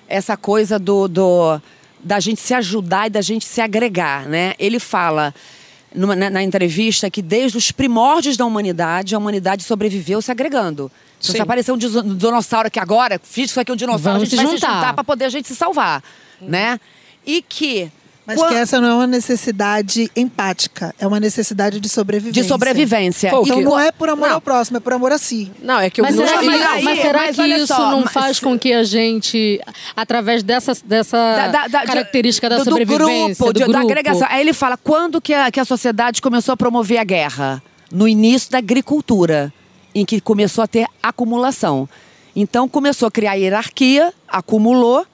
essa 0.08 0.36
coisa 0.36 0.80
do, 0.80 1.08
do 1.08 1.62
da 2.04 2.19
gente 2.19 2.41
se 2.41 2.54
ajudar 2.54 3.08
e 3.08 3.10
da 3.10 3.21
gente 3.21 3.45
se 3.45 3.62
agregar, 3.62 4.28
né? 4.28 4.54
Ele 4.60 4.80
fala 4.80 5.34
numa, 5.95 6.15
na, 6.15 6.30
na, 6.30 6.43
entrevista 6.43 7.10
que 7.10 7.21
desde 7.21 7.58
os 7.58 7.71
primórdios 7.71 8.36
da 8.36 8.45
humanidade, 8.45 9.15
a 9.15 9.17
humanidade 9.17 9.63
sobreviveu 9.63 10.21
se 10.21 10.32
agregando. 10.32 10.91
Se 11.31 11.41
aparecer 11.41 11.71
um 11.71 11.77
dis- 11.77 11.95
um 11.95 12.15
dinossauro 12.15 12.67
aqui 12.67 12.79
agora, 12.79 13.19
isso 13.38 13.59
aqui 13.59 13.71
um 13.71 13.75
dinossauro, 13.75 14.19
Vamos 14.19 14.21
a 14.21 14.25
gente 14.25 14.29
se 14.31 14.36
vai 14.38 14.45
se 14.47 14.51
juntar. 14.62 14.73
juntar 14.75 14.93
para 14.93 15.03
poder 15.03 15.25
a 15.25 15.29
gente 15.29 15.47
se 15.47 15.55
salvar, 15.55 16.03
né? 16.41 16.79
E 17.25 17.41
que 17.41 17.89
Mas 18.25 18.41
que 18.41 18.53
essa 18.53 18.79
não 18.79 18.88
é 18.89 18.93
uma 18.93 19.07
necessidade 19.07 20.09
empática, 20.15 20.93
é 20.99 21.05
uma 21.05 21.19
necessidade 21.19 21.79
de 21.79 21.89
sobrevivência. 21.89 22.41
de 22.41 22.47
sobrevivência. 22.47 23.29
Pô, 23.29 23.39
E 23.41 23.43
Então 23.43 23.57
que- 23.57 23.63
não 23.65 23.79
é 23.79 23.91
por 23.91 24.07
amor 24.09 24.27
Não. 24.29 24.36
ao 24.36 24.41
próximo, 24.41 24.77
é 24.77 24.79
por 24.79 24.93
amor 24.93 25.12
a 25.12 25.17
si. 25.17 25.51
Não, 25.62 25.79
é 25.79 25.89
que 25.89 26.01
Mas 26.01 26.15
eu 26.17 26.25
será, 26.25 26.41
não 26.41 26.45
mas, 26.51 26.62
aí, 26.62 26.83
mas 26.83 26.99
será 27.01 27.19
mas 27.19 27.36
que 27.36 27.41
isso 27.47 27.67
só, 27.67 27.91
não 27.91 28.01
mas- 28.01 28.12
faz 28.13 28.39
com 28.39 28.57
que 28.57 28.71
a 28.73 28.83
gente, 28.83 29.59
através 29.95 30.41
dessa, 30.43 30.73
dessa 30.86 31.17
da- 31.17 31.47
da- 31.47 31.67
da- 31.67 31.86
característica 31.86 32.49
da 32.49 32.57
do- 32.57 32.63
do 32.63 32.69
sobrevivência, 32.69 33.36
grupo, 33.36 33.45
do 33.45 33.53
de- 33.53 33.59
da 33.59 33.65
grupo, 33.67 33.86
agregação. 33.91 34.27
Aí 34.29 34.39
ele 34.41 34.53
fala 34.53 34.77
quando 34.77 35.19
que 35.21 35.33
a, 35.33 35.51
que 35.51 35.59
a 35.59 35.65
sociedade 35.65 36.21
começou 36.21 36.53
a 36.53 36.57
promover 36.57 36.97
a 36.99 37.03
guerra? 37.03 37.62
No 37.91 38.07
início 38.07 38.49
da 38.51 38.57
agricultura, 38.57 39.53
em 39.95 40.06
que 40.06 40.19
começou 40.21 40.63
a 40.63 40.67
ter 40.67 40.88
acumulação. 41.01 41.88
Então 42.36 42.67
começou 42.67 43.08
a 43.08 43.12
criar 43.12 43.36
hierarquia, 43.36 44.13
acumulou 44.27 45.06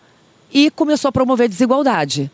e 0.53 0.69
começou 0.71 1.09
a 1.09 1.11
promover 1.11 1.49
desigualdade. 1.49 2.31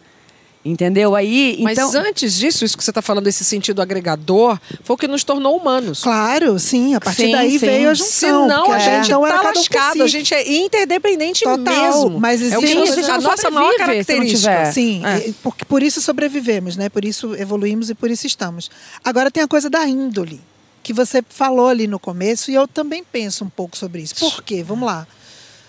Entendeu? 0.63 1.13
Aí, 1.13 1.59
Mas 1.61 1.77
então, 1.77 1.91
antes 2.01 2.33
disso, 2.33 2.65
isso 2.65 2.75
que 2.75 2.83
você 2.83 2.89
está 2.89 3.01
falando, 3.01 3.27
esse 3.27 3.43
sentido 3.45 3.83
agregador, 3.83 4.57
foi 4.83 4.95
o 4.95 4.97
que 4.97 5.07
nos 5.07 5.23
tornou 5.23 5.55
humanos. 5.55 6.01
Claro, 6.01 6.57
sim, 6.57 6.95
a 6.95 6.99
partir 6.99 7.25
Sim, 7.27 7.31
daí 7.33 7.51
sim. 7.51 7.57
veio 7.67 7.89
a 7.91 7.93
junção. 7.93 8.41
Senão 8.47 8.71
a 8.71 8.79
gente 8.79 9.05
então 9.05 9.23
era 9.27 9.35
tá 9.37 9.43
cada 9.43 9.49
um 9.59 9.63
por 9.63 9.75
lascado, 9.75 9.93
si. 9.97 10.01
a 10.01 10.07
gente 10.07 10.33
é 10.33 10.57
interdependente 10.57 11.43
Total, 11.43 12.01
mesmo. 12.05 12.19
mas 12.19 12.41
é 12.41 12.57
o 12.57 12.59
que 12.61 12.65
existe- 12.65 12.79
nos- 12.79 12.89
a 12.89 12.95
gente 12.95 13.11
a 13.11 13.21
nossa 13.21 13.51
maior 13.51 13.75
característica. 13.75 14.71
Sim, 14.71 15.05
É. 15.05 15.27
e- 15.29 15.33
porque 15.33 15.63
por 15.65 15.83
isso 15.83 16.01
sobrevivemos, 16.01 16.75
né? 16.75 16.89
Por 16.89 17.05
isso 17.05 17.35
evoluímos 17.35 17.91
e 17.91 17.93
por 17.93 18.09
isso 18.09 18.25
estamos. 18.25 18.71
Agora 19.03 19.29
tem 19.29 19.43
a 19.43 19.47
coisa 19.47 19.69
da 19.69 19.85
índole, 19.87 20.41
que 20.85 20.93
você 20.93 21.23
falou 21.27 21.67
ali 21.67 21.87
no 21.87 21.97
começo, 21.99 22.51
e 22.51 22.53
eu 22.53 22.67
também 22.67 23.03
penso 23.03 23.43
um 23.43 23.49
pouco 23.49 23.75
sobre 23.75 24.03
isso. 24.03 24.13
Por 24.15 24.43
quê? 24.43 24.61
Vamos 24.63 24.85
lá. 24.85 25.07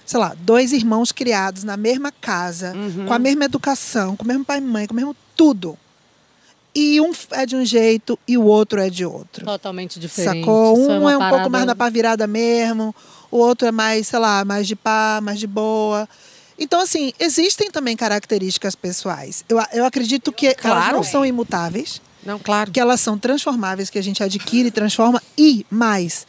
Sei 0.04 0.20
lá, 0.20 0.36
dois 0.38 0.72
irmãos 0.74 1.10
criados 1.10 1.64
na 1.64 1.74
mesma 1.74 2.12
casa, 2.12 2.74
Uhum. 2.76 3.06
com 3.06 3.14
a 3.14 3.18
mesma 3.18 3.46
educação, 3.46 4.14
com 4.14 4.24
o 4.24 4.26
mesmo 4.28 4.44
pai 4.44 4.58
e 4.58 4.60
mãe, 4.60 4.86
com 4.86 4.92
o 4.92 4.96
mesmo 4.96 5.16
tudo. 5.34 5.76
E 6.74 7.00
um 7.00 7.10
é 7.30 7.46
de 7.46 7.56
um 7.56 7.64
jeito 7.64 8.18
e 8.28 8.36
o 8.36 8.44
outro 8.44 8.78
é 8.78 8.90
de 8.90 9.06
outro. 9.06 9.46
totalmente 9.46 9.98
diferente. 9.98 10.40
Sacou? 10.40 10.74
Isso 10.74 10.90
Um 10.90 11.00
uma 11.00 11.12
é, 11.12 11.16
um 11.16 11.20
pouco 11.20 11.30
parada- 11.30 11.48
mais 11.48 11.64
na 11.64 11.74
pá 11.74 11.88
virada 11.88 12.26
mesmo, 12.26 12.94
o 13.30 13.38
outro 13.38 13.66
é 13.66 13.72
mais, 13.72 14.08
sei 14.08 14.18
lá, 14.18 14.44
mais 14.44 14.68
de 14.68 14.76
pá, 14.76 15.18
mais 15.22 15.40
de 15.40 15.46
boa. 15.46 16.06
Então, 16.58 16.80
assim, 16.80 17.12
existem 17.18 17.70
também 17.70 17.96
características 17.96 18.74
pessoais. 18.74 19.44
Eu, 19.48 19.58
eu 19.72 19.86
acredito 19.86 20.30
que 20.30 20.46
elas 20.48 20.60
Claro. 20.60 20.96
não 20.96 21.02
são 21.02 21.24
imutáveis, 21.24 22.02
Não, 22.26 22.38
claro. 22.38 22.70
que 22.70 22.80
elas 22.80 23.00
são 23.00 23.16
transformáveis, 23.16 23.88
que 23.88 23.98
a 23.98 24.02
gente 24.02 24.22
adquire 24.22 24.68
e 24.68 24.70
transforma, 24.70 25.22
e 25.38 25.64
mais, 25.70 26.26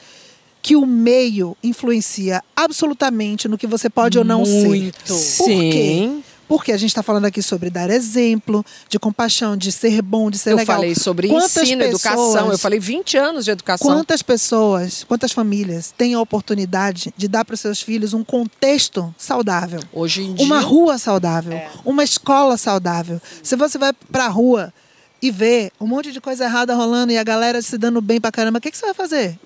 que 0.62 0.75
o 0.75 0.86
meio 0.86 1.55
influencia 1.63 2.41
absolutamente 2.55 3.47
no 3.47 3.57
que 3.57 3.67
você 3.67 3.89
pode 3.89 4.17
ou 4.17 4.23
não 4.23 4.43
Muito. 4.43 5.13
ser. 5.13 5.38
Por 5.38 5.47
quê? 5.47 5.71
Sim. 5.73 6.23
Porque 6.47 6.71
a 6.71 6.77
gente 6.77 6.91
está 6.91 7.03
falando 7.03 7.25
aqui 7.25 7.41
sobre 7.41 7.69
dar 7.69 7.89
exemplo, 7.89 8.65
de 8.88 8.97
compaixão, 8.97 9.57
de 9.57 9.69
ser 9.69 10.01
bom, 10.01 10.31
de 10.31 10.38
ser 10.38 10.51
Eu 10.53 10.55
legal. 10.55 10.77
falei 10.77 10.95
sobre 10.95 11.27
Quantas 11.27 11.57
ensino, 11.57 11.83
educação. 11.83 12.25
pessoas- 12.33 12.51
Eu 12.53 12.57
falei 12.57 12.79
20 12.79 13.17
anos 13.17 13.43
de 13.43 13.51
educação. 13.51 13.86
Quantas 13.86 14.21
pessoas, 14.21 15.03
quantas 15.03 15.33
famílias 15.33 15.93
têm 15.97 16.13
a 16.13 16.21
oportunidade 16.21 17.13
de 17.17 17.27
dar 17.27 17.43
para 17.43 17.53
os 17.53 17.60
seus 17.60 17.81
filhos 17.81 18.13
um 18.13 18.23
contexto 18.23 19.13
saudável? 19.17 19.81
Hoje 19.91 20.21
em 20.23 20.36
dia. 20.36 20.45
Uma 20.45 20.62
rua 20.62 20.97
saudável, 20.97 21.60
uma 21.83 22.03
escola 22.05 22.55
saudável. 22.55 23.21
Se 23.43 23.57
você 23.57 23.77
vai 23.77 23.91
para 24.10 24.27
a 24.27 24.29
rua 24.29 24.73
e 25.21 25.32
vê 25.32 25.71
um 25.80 25.88
monte 25.88 26.12
de 26.12 26.21
coisa 26.21 26.45
errada 26.45 26.75
rolando 26.75 27.12
e 27.12 27.17
a 27.17 27.23
galera 27.23 27.62
se 27.62 27.77
dando 27.77 28.01
bem 28.01 28.19
pra 28.19 28.32
caramba, 28.32 28.60
o 28.60 28.62
que, 28.62 28.71
que 28.71 28.77
você 28.77 28.86
vai 28.86 28.93
fazer? 28.93 29.38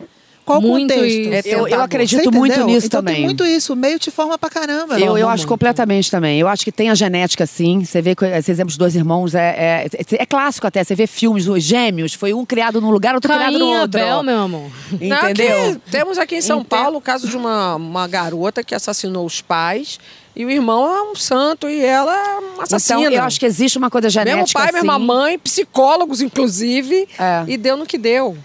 Qual 0.51 0.59
o 0.59 0.61
Muito 0.61 0.93
contexto? 0.93 1.17
isso. 1.19 1.33
É, 1.33 1.41
eu- 1.45 1.67
eu 1.67 1.77
Você 1.77 1.83
acredito 1.83 2.31
muito 2.31 2.63
nisso 2.65 2.87
então, 2.87 2.99
também. 2.99 3.15
Tem 3.15 3.23
muito 3.25 3.45
isso, 3.45 3.73
o 3.73 3.75
meio 3.75 3.97
te 3.99 4.11
forma 4.11 4.37
pra 4.37 4.49
caramba. 4.49 4.99
Eu, 4.99 5.17
eu 5.17 5.27
acho 5.29 5.41
muito. 5.43 5.47
completamente 5.49 6.09
também. 6.11 6.39
Eu 6.39 6.47
acho 6.47 6.63
que 6.63 6.71
tem 6.71 6.89
a 6.89 6.95
genética, 6.95 7.45
sim. 7.45 7.83
Você 7.83 8.01
vê 8.01 8.15
que 8.15 8.25
esse 8.25 8.51
exemplo 8.51 8.67
dos 8.67 8.77
dois 8.77 8.95
irmãos 8.95 9.33
é, 9.35 9.87
é, 9.97 10.15
é 10.19 10.25
clássico 10.25 10.67
até. 10.67 10.83
Você 10.83 10.95
vê 10.95 11.07
filmes, 11.07 11.47
os 11.47 11.63
gêmeos, 11.63 12.13
foi 12.13 12.33
um 12.33 12.45
criado 12.45 12.79
num 12.81 12.91
lugar, 12.91 13.15
outro 13.15 13.31
criado 13.31 13.57
no 13.57 13.65
outro. 13.67 14.01
Abel, 14.01 14.23
meu 14.23 14.39
amor. 14.41 14.69
Entendeu? 14.93 15.69
aqui- 15.71 15.81
temos 15.91 16.17
aqui 16.17 16.35
em 16.35 16.41
São 16.41 16.59
Ente- 16.59 16.67
Paulo 16.69 16.97
o 16.97 17.01
caso 17.01 17.27
de 17.27 17.37
uma, 17.37 17.75
uma 17.75 18.07
garota 18.07 18.63
que 18.63 18.75
assassinou 18.75 19.25
os 19.25 19.41
pais 19.41 19.99
e 20.35 20.45
o 20.45 20.49
irmão 20.49 20.85
é 20.95 21.11
um 21.11 21.15
santo 21.15 21.67
e 21.69 21.83
ela 21.83 22.13
é 22.15 22.37
uma 22.39 22.63
assassina. 22.63 22.99
Então, 23.01 23.11
eu 23.13 23.23
acho 23.23 23.39
que 23.39 23.45
existe 23.45 23.77
uma 23.77 23.89
coisa 23.89 24.09
genética. 24.09 24.37
Mesmo 24.37 24.53
pai, 24.53 24.71
mesma 24.71 24.95
assim. 24.95 25.05
mãe, 25.05 25.39
psicólogos, 25.39 26.21
inclusive, 26.21 27.07
É. 27.19 27.43
e 27.47 27.57
deu 27.57 27.75
no 27.77 27.85
que 27.85 27.97
deu. 27.97 28.37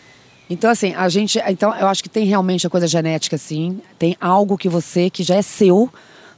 Então, 0.48 0.70
assim, 0.70 0.94
a 0.94 1.08
gente. 1.08 1.40
Então, 1.48 1.74
eu 1.76 1.88
acho 1.88 2.02
que 2.02 2.08
tem 2.08 2.24
realmente 2.24 2.66
a 2.66 2.70
coisa 2.70 2.86
genética, 2.86 3.36
sim. 3.36 3.80
Tem 3.98 4.16
algo 4.20 4.56
que 4.56 4.68
você, 4.68 5.10
que 5.10 5.22
já 5.22 5.34
é 5.34 5.42
seu, 5.42 5.90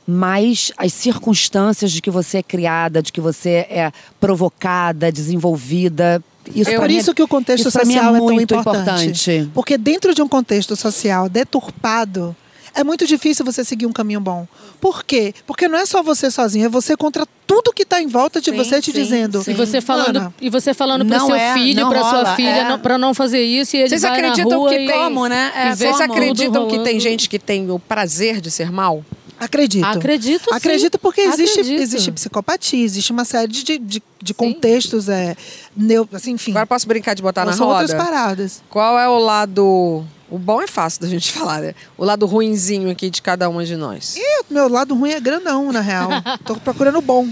mas 0.07 0.73
as 0.77 0.93
circunstâncias 0.95 1.93
de 1.93 2.01
que 2.01 2.11
você 2.11 2.39
é 2.39 2.43
criada, 2.43 3.03
de 3.03 3.13
que 3.13 3.21
você 3.21 3.67
é 3.69 3.93
provocada, 4.19 5.13
desenvolvida. 5.13 6.23
Isso 6.55 6.71
É 6.71 6.73
pra 6.75 6.83
por 6.83 6.89
mim 6.89 6.97
isso 6.97 7.15
que 7.15 7.23
o 7.23 7.29
contexto 7.29 7.67
mim 7.67 7.71
social 7.71 8.15
é, 8.15 8.19
tão 8.19 8.29
muito 8.29 8.55
importante. 8.55 9.51
Porque 9.53 9.77
dentro 9.77 10.15
de 10.15 10.23
um 10.23 10.29
contexto 10.29 10.75
social 10.75 11.29
deturpado, 11.29 12.35
é 12.81 12.85
muito 12.85 13.07
difícil 13.07 13.45
você 13.45 13.65
seguir 13.65 13.87
um 13.87 13.93
caminho 13.93 14.21
bom. 14.21 14.47
Por 14.81 15.05
quê? 15.05 15.35
Porque 15.47 15.67
não 15.69 15.79
é 15.79 15.85
só 15.87 16.03
você 16.03 16.31
sozinho, 16.31 16.67
é 16.67 16.69
você 16.69 16.97
contra 16.97 17.27
tudo 17.47 17.73
que 17.73 17.83
está 17.83 18.01
em 18.01 18.07
volta 18.07 18.41
de 18.41 18.51
Sim, 18.51 18.57
você 18.57 18.81
te 18.81 18.93
sim, 18.93 19.03
dizendo. 19.03 19.43
sim. 19.43 19.51
E 19.51 19.55
você 19.55 19.81
falando, 19.81 20.15
Mana, 20.21 20.35
e 20.41 20.49
você 20.51 20.73
falando 20.75 21.05
pro 21.05 21.27
seu 21.27 21.35
é, 21.35 21.55
filho, 21.55 21.89
pra 21.89 22.01
sua 22.03 22.37
filha, 22.37 22.49
é. 22.49 22.69
não, 22.69 22.79
pra 22.79 22.99
não 22.99 23.15
fazer 23.15 23.43
isso, 23.43 23.77
e 23.77 23.81
ele 23.81 23.89
Vocês 23.89 24.03
vai 24.03 24.13
acreditam 24.13 24.51
na 24.51 24.57
rua 24.57 24.71
que 24.71 24.77
tem- 24.77 24.91
Como, 24.91 25.27
né? 25.27 25.53
É, 25.55 25.75
Vocês 25.75 26.01
acreditam 26.01 26.69
que 26.69 26.79
tem 26.81 27.01
gente 27.01 27.29
que 27.29 27.39
tem 27.39 27.71
o 27.71 27.79
prazer 27.79 28.41
de 28.41 28.51
ser 28.51 28.71
mal? 28.71 29.05
Acredito. 29.41 29.85
Acredito 29.85 30.51
sim. 30.51 30.57
Acredito 30.57 30.99
porque 30.99 31.21
existe, 31.21 31.61
Acredito. 31.61 31.81
existe 31.81 32.11
psicopatia, 32.13 32.85
existe 32.85 33.13
uma 33.13 33.25
série 33.25 33.47
de, 33.47 33.79
de, 33.79 34.03
de 34.21 34.35
contextos, 34.35 35.09
é, 35.09 35.37
neu, 35.77 36.09
assim, 36.13 36.33
enfim. 36.33 36.51
Agora 36.51 36.67
posso 36.67 36.89
brincar 36.89 37.15
de 37.15 37.23
botar 37.23 37.45
na 37.45 37.53
são 37.53 37.67
roda? 37.69 37.83
outras 37.83 37.97
paradas. 37.97 38.63
Qual 38.69 38.99
é 38.99 39.09
o 39.09 39.19
lado. 39.19 40.05
O 40.31 40.39
bom 40.39 40.61
é 40.61 40.67
fácil 40.67 41.01
da 41.01 41.09
gente 41.09 41.31
falar, 41.33 41.61
né? 41.61 41.75
O 41.97 42.05
lado 42.05 42.27
ruinzinho 42.27 42.91
aqui 42.91 43.11
de 43.11 43.23
cada 43.23 43.49
uma 43.49 43.65
de 43.65 43.77
nós. 43.77 44.17
E 44.17 44.41
o 44.43 44.45
meu 44.51 44.69
lado 44.69 44.95
ruim 44.95 45.11
é 45.13 45.21
grandão, 45.21 45.73
na 45.73 45.81
real. 45.81 46.11
Tô 46.45 46.57
procurando 46.57 46.99
o 46.99 47.03
bom. 47.03 47.27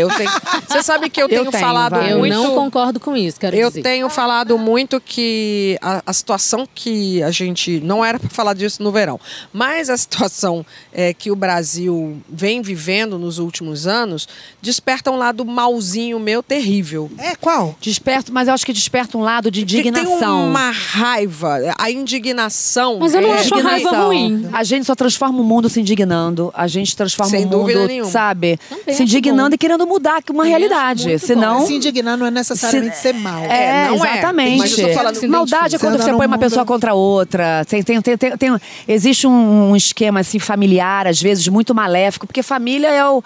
Eu 0.00 0.08
tenho. 0.08 0.30
Você 0.68 0.82
sabe 0.82 1.08
que 1.10 1.20
eu 1.20 1.24
Eu 1.24 1.28
tenho, 1.28 1.50
tenho, 1.50 1.62
falado 1.64 1.92
vai. 1.96 2.12
Eu 2.12 2.18
muito. 2.18 2.32
não 2.34 2.54
concordo 2.54 2.98
com 3.00 3.16
isso, 3.16 3.38
quero 3.40 3.56
Eu 3.56 3.68
dizer. 3.68 3.82
tenho 3.82 4.08
falado 4.08 4.58
muito 4.58 5.00
que 5.00 5.78
a, 5.82 6.02
a 6.06 6.12
situação 6.12 6.66
que 6.74 7.22
a 7.22 7.30
gente. 7.30 7.80
Não 7.80 8.04
era 8.04 8.18
para 8.18 8.28
falar 8.30 8.54
disso 8.54 8.82
no 8.82 8.90
verão, 8.92 9.18
mas 9.52 9.88
a 9.90 9.96
situação 9.96 10.64
é, 10.92 11.12
que 11.14 11.30
o 11.30 11.36
Brasil 11.36 12.16
vem 12.28 12.62
vivendo 12.62 13.18
nos 13.18 13.38
últimos 13.38 13.86
anos 13.86 14.28
desperta 14.60 15.10
um 15.10 15.16
lado 15.16 15.44
malzinho 15.44 16.18
meu 16.20 16.42
terrível. 16.42 17.10
É, 17.18 17.34
qual? 17.36 17.76
Desperta, 17.80 18.32
mas 18.32 18.48
eu 18.48 18.54
acho 18.54 18.64
que 18.66 18.72
desperta 18.72 19.16
um 19.18 19.22
lado 19.22 19.50
de 19.50 19.64
Que 19.64 19.82
tem 19.82 19.88
indignação. 19.90 20.48
uma 20.48 20.70
raiva, 20.70 21.58
a 21.78 21.90
indignação. 21.90 22.98
Mas 22.98 23.14
eu 23.14 23.20
não 23.22 23.30
é, 23.34 23.38
acho 23.40 23.54
raiva 23.54 23.70
Indignação. 23.76 24.06
ruim. 24.06 24.48
A 24.52 24.64
gente 24.64 24.86
só 24.86 24.94
transforma 24.94 25.40
o 25.40 25.44
mundo 25.44 25.68
se 25.68 25.80
indignando. 25.80 26.50
A 26.54 26.66
gente 26.66 26.96
transforma 26.96 27.30
Sem 27.30 27.40
o 27.40 27.48
mundo, 27.48 27.58
dúvida 27.60 27.86
nenhuma. 27.86 28.10
sabe? 28.10 28.58
Também 28.68 28.94
se 28.94 29.02
indignando 29.02 29.50
bom. 29.50 29.54
e 29.54 29.58
querendo 29.58 29.83
mudar 29.86 30.22
uma 30.30 30.42
acho 30.42 30.50
realidade. 30.50 31.08
muito 31.08 31.26
Senão. 31.26 31.66
Se 31.66 31.74
indignar 31.74 32.16
não 32.16 32.26
é 32.26 32.30
necessariamente 32.30 32.96
ser 32.96 33.14
mal. 33.14 33.42
É, 33.44 33.88
não 33.88 34.04
é. 34.04 34.12
exatamente. 34.12 34.58
Mas 34.58 34.78
eu 34.78 34.88
tô 34.88 34.94
falando- 34.94 35.14
Se 35.16 35.26
Maldade 35.28 35.76
é 35.76 35.78
quando 35.78 35.96
Você 35.96 36.02
você 36.04 36.12
põe 36.14 36.26
uma 36.26 36.38
pessoa 36.38 36.64
contra 36.64 36.94
outra. 36.94 37.64
Tem, 37.66 37.82
tem, 37.82 38.00
tem, 38.00 38.16
tem- 38.16 38.36
tem- 38.36 38.56
existe 38.88 39.26
um, 39.26 39.70
um 39.70 39.76
esquema 39.76 40.20
assim 40.20 40.38
familiar, 40.38 41.06
às 41.06 41.20
vezes, 41.20 41.46
muito 41.48 41.74
maléfico, 41.74 42.26
porque 42.26 42.42
família 42.42 42.88
é 42.88 43.04
o, 43.08 43.22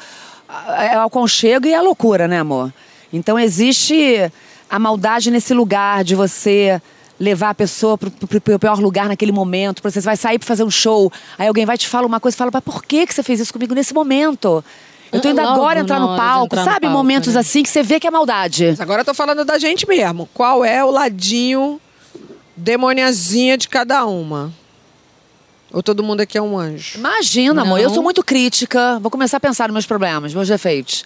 é 0.78 0.96
o 0.98 1.02
aconchego 1.02 1.66
e 1.66 1.74
a 1.74 1.80
loucura, 1.80 2.26
né, 2.28 2.38
amor? 2.40 2.72
Então 3.12 3.38
existe 3.38 4.30
a 4.70 4.78
maldade 4.78 5.30
nesse 5.30 5.54
lugar 5.54 6.04
de 6.04 6.14
você 6.14 6.80
levar 7.20 7.50
a 7.50 7.54
pessoa 7.54 7.98
pro, 7.98 8.10
pro- 8.10 8.40
pro 8.40 8.58
pior 8.60 8.78
lugar 8.78 9.08
naquele 9.08 9.32
momento. 9.32 9.82
Você 9.82 10.00
vai 10.00 10.16
sair 10.16 10.38
pra 10.38 10.46
fazer 10.46 10.62
um 10.62 10.70
show, 10.70 11.10
aí 11.36 11.48
alguém 11.48 11.66
vai 11.66 11.76
te 11.76 11.88
falar 11.88 12.06
uma 12.06 12.20
coisa 12.20 12.36
e 12.36 12.38
fala, 12.38 12.50
mas 12.54 12.62
por 12.62 12.84
que, 12.84 13.06
que 13.06 13.12
você 13.14 13.22
fez 13.24 13.40
isso 13.40 13.52
comigo 13.52 13.74
nesse 13.74 13.92
momento? 13.92 14.64
Eu 15.12 15.20
tô 15.20 15.28
indo 15.30 15.40
Logo 15.40 15.54
agora 15.54 15.80
entrar 15.80 15.98
no 16.00 16.16
palco, 16.16 16.46
entrar 16.54 16.64
no 16.64 16.70
sabe? 16.70 16.80
palco, 16.86 16.96
Momentos 16.96 17.34
né? 17.34 17.40
assim 17.40 17.62
que 17.62 17.68
você 17.70 17.82
vê 17.82 17.98
que 17.98 18.06
é 18.06 18.10
maldade. 18.10 18.66
Mas 18.68 18.80
agora 18.80 19.00
eu 19.00 19.04
tô 19.04 19.14
falando 19.14 19.44
da 19.44 19.58
gente 19.58 19.86
mesmo. 19.88 20.28
Qual 20.34 20.64
é 20.64 20.84
o 20.84 20.90
ladinho 20.90 21.80
demoniazinha 22.56 23.56
de 23.56 23.68
cada 23.68 24.04
uma? 24.04 24.52
Ou 25.72 25.82
todo 25.82 26.02
mundo 26.02 26.22
aqui 26.22 26.38
é 26.38 26.42
um 26.42 26.58
anjo? 26.58 26.98
Imagina, 26.98 27.60
amor, 27.62 27.78
eu 27.78 27.88
Não. 27.88 27.94
sou 27.94 28.02
muito 28.02 28.24
crítica. 28.24 28.98
Vou 29.00 29.10
começar 29.10 29.36
a 29.36 29.40
pensar 29.40 29.68
nos 29.68 29.74
meus 29.74 29.86
problemas, 29.86 30.32
meus 30.32 30.48
defeitos. 30.48 31.04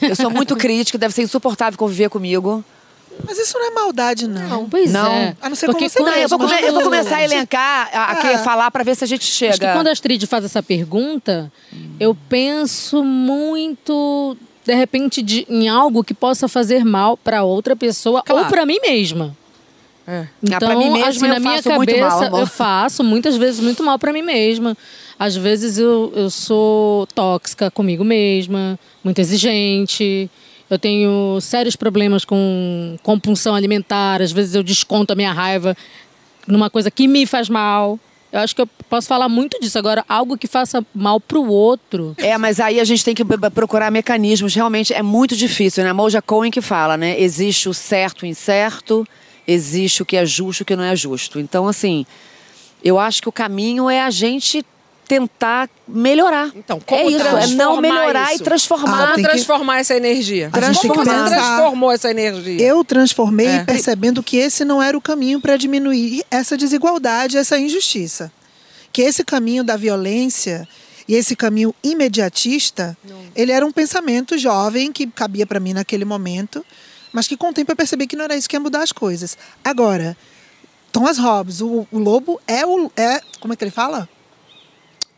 eu 0.00 0.16
sou 0.16 0.30
muito 0.30 0.56
crítica, 0.56 0.96
deve 0.96 1.14
ser 1.14 1.22
insuportável 1.22 1.78
conviver 1.78 2.08
comigo. 2.08 2.64
Mas 3.26 3.38
isso 3.38 3.58
não 3.58 3.66
é 3.66 3.70
maldade, 3.70 4.26
não. 4.28 4.68
Pois 4.68 4.92
Não. 4.92 5.06
é. 5.12 5.36
A 5.40 5.48
não 5.48 5.56
ser 5.56 5.66
Porque 5.66 5.78
como 5.78 5.90
você 5.90 5.98
quando- 5.98 6.08
Não, 6.14 6.18
eu 6.22 6.28
vou, 6.28 6.38
come- 6.38 6.60
eu 6.62 6.72
vou 6.74 6.82
começar 6.82 7.16
a 7.16 7.24
elencar, 7.24 7.90
a, 7.92 8.12
a, 8.28 8.32
É. 8.32 8.38
falar 8.38 8.70
pra 8.70 8.82
ver 8.82 8.94
se 8.96 9.04
a 9.04 9.06
gente 9.06 9.24
chega. 9.24 9.52
Acho 9.52 9.60
que 9.60 9.72
quando 9.72 9.86
a 9.88 9.92
Astrid 9.92 10.26
faz 10.26 10.44
essa 10.44 10.62
pergunta, 10.62 11.50
eu 11.98 12.16
penso 12.28 13.02
muito, 13.04 14.36
de 14.64 14.74
repente, 14.74 15.22
de- 15.22 15.46
em 15.48 15.68
algo 15.68 16.02
que 16.04 16.14
possa 16.14 16.48
fazer 16.48 16.84
mal 16.84 17.16
para 17.16 17.42
outra 17.42 17.74
pessoa 17.76 18.22
Claro. 18.22 18.44
ou 18.44 18.48
para 18.48 18.64
mim 18.66 18.78
mesma. 18.80 19.36
É. 20.06 20.26
Então, 20.42 20.58
pra 20.58 20.76
mim 20.76 20.90
mesma, 20.90 21.08
assim, 21.08 21.26
eu 21.26 21.28
na 21.34 21.38
minha 21.40 21.62
cabeça, 21.62 22.30
mal, 22.30 22.40
eu 22.40 22.46
faço 22.46 23.04
muitas 23.04 23.36
vezes 23.36 23.60
muito 23.60 23.82
mal 23.84 23.96
para 23.98 24.12
mim 24.12 24.22
mesma. 24.22 24.76
Às 25.18 25.36
vezes 25.36 25.78
eu, 25.78 26.12
eu 26.16 26.30
sou 26.30 27.06
tóxica 27.14 27.70
comigo 27.70 28.02
mesma, 28.02 28.78
muito 29.04 29.18
exigente. 29.20 30.28
Eu 30.70 30.78
tenho 30.78 31.40
sérios 31.40 31.74
problemas 31.74 32.24
com 32.24 32.96
compulsão 33.02 33.56
alimentar. 33.56 34.22
Às 34.22 34.30
vezes 34.30 34.54
eu 34.54 34.62
desconto 34.62 35.12
a 35.12 35.16
minha 35.16 35.32
raiva 35.32 35.76
numa 36.46 36.70
coisa 36.70 36.90
que 36.90 37.08
me 37.08 37.26
faz 37.26 37.48
mal. 37.48 37.98
Eu 38.32 38.38
acho 38.38 38.54
que 38.54 38.62
eu 38.62 38.66
posso 38.88 39.08
falar 39.08 39.28
muito 39.28 39.58
disso. 39.60 39.76
Agora, 39.76 40.04
algo 40.08 40.38
que 40.38 40.46
faça 40.46 40.86
mal 40.94 41.20
pro 41.20 41.44
outro. 41.44 42.14
É, 42.16 42.38
mas 42.38 42.60
aí 42.60 42.78
a 42.78 42.84
gente 42.84 43.04
tem 43.04 43.14
que 43.14 43.24
procurar 43.52 43.90
mecanismos. 43.90 44.54
Realmente 44.54 44.94
é 44.94 45.02
muito 45.02 45.34
difícil, 45.34 45.82
né? 45.82 45.90
A 45.90 45.94
Moja 45.94 46.22
Cohen 46.22 46.52
que 46.52 46.60
fala, 46.60 46.96
né? 46.96 47.20
Existe 47.20 47.68
o 47.68 47.74
certo 47.74 48.24
e 48.24 48.28
o 48.28 48.30
incerto, 48.30 49.04
existe 49.48 50.02
o 50.02 50.06
que 50.06 50.16
é 50.16 50.24
justo 50.24 50.60
e 50.60 50.62
o 50.62 50.66
que 50.66 50.76
não 50.76 50.84
é 50.84 50.94
justo. 50.94 51.40
Então, 51.40 51.66
assim, 51.66 52.06
eu 52.84 52.98
acho 52.98 53.20
que 53.20 53.28
o 53.28 53.32
caminho 53.32 53.90
é 53.90 54.00
a 54.00 54.10
gente 54.10 54.64
tentar 55.10 55.68
melhorar. 55.88 56.52
Então, 56.54 56.78
como 56.78 57.00
é 57.00 57.04
isso, 57.04 57.18
é 57.18 57.30
não 57.48 57.80
transformar 57.80 57.80
melhorar 57.80 58.32
isso? 58.32 58.42
e 58.42 58.44
transformar. 58.44 59.10
Ah, 59.10 59.14
que- 59.16 59.22
transformar 59.22 59.78
essa 59.80 59.96
energia? 59.96 60.50
Pensar. 60.52 60.72
transformou 61.26 61.90
essa 61.90 62.10
energia? 62.12 62.60
Eu 62.64 62.84
transformei 62.84 63.48
É. 63.48 63.64
percebendo 63.64 64.22
que 64.22 64.36
esse 64.36 64.64
não 64.64 64.80
era 64.80 64.96
o 64.96 65.00
caminho 65.00 65.40
para 65.40 65.56
diminuir 65.56 66.24
essa 66.30 66.56
desigualdade, 66.56 67.36
essa 67.36 67.58
injustiça. 67.58 68.30
Que 68.92 69.02
esse 69.02 69.24
caminho 69.24 69.64
da 69.64 69.76
violência 69.76 70.68
e 71.08 71.16
esse 71.16 71.34
caminho 71.34 71.74
imediatista, 71.82 72.96
ele 73.34 73.50
era 73.50 73.66
um 73.66 73.72
pensamento 73.72 74.38
jovem 74.38 74.92
que 74.92 75.08
cabia 75.08 75.44
para 75.44 75.58
mim 75.58 75.72
naquele 75.72 76.04
momento, 76.04 76.64
mas 77.12 77.26
que 77.26 77.36
com 77.36 77.48
o 77.48 77.52
tempo 77.52 77.72
eu 77.72 77.76
percebi 77.76 78.06
que 78.06 78.14
não 78.14 78.26
era 78.26 78.36
isso 78.36 78.48
que 78.48 78.54
ia 78.54 78.60
mudar 78.60 78.84
as 78.84 78.92
coisas. 78.92 79.36
Agora, 79.64 80.16
Thomas 80.92 81.18
Hobbes, 81.18 81.60
o, 81.60 81.84
o 81.90 81.98
lobo 81.98 82.40
é 82.46 82.64
o 82.64 82.88
é, 82.96 83.20
como 83.40 83.52
é 83.52 83.56
que 83.56 83.64
ele 83.64 83.72
fala? 83.72 84.08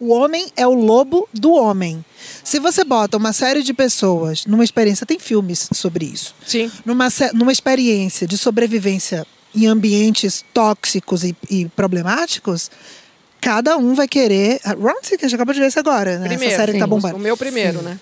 O 0.02 0.08
homem 0.08 0.48
é 0.56 0.66
o 0.66 0.74
lobo 0.74 1.28
do 1.32 1.52
homem. 1.52 2.04
Se 2.42 2.58
você 2.58 2.82
bota 2.82 3.16
uma 3.16 3.32
série 3.32 3.62
de 3.62 3.72
pessoas 3.72 4.44
numa 4.46 4.64
experiência, 4.64 5.06
tem 5.06 5.16
filmes 5.16 5.68
sobre 5.72 6.04
isso 6.06 6.34
Sim. 6.44 6.72
numa, 6.84 7.06
numa 7.32 7.52
experiência 7.52 8.26
de 8.26 8.36
sobrevivência 8.36 9.24
em 9.54 9.68
ambientes 9.68 10.44
tóxicos 10.52 11.22
e, 11.22 11.36
e 11.48 11.68
problemáticos, 11.68 12.68
cada 13.40 13.76
um 13.76 13.94
vai 13.94 14.08
querer. 14.08 14.58
A 14.64 14.72
Ron 14.72 14.94
que 15.02 15.24
acabou 15.24 15.54
de 15.54 15.60
ver 15.60 15.68
isso 15.68 15.78
agora, 15.78 16.18
né? 16.18 16.26
Primeiro. 16.26 16.52
Essa 16.52 16.62
série 16.62 16.72
que 16.72 16.78
tá 16.80 16.84
sim. 16.84 16.90
bombando. 16.90 17.14
O 17.14 17.20
meu 17.20 17.36
primeiro, 17.36 17.80
né? 17.80 17.96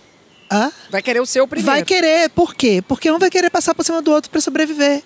Hã? 0.51 0.73
Vai 0.91 1.03
querer 1.03 1.21
o 1.21 1.27
seu 1.27 1.47
primeiro. 1.47 1.71
Vai 1.71 1.85
querer. 1.85 2.31
Por 2.31 2.55
quê? 2.55 2.83
Porque 2.89 3.11
um 3.11 3.19
vai 3.19 3.29
querer 3.29 3.51
passar 3.51 3.75
por 3.75 3.85
cima 3.85 4.01
do 4.01 4.11
outro 4.11 4.31
para 4.31 4.41
sobreviver. 4.41 5.03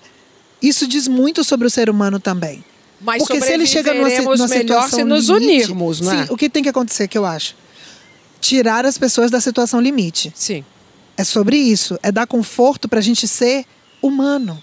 Isso 0.61 0.87
diz 0.87 1.09
muito 1.09 1.43
sobre 1.43 1.67
o 1.67 1.69
ser 1.69 1.89
humano 1.89 2.21
também. 2.21 2.63
Mas 3.01 3.23
Porque 3.23 3.41
se 3.41 3.51
ele 3.53 3.65
chega 3.65 3.93
numa, 3.93 4.07
numa 4.09 4.47
situação 4.47 4.99
se 4.99 5.03
nos 5.03 5.27
limite, 5.29 5.65
unirmos, 5.65 6.01
não 6.01 6.11
é? 6.11 6.25
Sim, 6.25 6.33
o 6.33 6.37
que 6.37 6.49
tem 6.49 6.63
que 6.63 6.69
acontecer, 6.69 7.07
que 7.07 7.17
eu 7.17 7.25
acho? 7.25 7.55
Tirar 8.39 8.85
as 8.85 8.97
pessoas 8.97 9.29
da 9.31 9.39
situação 9.41 9.79
limite. 9.81 10.31
Sim. 10.35 10.63
É 11.17 11.23
sobre 11.23 11.57
isso. 11.57 11.97
É 12.03 12.11
dar 12.11 12.27
conforto 12.27 12.87
para 12.87 12.99
a 12.99 13.01
gente 13.01 13.27
ser 13.27 13.65
humano. 14.01 14.61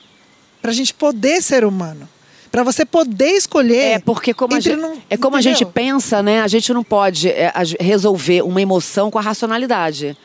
Para 0.61 0.71
a 0.71 0.75
gente 0.75 0.93
poder 0.95 1.43
ser 1.43 1.65
humano. 1.65 2.09
Para 2.51 2.63
você 2.63 2.85
poder 2.85 3.31
escolher. 3.31 3.93
É, 3.95 3.99
porque 3.99 4.35
como 4.35 4.55
a 4.55 4.61
gente, 4.61 4.77
num- 4.77 4.99
é 5.09 5.17
como 5.17 5.37
a 5.37 5.41
entendeu? 5.41 5.59
gente 5.59 5.71
pensa, 5.73 6.23
né? 6.23 6.43
A 6.43 6.49
gente 6.49 6.73
não 6.73 6.85
pode 6.85 7.29
é, 7.31 7.47
a- 7.49 7.63
resolver 7.83 8.43
uma 8.43 8.61
emoção 8.61 9.11
com 9.11 9.19
a 9.19 9.23
racionalidade. 9.23 10.17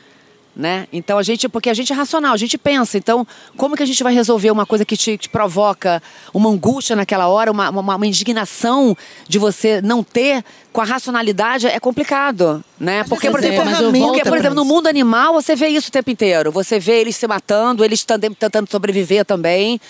Né? 0.58 0.88
Então 0.92 1.18
a 1.18 1.22
gente, 1.22 1.48
porque 1.48 1.70
a 1.70 1.74
gente 1.74 1.92
é 1.92 1.94
racional, 1.94 2.34
a 2.34 2.36
gente 2.36 2.58
pensa. 2.58 2.98
Então, 2.98 3.24
como 3.56 3.76
que 3.76 3.82
a 3.84 3.86
gente 3.86 4.02
vai 4.02 4.12
resolver 4.12 4.50
uma 4.50 4.66
coisa 4.66 4.84
que 4.84 4.96
te, 4.96 5.16
te 5.16 5.28
provoca 5.28 6.02
uma 6.34 6.50
angústia 6.50 6.96
naquela 6.96 7.28
hora, 7.28 7.52
uma, 7.52 7.70
uma, 7.70 7.94
uma 7.94 8.06
indignação 8.06 8.96
de 9.28 9.38
você 9.38 9.80
não 9.80 10.02
ter 10.02 10.44
com 10.72 10.80
a 10.80 10.84
racionalidade 10.84 11.68
é 11.68 11.78
complicado, 11.78 12.62
né? 12.78 13.04
Porque, 13.04 13.30
por 13.30 13.38
exemplo, 13.38 13.64
ferramenta 13.64 14.06
porque, 14.06 14.24
por 14.24 14.36
exemplo, 14.36 14.56
no 14.56 14.64
mundo 14.64 14.88
animal 14.88 15.32
você 15.32 15.54
vê 15.54 15.68
isso 15.68 15.90
o 15.90 15.92
tempo 15.92 16.10
inteiro. 16.10 16.50
Você 16.50 16.80
vê 16.80 17.00
eles 17.00 17.14
se 17.14 17.26
matando, 17.28 17.84
eles 17.84 18.04
tentando 18.04 18.68
sobreviver 18.68 19.24
também. 19.24 19.80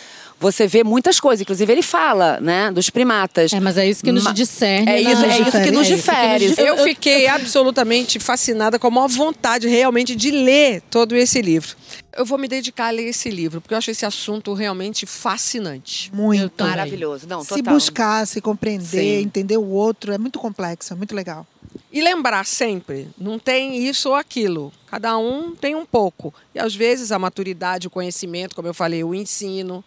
Você 0.40 0.68
vê 0.68 0.84
muitas 0.84 1.18
coisas, 1.18 1.40
inclusive 1.42 1.72
ele 1.72 1.82
fala, 1.82 2.38
né, 2.40 2.70
dos 2.70 2.88
primatas. 2.90 3.52
É, 3.52 3.58
mas 3.58 3.76
é 3.76 3.88
isso 3.88 4.04
que 4.04 4.12
nos 4.12 4.32
discerne. 4.32 4.88
É 4.88 5.02
na- 5.02 5.10
isso, 5.12 5.24
é 5.24 5.40
isso 5.40 5.62
que 5.62 5.70
nos 5.72 5.90
É 5.90 5.94
isso 5.94 6.02
que 6.04 6.10
difere. 6.12 6.48
nos 6.50 6.58
Eu 6.58 6.76
Eu- 6.76 6.84
fiquei 6.84 7.26
absolutamente 7.26 8.20
fascinada 8.20 8.78
com 8.78 8.86
a 8.86 8.90
maior 8.90 9.08
vontade 9.08 9.66
realmente 9.66 10.14
de 10.14 10.30
ler 10.30 10.80
todo 10.90 11.16
esse 11.16 11.42
livro. 11.42 11.76
Eu 12.16 12.24
vou 12.24 12.38
me 12.38 12.46
dedicar 12.46 12.86
a 12.88 12.90
ler 12.90 13.08
esse 13.08 13.28
livro, 13.30 13.60
porque 13.60 13.74
eu 13.74 13.78
acho 13.78 13.90
esse 13.90 14.06
assunto 14.06 14.52
realmente 14.54 15.06
fascinante. 15.06 16.10
Muito. 16.14 16.64
Maravilhoso. 16.64 17.26
Não, 17.28 17.42
Se 17.42 17.48
total. 17.50 17.74
buscar, 17.74 18.26
se 18.26 18.40
compreender, 18.40 18.86
Sim. 18.86 19.22
entender 19.22 19.56
o 19.56 19.66
outro, 19.66 20.12
é 20.12 20.18
muito 20.18 20.38
complexo, 20.38 20.92
é 20.92 20.96
muito 20.96 21.14
legal. 21.14 21.46
E 21.92 22.00
lembrar 22.00 22.44
sempre, 22.46 23.08
não 23.18 23.38
tem 23.38 23.76
isso 23.88 24.08
ou 24.10 24.14
aquilo. 24.14 24.72
Cada 24.86 25.16
um 25.18 25.54
tem 25.54 25.74
um 25.74 25.84
pouco. 25.86 26.32
E 26.54 26.58
às 26.58 26.74
vezes 26.74 27.12
a 27.12 27.18
maturidade, 27.18 27.86
o 27.86 27.90
conhecimento, 27.90 28.54
como 28.54 28.68
eu 28.68 28.74
falei, 28.74 29.02
o 29.04 29.14
ensino, 29.14 29.84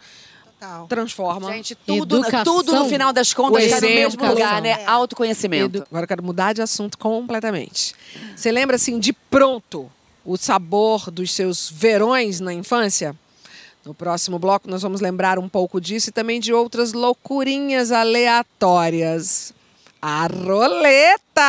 Total. 0.62 0.88
transforma. 0.88 1.52
Gente, 1.54 1.74
tudo, 1.74 2.18
Educação. 2.18 2.44
tudo 2.44 2.74
no 2.76 2.86
final 2.88 3.12
das 3.12 3.34
contas 3.34 3.64
está 3.64 3.82
no 3.82 3.88
mesmo 3.88 4.24
lugar, 4.28 4.62
né? 4.62 4.86
Autoconhecimento. 4.86 5.84
Agora 5.90 6.04
eu 6.04 6.08
quero 6.08 6.24
mudar 6.24 6.54
de 6.54 6.62
assunto 6.62 7.00
completamente. 7.00 7.96
Você 8.36 8.52
lembra 8.52 8.76
assim 8.76 9.00
de 9.00 9.12
pronto 9.12 9.92
o 10.24 10.38
sabor 10.38 11.10
dos 11.10 11.32
seus 11.32 11.72
verões 11.72 12.40
na 12.40 12.54
infância? 12.54 13.16
No 13.84 13.96
próximo 13.96 14.38
bloco 14.38 14.70
nós 14.70 14.84
vamos 14.84 15.02
lembrar 15.02 15.40
um 15.40 15.50
pouco 15.50 15.82
disso 15.82 16.10
e 16.10 16.14
também 16.14 16.40
de 16.40 16.54
outras 16.54 16.94
loucurinhas 16.94 17.92
aleatórias. 17.92 19.52
A 20.00 20.28
roleta! 20.28 21.42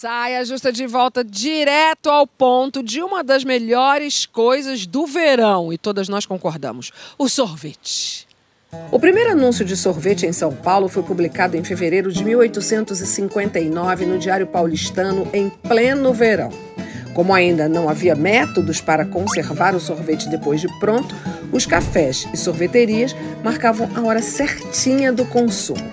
Saia 0.00 0.44
justa 0.44 0.70
de 0.70 0.86
volta 0.86 1.24
direto 1.24 2.08
ao 2.08 2.24
ponto 2.24 2.84
de 2.84 3.02
uma 3.02 3.24
das 3.24 3.42
melhores 3.42 4.26
coisas 4.26 4.86
do 4.86 5.08
verão, 5.08 5.72
e 5.72 5.76
todas 5.76 6.08
nós 6.08 6.24
concordamos: 6.24 6.92
o 7.18 7.28
sorvete. 7.28 8.24
O 8.92 9.00
primeiro 9.00 9.32
anúncio 9.32 9.64
de 9.64 9.76
sorvete 9.76 10.24
em 10.24 10.32
São 10.32 10.54
Paulo 10.54 10.86
foi 10.88 11.02
publicado 11.02 11.56
em 11.56 11.64
fevereiro 11.64 12.12
de 12.12 12.24
1859 12.24 14.06
no 14.06 14.20
Diário 14.20 14.46
Paulistano, 14.46 15.28
em 15.32 15.50
pleno 15.50 16.14
verão. 16.14 16.50
Como 17.12 17.34
ainda 17.34 17.68
não 17.68 17.88
havia 17.88 18.14
métodos 18.14 18.80
para 18.80 19.04
conservar 19.04 19.74
o 19.74 19.80
sorvete 19.80 20.28
depois 20.28 20.60
de 20.60 20.68
pronto, 20.78 21.12
os 21.52 21.66
cafés 21.66 22.28
e 22.32 22.36
sorveterias 22.36 23.16
marcavam 23.42 23.90
a 23.96 24.00
hora 24.02 24.22
certinha 24.22 25.12
do 25.12 25.24
consumo. 25.24 25.90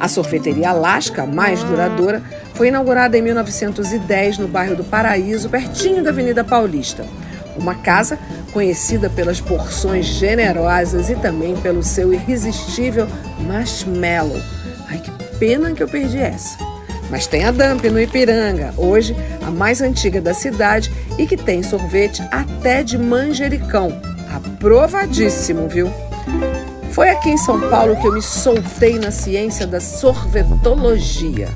A 0.00 0.08
sorveteria 0.08 0.70
Alaska, 0.70 1.26
mais 1.26 1.62
duradoura, 1.62 2.22
foi 2.54 2.68
inaugurada 2.68 3.18
em 3.18 3.22
1910 3.22 4.38
no 4.38 4.48
bairro 4.48 4.76
do 4.76 4.84
Paraíso, 4.84 5.48
pertinho 5.48 6.02
da 6.02 6.10
Avenida 6.10 6.44
Paulista. 6.44 7.04
Uma 7.56 7.74
casa 7.74 8.18
conhecida 8.52 9.10
pelas 9.10 9.40
porções 9.40 10.06
generosas 10.06 11.10
e 11.10 11.16
também 11.16 11.56
pelo 11.56 11.82
seu 11.82 12.12
irresistível 12.12 13.06
marshmallow. 13.40 14.40
Ai, 14.88 14.98
que 14.98 15.10
pena 15.38 15.72
que 15.72 15.82
eu 15.82 15.88
perdi 15.88 16.18
essa. 16.18 16.56
Mas 17.10 17.26
tem 17.26 17.44
a 17.44 17.50
Dump 17.50 17.84
no 17.90 18.00
Ipiranga, 18.00 18.72
hoje 18.76 19.14
a 19.46 19.50
mais 19.50 19.80
antiga 19.80 20.20
da 20.20 20.32
cidade 20.32 20.90
e 21.18 21.26
que 21.26 21.36
tem 21.36 21.62
sorvete 21.62 22.22
até 22.30 22.82
de 22.82 22.96
manjericão. 22.96 24.00
Aprovadíssimo, 24.32 25.68
viu? 25.68 25.92
Foi 26.94 27.10
aqui 27.10 27.30
em 27.30 27.36
São 27.36 27.58
Paulo 27.70 27.96
que 27.96 28.06
eu 28.06 28.12
me 28.12 28.22
soltei 28.22 29.00
na 29.00 29.10
ciência 29.10 29.66
da 29.66 29.80
sorvetologia, 29.80 31.48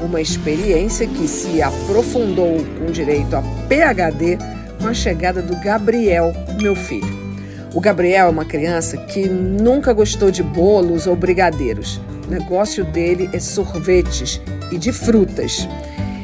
uma 0.00 0.20
experiência 0.20 1.04
que 1.04 1.26
se 1.26 1.60
aprofundou 1.60 2.64
com 2.78 2.92
direito 2.92 3.34
a 3.34 3.42
PhD 3.68 4.38
com 4.80 4.86
a 4.86 4.94
chegada 4.94 5.42
do 5.42 5.56
Gabriel, 5.56 6.32
meu 6.62 6.76
filho. 6.76 7.12
O 7.74 7.80
Gabriel 7.80 8.28
é 8.28 8.30
uma 8.30 8.44
criança 8.44 8.96
que 8.96 9.28
nunca 9.28 9.92
gostou 9.92 10.30
de 10.30 10.44
bolos 10.44 11.08
ou 11.08 11.16
brigadeiros. 11.16 12.00
O 12.28 12.30
negócio 12.30 12.84
dele 12.84 13.28
é 13.32 13.40
sorvetes 13.40 14.40
e 14.70 14.78
de 14.78 14.92
frutas. 14.92 15.68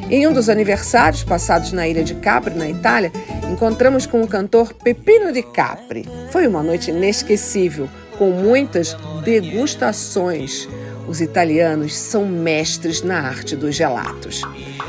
Em 0.09 0.25
um 0.25 0.31
dos 0.31 0.47
aniversários 0.47 1.25
passados 1.25 1.73
na 1.73 1.89
ilha 1.89 2.05
de 2.05 2.15
Capri, 2.15 2.55
na 2.55 2.69
Itália, 2.69 3.11
encontramos 3.51 4.05
com 4.05 4.23
o 4.23 4.27
cantor 4.27 4.73
Pepino 4.73 5.33
de 5.33 5.43
Capri. 5.43 6.07
Foi 6.29 6.47
uma 6.47 6.63
noite 6.63 6.89
inesquecível, 6.89 7.89
com 8.21 8.29
muitas 8.29 8.95
degustações. 9.23 10.69
Os 11.07 11.21
italianos 11.21 11.97
são 11.97 12.23
mestres 12.23 13.01
na 13.01 13.19
arte 13.19 13.55
dos 13.55 13.73
gelatos. 13.73 14.43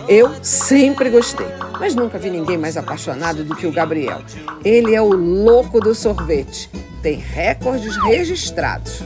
Eu 0.06 0.34
sempre 0.42 1.08
gostei, 1.08 1.46
mas 1.80 1.94
nunca 1.94 2.18
vi 2.18 2.28
ninguém 2.28 2.58
mais 2.58 2.76
apaixonado 2.76 3.42
do 3.42 3.56
que 3.56 3.66
o 3.66 3.72
Gabriel. 3.72 4.20
Ele 4.62 4.94
é 4.94 5.00
o 5.00 5.08
louco 5.08 5.80
do 5.80 5.94
sorvete. 5.94 6.68
Tem 7.00 7.14
recordes 7.16 7.96
registrados. 8.04 9.02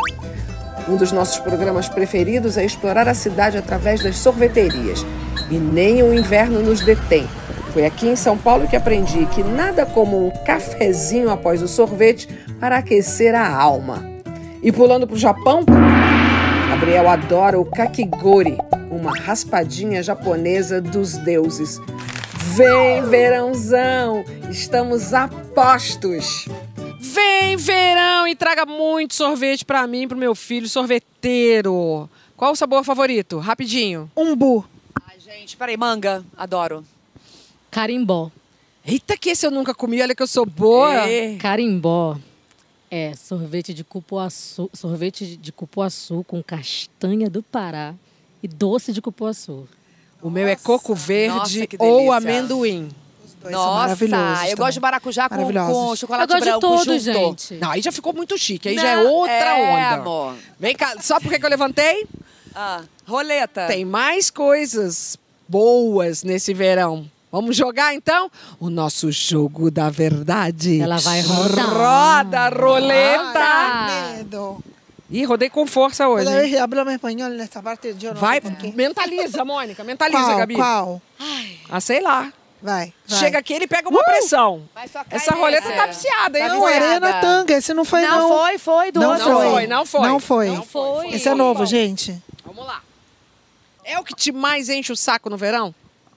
Um 0.89 0.97
dos 0.97 1.13
nossos 1.13 1.39
programas 1.39 1.89
preferidos 1.89 2.59
é 2.59 2.65
explorar 2.65 3.07
a 3.07 3.15
cidade 3.15 3.57
através 3.57 4.03
das 4.03 4.17
sorveterias. 4.17 5.07
E 5.49 5.55
nem 5.57 6.03
o 6.03 6.13
inverno 6.13 6.61
nos 6.63 6.81
detém. 6.81 7.29
Foi 7.73 7.87
aqui 7.87 8.09
em 8.09 8.17
São 8.17 8.37
Paulo 8.37 8.67
que 8.67 8.75
aprendi 8.75 9.25
que 9.27 9.45
nada 9.45 9.87
como 9.87 10.27
um 10.27 10.31
cafezinho 10.45 11.31
após 11.31 11.63
o 11.63 11.69
sorvete 11.69 12.29
para 12.59 12.79
aquecer 12.79 13.33
a 13.33 13.49
alma. 13.49 14.16
E 14.63 14.73
pulando 14.73 15.07
para 15.07 15.15
o 15.15 15.19
Japão, 15.19 15.65
Gabriel 16.69 17.09
adora 17.09 17.61
o 17.61 17.65
kakigori, 17.65 18.57
uma 18.91 19.17
raspadinha 19.17 20.03
japonesa 20.03 20.81
dos 20.81 21.17
deuses. 21.19 21.79
Vem, 22.57 23.03
verãozão! 23.09 24.25
Estamos 24.51 25.13
a 25.13 25.29
postos! 25.29 26.47
Vem, 26.99 27.57
verão, 27.57 28.27
e 28.27 28.35
traga 28.35 28.67
muito 28.67 29.15
sorvete 29.15 29.65
pra 29.65 29.87
mim 29.87 30.03
e 30.03 30.07
pro 30.09 30.19
meu 30.19 30.35
filho, 30.35 30.69
sorveteiro. 30.69 32.09
Qual 32.37 32.53
o 32.53 32.57
sabor 32.57 32.83
favorito? 32.83 33.39
Rapidinho. 33.39 34.11
Umbu. 34.17 34.65
Ai, 35.09 35.19
gente, 35.21 35.57
peraí, 35.57 35.77
manga. 35.77 36.25
Adoro. 36.37 36.85
Carimbó. 37.71 38.31
Eita, 38.85 39.17
que 39.17 39.31
esse 39.31 39.47
eu 39.47 39.51
nunca 39.51 39.75
comi, 39.75 40.01
olha 40.03 40.15
que 40.15 40.23
eu 40.23 40.27
sou 40.27 40.47
boa. 40.47 41.09
É. 41.09 41.37
Carimbó 41.37 42.17
é 42.97 43.15
sorvete 43.15 43.75
de 43.75 43.85
cupuaçu, 43.85 44.71
sorvete 44.73 45.37
de 45.37 45.53
cupuaçu 45.53 46.25
com 46.27 46.43
castanha 46.43 47.29
do 47.29 47.43
Pará 47.43 47.95
e 48.43 48.49
doce 48.49 48.93
de 48.93 49.03
cupuaçu. 49.03 49.69
O 50.23 50.31
meu 50.31 50.49
é 50.49 50.57
coco 50.57 50.95
verde 50.95 51.69
Nossa, 51.79 51.85
ou 51.85 52.13
amendoim. 52.13 52.89
Nossa, 53.45 53.75
maravilhosos 53.75 54.29
eu 54.29 54.41
também. 54.41 54.57
gosto 54.57 54.73
de 54.73 54.81
maracujá 54.81 55.29
com, 55.29 55.37
com 55.37 55.91
Eu 55.91 55.97
chocolate 55.97 56.27
gosto 56.27 56.39
de 56.43 56.49
branco 56.51 56.61
todos, 56.61 57.03
junto. 57.05 57.43
gente. 57.43 57.55
Não, 57.61 57.71
aí 57.71 57.81
já 57.83 57.93
ficou 57.93 58.13
muito 58.13 58.37
chique, 58.37 58.69
aí 58.69 58.75
Não, 58.75 58.83
já 58.83 58.89
é 58.89 59.03
outra 59.03 59.35
é, 59.59 59.73
onda. 59.73 60.03
amor. 60.03 60.35
Vem 60.59 60.75
cá, 60.75 60.97
só 61.01 61.21
porque 61.21 61.39
que 61.39 61.45
eu 61.45 61.51
levantei? 61.51 62.07
Ah, 62.55 62.83
roleta. 63.07 63.67
Tem 63.67 63.85
mais 63.85 64.31
coisas 64.31 65.17
boas 65.47 66.25
nesse 66.25 66.53
verão. 66.55 67.09
Vamos 67.31 67.57
jogar 67.57 67.95
então 67.95 68.31
o 68.59 68.71
nosso 68.71 69.11
jogo 69.11 69.71
da 69.71 69.91
verdade. 69.91 70.81
Ela 70.81 70.99
vai 70.99 71.21
rodar. 71.23 71.67
Roda 71.69 72.49
roleta. 72.49 74.13
Medo. 74.17 74.65
Ih, 75.11 75.25
rodei 75.25 75.49
com 75.51 75.67
força 75.67 76.09
hoje. 76.09 76.57
Habla 76.57 76.93
espanhol 76.93 77.31
nessa 77.31 77.63
parte 77.63 77.89
eu 77.89 78.15
não 78.15 78.21
Vai, 78.21 78.41
mentaliza, 78.75 79.45
Mônica, 79.45 79.85
mentaliza, 79.85 80.23
Qual? 80.25 80.39
Gabi. 80.39 80.55
Qual? 80.55 81.03
Ah, 81.71 81.81
sei 81.81 82.01
lá. 82.01 82.33
Vai, 82.63 82.93
vai. 83.07 83.19
Chega 83.19 83.39
aqui, 83.39 83.53
ele 83.53 83.67
pega 83.67 83.89
uma 83.89 84.03
pressão. 84.03 84.63
Só 84.91 85.05
cai 85.05 85.19
Essa 85.19 85.35
roleta 85.35 85.69
nessa. 85.69 85.81
tá 85.83 85.87
viciada, 85.87 86.39
hein? 86.39 86.45
Tá 86.49 86.55
Não, 86.55 86.61
Mônica? 86.61 86.81
viciada. 86.81 86.97
areia 86.97 87.13
na 87.15 87.21
tanga. 87.21 87.53
Esse 87.55 87.75
não 87.75 87.85
foi, 87.85 88.01
não. 88.03 88.19
não, 88.19 88.29
foi, 88.39 88.59
foi. 88.59 88.93
Do 88.93 89.01
Não 89.01 89.11
outro. 89.11 89.29
Não 89.29 89.41
foi, 89.51 89.67
não 89.67 89.87
foi. 89.87 90.09
Não 90.09 90.21
foi. 90.21 90.49
Não 90.49 90.63
foi. 90.65 91.09
Esse 91.15 91.29
é 91.29 91.35
novo, 91.35 91.65
gente. 91.67 92.21
Vamos 92.45 92.67
lá. 92.67 92.81
É 93.85 93.99
o 94.01 94.03
que 94.03 94.15
te 94.15 94.33
mais 94.33 94.69
enche 94.69 94.91
o 94.91 94.97
saco 94.97 95.31
no 95.31 95.37
verão? 95.37 95.73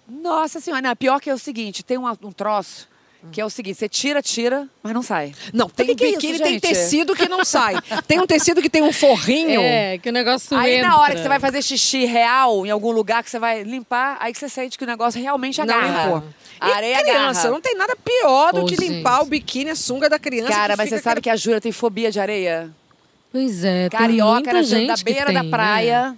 Nossa 0.09 0.59
senhora, 0.59 0.81
não, 0.81 0.95
pior 0.95 1.19
que 1.19 1.29
é 1.29 1.33
o 1.33 1.37
seguinte, 1.37 1.83
tem 1.83 1.97
um, 1.97 2.07
um 2.07 2.31
troço 2.31 2.87
que 3.33 3.41
é 3.41 3.45
o 3.45 3.49
seguinte, 3.49 3.77
você 3.77 3.89
tira, 3.89 4.21
tira, 4.21 4.65
mas 4.81 4.93
não 4.93 5.03
sai. 5.03 5.33
Não, 5.53 5.67
tem 5.69 5.87
que 5.87 5.95
que 5.95 6.05
é 6.05 6.11
biquíni, 6.13 6.33
isso, 6.35 6.41
tem 6.43 6.53
gente? 6.53 6.61
tecido 6.61 7.13
que 7.13 7.27
não 7.27 7.43
sai. 7.43 7.75
Tem 8.07 8.17
um 8.17 8.25
tecido 8.25 8.61
que 8.61 8.69
tem 8.69 8.81
um 8.81 8.93
forrinho. 8.93 9.59
É, 9.59 9.97
que 9.97 10.07
o 10.07 10.11
negócio 10.13 10.57
Aí 10.57 10.75
entra. 10.75 10.87
na 10.87 11.01
hora 11.01 11.15
que 11.15 11.21
você 11.21 11.27
vai 11.27 11.37
fazer 11.39 11.61
xixi 11.61 12.05
real 12.05 12.65
em 12.65 12.69
algum 12.69 12.91
lugar 12.91 13.21
que 13.21 13.29
você 13.29 13.37
vai 13.37 13.61
limpar, 13.63 14.15
aí 14.21 14.31
que 14.31 14.39
você 14.39 14.47
sente 14.47 14.77
que 14.77 14.85
o 14.85 14.87
negócio 14.87 15.21
realmente 15.21 15.57
Não 15.57 15.65
agarra. 15.65 16.03
limpou. 16.05 16.23
A 16.61 16.69
E 16.69 16.71
areia 16.71 17.01
criança, 17.01 17.39
agarra. 17.41 17.53
não 17.55 17.59
tem 17.61 17.75
nada 17.75 17.93
pior 17.97 18.53
do 18.53 18.61
Ô, 18.61 18.65
que 18.65 18.75
gente. 18.77 18.87
limpar 18.87 19.21
o 19.21 19.25
biquíni, 19.25 19.71
a 19.71 19.75
sunga 19.75 20.07
da 20.07 20.17
criança. 20.17 20.53
Cara, 20.53 20.77
mas 20.77 20.87
você 20.89 20.99
sabe 20.99 21.19
que 21.19 21.29
a 21.29 21.35
Jura 21.35 21.59
tem 21.59 21.73
fobia 21.73 22.09
de 22.09 22.21
areia? 22.21 22.71
Pois 23.33 23.65
é, 23.65 23.89
tem 23.89 23.99
Carioca, 23.99 24.33
muita 24.35 24.53
na 24.53 24.61
gente 24.63 24.87
da 24.87 24.95
que 24.95 25.03
beira 25.03 25.25
tem, 25.25 25.35
da 25.35 25.43
né? 25.43 25.49
praia. 25.49 26.15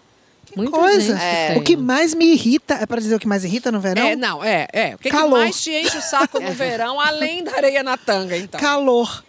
Muita 0.55 0.71
Coisa. 0.77 0.99
gente 1.01 1.17
que 1.19 1.23
É. 1.25 1.55
O 1.57 1.61
que 1.63 1.77
mais 1.77 2.13
me 2.13 2.25
irrita, 2.33 2.75
é 2.75 2.85
pra 2.85 2.99
dizer 2.99 3.15
o 3.15 3.19
que 3.19 3.27
mais 3.27 3.43
irrita 3.43 3.71
no 3.71 3.79
verão? 3.79 4.05
É, 4.05 4.15
não, 4.15 4.43
é, 4.43 4.67
é. 4.73 4.95
O 4.95 4.97
que, 4.97 5.09
que 5.09 5.15
Calor. 5.15 5.39
mais 5.39 5.61
te 5.61 5.71
enche 5.71 5.97
o 5.97 6.01
saco 6.01 6.39
no 6.39 6.51
verão, 6.53 6.99
além 6.99 7.43
da 7.43 7.53
areia 7.55 7.83
na 7.83 7.97
tanga, 7.97 8.35
então? 8.37 8.59
Calor. 8.59 9.23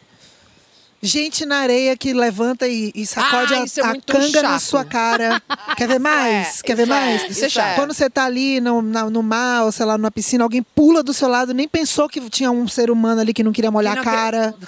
Gente 1.04 1.44
na 1.44 1.56
areia 1.58 1.96
que 1.96 2.12
levanta 2.12 2.68
e, 2.68 2.92
e 2.94 3.04
sacode 3.04 3.52
Ah, 3.54 3.58
a, 3.58 3.60
é 3.62 3.90
a 3.90 4.00
canga 4.06 4.40
na 4.42 4.50
chato. 4.50 4.60
sua 4.60 4.84
cara. 4.84 5.42
Quer 5.76 5.88
ver 5.88 5.98
mais? 5.98 6.60
é, 6.60 6.62
Quer 6.62 6.76
ver 6.76 6.84
é, 6.84 6.86
mais? 6.86 7.28
isso 7.28 7.44
é 7.44 7.48
chato. 7.48 7.74
Quando 7.74 7.92
você 7.92 8.08
tá 8.08 8.24
ali 8.24 8.60
no, 8.60 8.80
na- 8.80 9.10
no 9.10 9.20
mar, 9.20 9.64
ou 9.64 9.72
sei 9.72 9.84
lá, 9.84 9.98
numa 9.98 10.12
piscina, 10.12 10.44
alguém 10.44 10.62
pula 10.62 11.02
do 11.02 11.12
seu 11.12 11.26
lado, 11.28 11.52
nem 11.52 11.66
pensou 11.66 12.08
que 12.08 12.20
tinha 12.30 12.52
um 12.52 12.68
ser 12.68 12.88
humano 12.88 13.20
ali 13.20 13.34
que 13.34 13.42
não 13.42 13.50
queria 13.50 13.68
molhar 13.70 13.94
Que 13.94 13.98
a 13.98 14.04
não 14.04 14.12
cara. 14.12 14.54
Que 14.56 14.66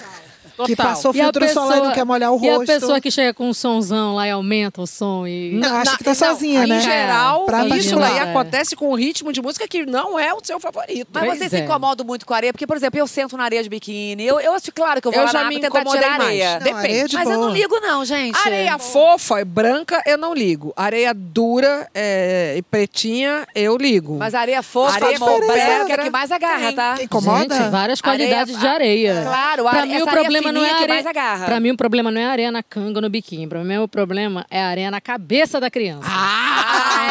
Total. 0.56 0.76
passou 0.76 1.12
E 1.14 1.20
a 1.20 1.24
filtro 1.24 1.48
solar 1.48 1.78
e 1.78 1.80
não 1.82 1.92
quer 1.92 2.04
molhar 2.04 2.32
o 2.32 2.44
E 2.44 2.48
a 2.48 2.52
rosto. 2.56 2.66
pessoa 2.66 3.00
que 3.00 3.10
chega 3.10 3.34
com 3.34 3.48
um 3.48 3.54
sonzão 3.54 4.14
lá 4.14 4.26
e 4.26 4.30
aumenta 4.30 4.80
o 4.80 4.86
som 4.86 5.26
e... 5.26 5.52
Não, 5.54 5.76
acha 5.76 5.96
que 5.96 6.04
tá 6.04 6.10
não, 6.10 6.14
sozinha, 6.14 6.66
né? 6.66 6.78
Em 6.78 6.80
geral, 6.80 7.44
Pra 7.44 7.64
isso 7.76 7.98
aí 7.98 8.18
É. 8.18 8.20
acontece 8.20 8.76
com 8.76 8.90
um 8.90 8.94
ritmo 8.94 9.32
de 9.32 9.40
música 9.42 9.66
que 9.66 9.84
não 9.84 10.18
é 10.18 10.32
o 10.32 10.38
seu 10.42 10.60
favorito. 10.60 11.08
Mas 11.12 11.24
Pois 11.26 11.38
você 11.38 11.48
se 11.48 11.56
é. 11.56 11.60
incomoda 11.60 12.04
muito 12.04 12.24
com 12.26 12.32
a 12.32 12.36
areia? 12.36 12.52
Porque, 12.52 12.66
por 12.66 12.76
exemplo, 12.76 12.98
eu 12.98 13.06
sento 13.06 13.36
na 13.36 13.44
areia 13.44 13.62
de 13.62 13.68
biquíni. 13.68 14.24
Eu, 14.26 14.38
eu 14.40 14.52
acho 14.52 14.70
claro 14.72 15.00
que 15.00 15.08
eu 15.08 15.12
vou 15.12 15.20
Eu 15.20 15.26
lá 15.26 15.32
já 15.32 15.42
na 15.42 15.48
me 15.48 15.56
água 15.56 15.66
tentar 15.68 15.80
incomodei 15.80 16.02
tirar 16.02 16.20
areia. 16.20 16.50
Não, 16.52 16.58
Depende. 16.60 16.78
areia 16.78 17.08
de 17.08 17.14
Mas 17.16 17.28
eu 17.28 17.34
boa. 17.36 17.46
não 17.48 17.54
ligo 17.54 17.80
não, 17.80 18.04
gente. 18.04 18.38
Areia 18.44 18.78
fofa 18.78 19.40
e 19.40 19.44
branca, 19.44 20.02
eu 20.06 20.16
não 20.18 20.32
ligo. 20.34 20.72
Areia 20.76 21.12
dura 21.14 21.88
é, 21.94 22.54
e 22.56 22.62
pretinha, 22.62 23.46
eu 23.54 23.76
ligo. 23.76 24.16
Mas 24.18 24.34
areia 24.34 24.62
fofa, 24.62 24.96
Areia 24.96 25.18
branca 25.18 25.52
é 25.52 25.76
a 25.80 25.84
pedra, 25.84 26.02
que 26.04 26.10
mais 26.10 26.30
agarra, 26.30 26.72
tá? 26.72 26.96
Incomoda? 27.02 27.54
Gente, 27.56 27.70
várias 27.70 28.00
qualidades 28.00 28.54
Areia- 28.56 28.60
de 28.60 28.66
areia. 28.66 29.22
Claro, 29.26 29.62
pra 29.64 29.82
a- 29.82 29.86
mim 29.86 30.02
o 30.02 30.06
problema 30.06 30.43
areia 30.48 30.52
não 30.52 30.64
é 30.64 30.70
a 30.70 30.76
areia. 30.76 31.46
Pra 31.46 31.60
mim 31.60 31.70
o 31.70 31.76
problema 31.76 32.10
não 32.10 32.20
é 32.20 32.24
a 32.24 32.30
areia 32.30 32.52
na 32.52 32.62
canga 32.62 32.98
ou 32.98 33.02
no 33.02 33.10
biquíni. 33.10 33.46
Pra 33.46 33.62
mim 33.62 33.78
o 33.78 33.88
problema 33.88 34.46
é 34.50 34.62
a 34.62 34.68
areia 34.68 34.90
na 34.90 35.00
cabeça 35.00 35.60
da 35.60 35.70
criança. 35.70 36.08
Ah! 36.10 36.64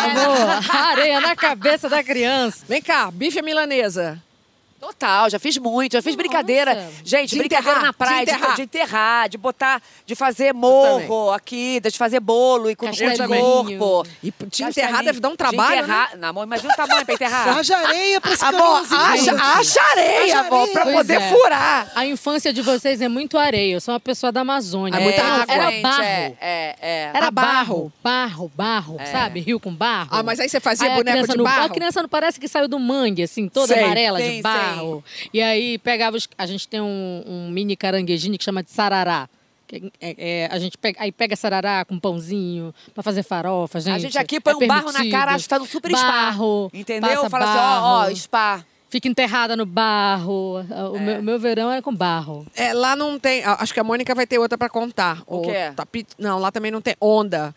Amor, 0.04 0.76
areia 0.76 1.22
na 1.22 1.36
cabeça 1.36 1.88
da 1.90 2.04
criança. 2.04 2.66
Vem 2.68 2.82
cá, 2.82 3.10
bife 3.12 3.42
milanesa. 3.42 4.22
Total, 4.84 5.30
já 5.30 5.40
fiz 5.40 5.58
muito, 5.58 5.94
já 5.94 6.02
fiz 6.02 6.08
Nossa. 6.14 6.18
brincadeira. 6.18 6.90
Gente, 7.06 7.30
De 7.30 7.38
brincadeira 7.38 7.78
enterrar, 7.78 7.86
na 7.86 7.94
praia, 7.94 8.26
de 8.26 8.26
de, 8.26 8.32
enterrar. 8.38 8.56
de 8.58 8.62
enterrar, 8.64 9.30
de 9.30 9.38
botar, 9.38 9.82
de 10.06 10.14
fazer 10.14 10.54
morro 10.54 11.32
aqui, 11.32 11.80
de 11.80 11.98
fazer 11.98 12.20
bolo 12.20 12.70
e 12.70 12.76
com 12.76 12.88
com 12.88 12.92
de 12.92 13.28
corpo. 13.78 14.06
E 14.22 14.30
te 14.30 14.34
Castelinho. 14.64 14.70
enterrar 14.70 15.04
deve 15.06 15.20
dar 15.22 15.30
um 15.30 15.32
De 15.32 15.38
trabalho, 15.38 15.76
né? 15.76 15.82
enterrar, 15.84 16.18
Não, 16.18 16.28
amor, 16.28 16.44
imagina 16.44 16.74
o 16.74 16.76
tamanho 16.76 17.06
pra 17.06 17.16
enterrar. 17.16 17.58
Haja 17.58 17.78
areia 17.78 18.20
pra 18.20 18.34
esse 18.34 18.44
Amor, 18.44 18.84
acha, 18.92 19.36
acha 19.36 19.82
areia, 19.92 20.40
amor, 20.42 20.68
pra 20.68 20.84
Pois 20.84 20.96
poder 20.98 21.22
é. 21.22 21.30
furar. 21.30 21.92
A 21.96 22.06
infância 22.06 22.52
de 22.52 22.62
vocês 22.62 23.00
é 23.00 23.08
muito 23.08 23.38
areia. 23.38 23.76
Eu 23.76 23.80
sou 23.82 23.94
uma 23.94 24.00
pessoa 24.02 24.32
da 24.34 24.42
Amazônia. 24.42 24.98
É 24.98 25.02
muita 25.02 25.18
Então, 25.22 25.34
água. 25.34 25.46
Era 25.56 25.72
gente, 25.72 25.82
barro. 25.82 26.04
É, 26.04 26.36
é, 26.42 26.76
é. 26.82 27.12
Era 27.14 27.32
barro. 27.32 27.92
barro, 28.04 28.52
barro, 28.54 28.98
barro, 28.98 28.98
sabe? 29.10 29.40
Rio 29.40 29.60
com 29.62 29.74
barro. 29.74 30.10
Ah, 30.12 30.22
mas 30.24 30.40
aí 30.42 30.50
você 30.50 30.60
fazia 30.60 30.88
Aí 30.88 30.94
a 30.94 30.96
boneco 30.98 31.16
criança 31.18 31.32
de 31.32 31.38
no- 31.38 31.44
barro? 31.46 31.66
A 31.66 31.70
criança 31.70 32.02
não 32.02 32.10
parece 32.10 32.38
que 32.40 32.48
saiu 32.50 32.68
do 32.68 32.78
mangue, 32.80 33.24
assim, 33.24 33.48
toda 33.48 33.74
Sei. 33.74 33.82
amarela 33.84 34.22
de 34.22 34.42
barro. 34.42 34.73
E 35.34 35.42
aí 35.42 35.78
pegava 35.78 36.18
os. 36.18 36.28
A 36.38 36.46
gente 36.46 36.68
tem 36.68 36.82
um, 36.82 37.24
um 37.26 37.50
mini 37.52 37.76
caranguejinho 37.76 38.38
que 38.38 38.44
chama 38.44 38.64
de 38.64 38.72
sarará. 38.72 39.30
Que 39.68 39.92
é- 40.02 40.16
é- 40.18 40.50
a 40.52 40.60
gente 40.60 40.78
pega, 40.78 41.02
aí 41.02 41.12
pega 41.12 41.36
sarará 41.36 41.84
com 41.86 41.98
pãozinho 41.98 42.74
pra 42.94 43.02
fazer 43.02 43.24
farofa, 43.24 43.80
gente. 43.80 43.96
A 43.96 44.00
gente 44.00 44.18
aqui 44.18 44.40
põe 44.40 44.54
é 44.54 44.56
um 44.56 44.68
barro 44.68 44.92
na 44.92 45.00
cara, 45.12 45.32
acho 45.34 45.44
que 45.46 45.50
tá 45.50 45.58
no 45.60 45.66
super 45.66 45.92
barro, 45.92 46.70
spa. 46.72 46.78
Entendeu? 46.80 47.10
passa 47.10 47.30
Fala 47.30 47.46
assim, 47.46 47.58
ó, 47.60 47.62
ó, 47.62 48.02
barro, 48.04 48.16
spa. 48.16 48.66
Fica 48.90 49.08
enterrada 49.08 49.56
no 49.56 49.66
barro. 49.66 50.58
O 50.94 51.00
meu, 51.00 51.24
meu 51.24 51.40
verão 51.40 51.72
era 51.72 51.82
com 51.82 51.96
barro. 51.96 52.46
É, 52.56 52.74
lá 52.74 52.96
não 52.96 53.18
tem. 53.18 53.42
Acho 53.44 53.74
que 53.74 53.80
a 53.80 53.84
Mônica 53.84 54.14
vai 54.14 54.28
ter 54.28 54.38
outra 54.38 54.56
pra 54.56 54.70
contar. 54.70 55.24
O 55.26 55.42
quê? 55.42 55.74
tapi- 55.76 56.06
Não, 56.20 56.38
lá 56.38 56.52
também 56.52 56.70
não 56.70 56.80
tem 56.80 56.96
onda. 57.02 57.56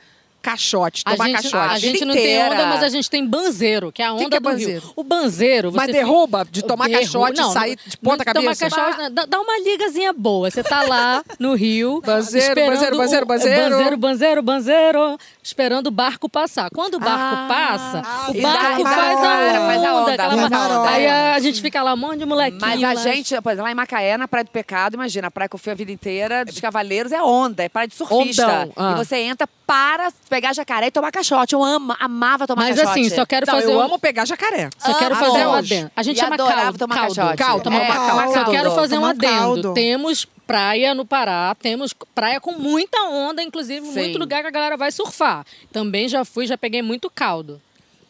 Caixote, 0.51 1.03
A 1.05 1.11
tomar 1.13 1.25
gente, 1.27 1.35
caixote. 1.43 1.75
a 1.75 1.79
gente 1.79 2.05
não 2.05 2.15
tem 2.15 2.23
inteira. 2.23 2.55
onda, 2.55 2.67
mas 2.67 2.83
a 2.85 2.89
gente 2.89 3.11
tem 3.11 3.27
banzeiro, 3.27 3.91
que 3.91 4.01
é 4.01 4.07
a 4.07 4.15
que 4.15 4.25
onda 4.25 4.37
é 4.37 4.41
do 4.41 4.43
banzeiro? 4.45 4.81
Rio. 4.81 4.93
O 4.95 5.03
banzeiro, 5.03 5.71
você 5.73 5.77
Mas 5.77 5.87
fica- 5.87 5.99
derruba 5.99 6.47
de 6.49 6.63
tomar 6.63 6.87
Derru- 6.89 7.01
caixote 7.01 7.41
não, 7.41 7.51
e 7.51 7.53
sair 7.53 7.79
de 7.85 7.97
ponta 7.97 8.25
não 8.25 8.33
tomar 8.33 8.55
cabeça? 8.57 8.71
caixote, 8.71 9.11
dá, 9.11 9.25
dá 9.27 9.41
uma 9.41 9.59
ligazinha 9.59 10.13
boa. 10.13 10.49
Você 10.51 10.63
tá 10.63 10.83
lá 10.83 11.23
no 11.41 11.55
Rio, 11.55 12.01
Banzeiro, 12.07 12.55
banzeiro, 12.55 12.95
o- 12.95 12.99
banzeiro, 12.99 13.27
banzeiro. 13.27 13.71
banzeiro, 13.71 13.97
banzeiro, 13.97 14.43
banzeiro, 14.43 15.19
esperando 15.43 15.89
o 15.89 15.91
barco 15.91 16.29
passar. 16.29 16.71
Quando 16.71 16.95
o 16.95 17.01
barco 17.01 17.37
Ah, 17.37 17.47
passa, 17.49 18.31
o 18.31 18.37
e 18.37 18.41
dá 18.41 18.53
barco 18.53 18.83
faz 18.85 19.19
a 19.19 19.21
onda, 19.21 19.61
faz 19.61 19.83
a 19.85 19.95
onda, 19.95 20.13
aquela 20.13 20.31
faz 20.31 20.43
a 20.45 20.49
marola. 20.51 20.81
onda. 20.81 20.91
Aí 20.91 21.07
a, 21.09 21.39
gente 21.41 21.61
fica 21.61 21.83
lá, 21.83 21.95
um 21.95 21.97
monte 21.97 22.19
de 22.21 22.25
molequinho. 22.25 22.61
Mas 22.61 22.83
a 22.85 22.95
gente, 22.95 23.35
exemplo, 23.35 23.53
lá 23.57 23.71
em 23.71 23.75
Macaé, 23.75 24.17
na 24.17 24.29
Praia 24.29 24.45
do 24.45 24.51
Pecado, 24.51 24.95
imagina, 24.95 25.27
a 25.27 25.31
praia 25.31 25.49
que 25.49 25.55
eu 25.57 25.59
fui 25.59 25.73
a 25.73 25.75
vida 25.75 25.91
inteira, 25.91 26.45
dos 26.45 26.61
cavaleiros, 26.61 27.11
é 27.11 27.21
onda, 27.21 27.65
é 27.65 27.69
praia 27.69 27.89
de 27.89 27.95
surfista. 27.95 28.69
Ah. 28.77 28.93
E 28.93 28.95
você 29.05 29.17
entra 29.17 29.49
para 29.67 30.13
pegar 30.37 30.53
jacaré 30.53 30.89
e 30.89 30.91
tomar 30.91 31.11
caixote. 31.11 31.55
Eu 31.55 31.65
amo, 31.65 31.95
amava 31.99 32.47
tomar 32.47 32.65
Mas 32.69 32.77
caixote. 32.77 33.01
assim, 33.01 33.09
só 33.15 33.25
quero 33.25 33.47
Não, 33.47 33.55
fazer 33.55 33.73
eu 33.73 33.79
um- 33.79 33.81
amo 33.81 33.99
pegar 33.99 34.27
jacaré. 34.27 34.69
Só 34.79 34.93
quero 34.95 35.15
Amo 35.15 35.25
fazer 35.25 35.47
um 35.47 35.53
adendo. 35.55 35.91
A 35.97 36.03
gente 36.03 36.17
E 36.17 36.21
chama 36.21 36.37
caldo. 36.37 36.79
tomar 36.79 36.95
caldo. 36.97 37.15
caixote. 37.15 37.37
Caldo, 37.39 37.65
tomar 37.65 37.81
É, 37.83 37.87
caldo. 37.87 38.11
tomar 38.11 38.27
Só 38.29 38.35
caldo. 38.35 38.51
quero 38.51 38.71
fazer 38.75 38.95
um 38.97 39.01
Tomar 39.01 39.11
adendo. 39.11 39.33
caldo. 39.39 39.75
Temos 39.75 40.27
praia 40.47 40.95
no 40.95 41.05
Pará, 41.07 41.57
temos 41.61 41.95
praia 42.15 42.39
com 42.41 42.53
muita 42.53 43.03
onda, 43.05 43.43
inclusive 43.43 43.87
Sim. 43.87 43.93
muito 43.95 44.19
lugar 44.19 44.43
que 44.43 44.49
a 44.49 44.51
galera 44.51 44.77
vai 44.77 44.93
surfar. 44.93 45.45
Também 45.73 46.07
já 46.09 46.25
fui, 46.25 46.47
já 46.47 46.59
peguei 46.59 46.83
muito 46.83 47.09
caldo. 47.11 47.61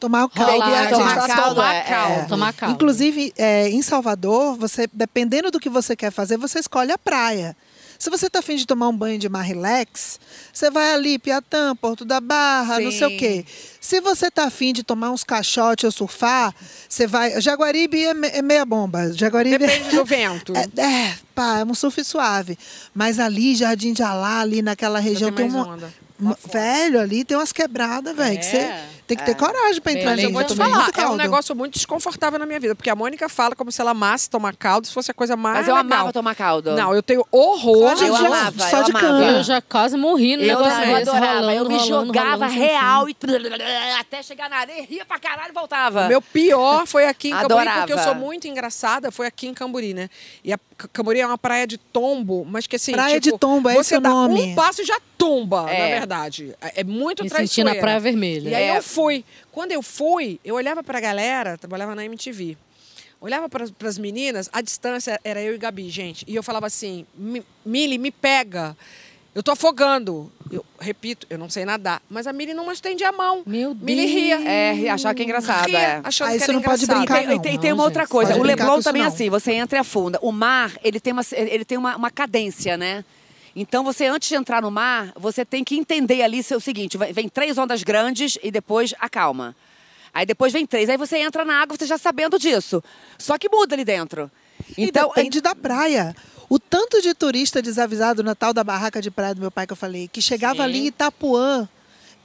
Tomar 0.01 0.25
o 0.25 0.29
caldo. 0.29 0.53
Rolar, 0.53 0.67
a 0.67 0.83
gente 0.83 0.91
tomar 0.93 1.15
caldo, 1.27 1.55
tomando- 1.55 1.63
é, 1.73 1.79
é. 2.23 2.25
Tomar 2.29 2.53
caldo. 2.53 2.75
Inclusive, 2.75 3.33
é, 3.39 3.69
em 3.71 3.81
Salvador, 3.81 4.55
você, 4.57 4.87
dependendo 4.93 5.51
do 5.51 5.59
que 5.61 5.71
você 5.71 5.97
quer 5.97 6.11
fazer, 6.11 6.37
você 6.37 6.59
escolhe 6.59 6.93
a 6.93 6.99
praia. 6.99 7.57
Se 7.99 8.11
você 8.11 8.27
está 8.27 8.41
afim 8.41 8.57
de 8.57 8.67
tomar 8.67 8.89
um 8.89 8.97
banho 8.97 9.19
de 9.19 9.29
mar 9.29 9.43
relax, 9.43 10.19
você 10.53 10.71
vai 10.71 10.93
ali, 10.93 11.19
Piatã, 11.19 11.75
Porto 11.77 12.05
da 12.05 12.21
Barra, 12.21 12.79
não 12.81 12.91
sei 12.93 13.07
o 13.07 13.11
Sim. 13.11 13.17
quê. 13.17 13.45
Se 13.81 14.01
você 14.01 14.27
está 14.27 14.45
afim 14.45 14.73
de 14.73 14.83
tomar 14.83 15.11
uns 15.11 15.23
caixotes 15.25 15.85
ou 15.85 15.91
surfar, 15.93 16.55
você 16.89 17.07
vai. 17.07 17.41
Jaguaribe 17.41 18.03
é, 18.05 18.15
é 18.39 18.43
meia 18.43 18.65
bomba. 18.65 19.13
Jaguaribe 19.13 19.65
é- 19.65 19.67
Depende 19.69 19.97
do 19.97 20.05
vento. 20.07 20.53
É, 20.57 20.81
é, 20.81 21.15
pá, 21.35 21.59
é 21.61 21.65
um 21.65 21.75
surf 21.75 22.03
suave. 22.05 22.59
Mas 22.95 23.19
ali, 23.19 23.55
Jardim 23.55 23.93
de 23.93 24.03
Alá, 24.03 24.41
ali 24.41 24.61
naquela 24.63 24.99
região, 24.99 25.33
tem 25.33 25.47
uma. 25.49 25.67
onda. 25.69 25.95
uma- 26.19 26.37
velho, 26.53 27.01
ali 27.01 27.25
tem 27.25 27.37
umas 27.37 27.53
quebradas, 27.53 28.15
velho. 28.17 28.39
que 28.39 28.45
você 28.45 28.57
É. 28.57 28.89
tem 29.07 29.17
que 29.17 29.25
ter 29.25 29.35
coragem 29.37 29.81
pra 29.81 29.93
entrar 29.93 30.11
Mas 30.13 30.23
eu 30.25 30.33
vou 30.33 30.43
te 30.45 30.49
tomar 30.57 30.91
falar, 30.91 31.05
é 31.05 31.09
um 31.09 31.17
negócio 31.17 31.55
muito 31.55 31.75
desconfortável 31.75 32.39
na 32.39 32.47
minha 32.47 32.59
vida. 32.61 32.75
Porque 32.75 32.91
a 32.91 32.95
Mônica 32.97 33.29
fala 33.29 33.55
como 33.55 33.71
se 33.71 33.81
ela 33.81 33.93
amasse 33.93 34.29
tomar 34.29 34.55
caldo, 34.57 34.87
se 34.87 34.93
fosse 34.93 35.11
a 35.11 35.15
coisa 35.15 35.37
mais 35.37 35.59
Mas 35.59 35.69
eu 35.69 35.75
legal. 35.77 35.93
amava 35.99 36.13
tomar 36.13 36.35
caldo. 36.35 36.73
Não, 36.73 36.95
eu 36.95 37.03
tenho 37.03 37.25
horror. 37.31 37.89
Só 37.91 37.95
de- 37.95 38.05
eu 38.07 38.17
só- 38.17 38.27
amava, 38.27 38.69
só 38.69 38.79
eu 38.79 38.85
de 38.85 38.91
amava. 38.91 39.07
cana. 39.07 39.31
Eu 39.39 39.43
já 39.45 39.61
quase 39.63 39.97
morri 39.97 40.37
no 40.37 40.43
Eu, 40.43 40.49
negócio 40.59 40.73
eu 40.83 40.95
desse, 40.97 41.11
adorava, 41.11 41.35
rolando, 41.41 41.53
eu 41.53 41.65
me 41.69 41.77
rolando, 41.79 42.07
jogava 42.07 42.47
rolando, 42.47 42.53
real 42.61 43.09
e 43.09 43.17
até 44.01 44.23
chegar 44.23 44.49
na 44.51 44.57
areia, 44.59 44.85
ria 44.85 45.05
pra 45.05 45.19
caralho 45.19 45.51
e 45.51 45.55
voltava. 45.55 46.09
Meu 46.09 46.21
pior 46.23 46.87
foi 46.87 47.07
aqui 47.07 47.29
em 47.29 47.33
Camburi, 47.33 47.53
Adorava. 47.55 47.79
porque 47.81 47.93
eu 47.93 47.99
sou 47.99 48.15
muito 48.15 48.47
engraçada, 48.47 49.11
foi 49.11 49.27
aqui 49.27 49.47
em 49.47 49.55
Camburi, 49.55 49.95
né? 49.95 50.09
E 50.45 50.53
a 50.53 50.59
Camburi 50.93 51.21
é 51.21 51.27
uma 51.27 51.39
praia 51.39 51.67
de 51.67 51.79
tombo, 51.79 52.45
mas 52.49 52.67
que 52.67 52.77
assim, 52.77 52.93
Praia 52.93 53.21
tipo, 53.21 53.37
de 53.37 53.41
tombo, 53.41 53.69
é 53.69 53.75
você 53.75 53.81
esse 53.81 53.97
o 53.97 54.01
dá 54.01 54.11
nome. 54.11 54.41
um 54.53 54.55
passo 54.55 54.83
e 54.83 54.85
já 54.85 54.99
tumba, 55.19 55.71
É. 55.71 55.79
na 55.93 55.99
verdade. 55.99 56.55
É 56.61 56.81
é 56.81 56.85
muito 56.85 57.23
Me 57.23 57.29
senti 57.29 57.37
traiçoeira. 57.37 57.75
na 57.75 57.81
Praia 57.81 58.01
Vermelha. 58.01 58.51
E 58.51 58.55
aí 58.55 58.65
É. 58.65 58.79
eu 58.79 58.83
fui. 58.83 59.25
Quando 59.53 59.73
eu 59.73 59.83
fui, 59.83 60.39
eu 60.45 60.55
olhava 60.57 60.83
pra 60.83 61.01
galera, 61.01 61.57
trabalhava 61.59 61.95
na 61.95 62.05
MTV. 62.05 62.57
Olhava 63.21 63.49
para 63.49 63.65
as 63.89 63.99
meninas, 63.99 64.49
a 64.53 64.61
distância 64.61 65.19
era 65.25 65.41
eu 65.41 65.55
e 65.55 65.59
Gabi, 65.59 65.89
gente. 65.89 66.25
E 66.29 66.35
eu 66.37 66.43
falava 66.43 66.67
assim: 66.67 67.07
"Mi- 67.17 67.43
Mili, 67.65 67.97
me 67.99 68.11
pega. 68.11 68.77
Eu 69.35 69.43
tô 69.43 69.51
afogando. 69.51 70.33
Eu 70.51 70.65
repito, 70.81 71.27
eu 71.29 71.37
não 71.37 71.51
sei 71.51 71.65
nadar. 71.67 72.01
Mas 72.09 72.27
a 72.27 72.33
Mili 72.33 72.55
não 72.55 72.71
estendia 72.73 73.09
a 73.11 73.13
mão. 73.13 73.43
Meu 73.47 73.75
Mili 73.75 74.03
Deus. 74.07 74.11
ria. 74.13 74.49
É, 74.49 74.89
achava 74.91 75.15
que 75.15 75.23
é 75.23 75.25
engraçado, 75.27 75.67
ria, 75.67 75.79
é. 75.79 76.01
achando 76.05 76.29
Aí 76.29 76.39
que 76.39 76.45
você 76.47 76.53
não 76.53 76.63
pode 76.63 76.85
engraçado. 76.85 77.07
brincar, 77.07 77.23
E 77.23 77.27
tem, 77.27 77.37
e 77.37 77.41
tem- 77.41 77.53
não. 77.55 77.61
tem 77.61 77.73
uma 77.73 77.77
Não, 77.79 77.85
outra 77.85 78.03
gente, 78.05 78.11
coisa. 78.13 78.31
pode 78.33 78.41
O 78.41 78.47
Leblon 78.47 78.81
também 78.81 79.03
é 79.03 79.05
não. 79.07 79.13
assim. 79.13 79.29
Você 79.29 79.53
entra 79.53 79.79
e 79.79 79.81
afunda. 79.81 80.19
O 80.23 80.33
mar, 80.33 80.73
ele 80.83 80.99
tem 81.01 81.13
uma, 81.13 81.23
ele 81.33 81.65
tem 81.67 81.77
uma, 81.77 81.97
uma 81.97 82.11
cadência, 82.11 82.77
né? 82.79 83.05
Então, 83.59 83.83
você, 83.83 84.05
antes 84.05 84.29
de 84.29 84.35
entrar 84.35 84.61
no 84.61 84.71
mar, 84.71 85.13
você 85.17 85.43
tem 85.43 85.65
que 85.65 85.75
entender 85.77 86.23
ali 86.23 86.45
é 86.49 86.55
o 86.55 86.61
seguinte: 86.61 86.99
vem 86.99 87.27
três 87.27 87.57
ondas 87.57 87.83
grandes 87.83 88.39
e 88.43 88.51
depois 88.51 88.95
acalma. 89.01 89.57
Aí 90.13 90.27
depois 90.27 90.53
vem 90.53 90.67
três. 90.67 90.91
Aí 90.91 90.99
você 90.99 91.17
entra 91.17 91.43
na 91.43 91.63
água, 91.63 91.75
você 91.75 91.87
já 91.87 91.97
sabendo 91.97 92.39
disso. 92.39 92.85
Só 93.19 93.39
que 93.39 93.49
muda 93.49 93.75
ali 93.75 93.85
dentro. 93.85 94.31
Então, 94.77 95.11
e 95.11 95.15
depende 95.15 95.41
da 95.41 95.55
praia. 95.55 96.15
O 96.51 96.59
tanto 96.59 97.01
de 97.01 97.15
turista 97.15 97.63
desavisado 97.63 98.23
na 98.23 98.35
tal 98.35 98.53
da 98.53 98.63
barraca 98.63 99.01
de 99.01 99.11
praia 99.11 99.35
do 99.35 99.41
meu 99.41 99.51
pai 99.51 99.67
que 99.67 99.73
eu 99.73 99.77
falei, 99.77 100.07
que 100.07 100.21
chegava 100.21 100.57
Sim. 100.57 100.63
ali 100.63 100.79
em 100.81 100.87
Itapuã 100.87 101.67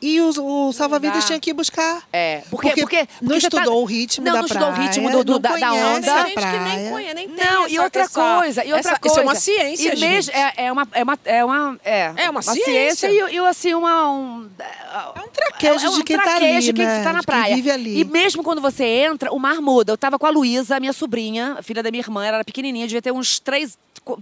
e 0.01 0.19
os- 0.21 0.37
o 0.37 0.71
salva-vidas 0.73 1.25
tinha 1.25 1.39
que 1.39 1.51
ir 1.51 1.53
buscar. 1.53 2.03
É, 2.11 2.41
porque, 2.49 2.69
Porque 2.69 2.81
porque, 2.81 2.97
não 2.99 3.05
porque 3.29 3.39
você 3.41 3.47
estudou 3.47 3.63
tá- 3.65 3.79
o 3.79 3.85
ritmo 3.85 4.25
não, 4.25 4.33
da 4.33 4.39
não 4.39 4.45
estudou 4.47 4.67
o 4.69 4.73
praia, 4.73 4.87
ritmo 4.89 5.11
do, 5.11 5.23
do- 5.23 5.31
não 5.33 5.39
da, 5.39 5.55
da 5.57 5.73
onda. 5.73 6.01
Tem 6.23 6.25
gente 6.25 6.35
que 6.35 6.41
nem 6.41 6.61
praia. 6.61 6.89
conhece, 6.91 7.13
nem 7.13 7.29
tem 7.29 7.45
Não, 7.45 7.67
e 7.67 7.79
outra 7.79 8.01
essa- 8.01 8.37
coisa, 8.37 8.65
e 8.65 8.73
outra 8.73 8.91
essa- 8.91 8.99
coisa. 8.99 9.13
Isso 9.13 9.19
é 9.19 9.23
uma 9.23 9.35
ciência, 9.35 9.93
e 9.95 9.99
mesmo, 9.99 10.31
gente. 10.33 10.35
é, 10.35 10.53
é 10.65 10.71
uma, 10.71 10.87
é 10.91 11.03
uma, 11.03 11.19
é 11.25 11.45
uma, 11.45 11.79
é, 11.85 12.13
É 12.17 12.29
uma 12.29 12.41
ciência. 12.41 13.07
e, 13.09 13.35
e 13.35 13.39
assim 13.39 13.73
uma 13.73 14.11
um, 14.11 14.49
É 14.59 15.19
um 15.19 15.29
traquejo 15.29 15.85
é 15.85 15.89
um 15.89 15.97
de 15.97 16.03
quem 16.03 16.17
tá 16.17 16.23
traquejo 16.23 16.45
ali, 16.55 16.61
de 16.61 16.73
quem 16.73 16.85
né? 16.85 17.03
tá 17.03 17.13
na 17.13 17.19
De 17.19 17.25
quem 17.25 17.35
praia. 17.35 17.55
vive 17.55 17.71
ali. 17.71 17.99
E 17.99 18.03
mesmo 18.03 18.43
quando 18.43 18.61
você 18.61 18.83
entra, 18.83 19.31
o 19.31 19.39
mar 19.39 19.61
muda. 19.61 19.93
Eu 19.93 19.97
tava 19.97 20.17
com 20.19 20.25
a 20.25 20.29
Luísa, 20.29 20.79
minha 20.79 20.93
sobrinha, 20.93 21.57
filha 21.61 21.81
da 21.83 21.91
minha 21.91 22.01
irmã, 22.01 22.25
ela 22.25 22.37
era 22.37 22.43
pequenininha, 22.45 22.87
devia 22.87 23.01
ter 23.01 23.11
uns 23.11 23.39
3, 23.39 23.77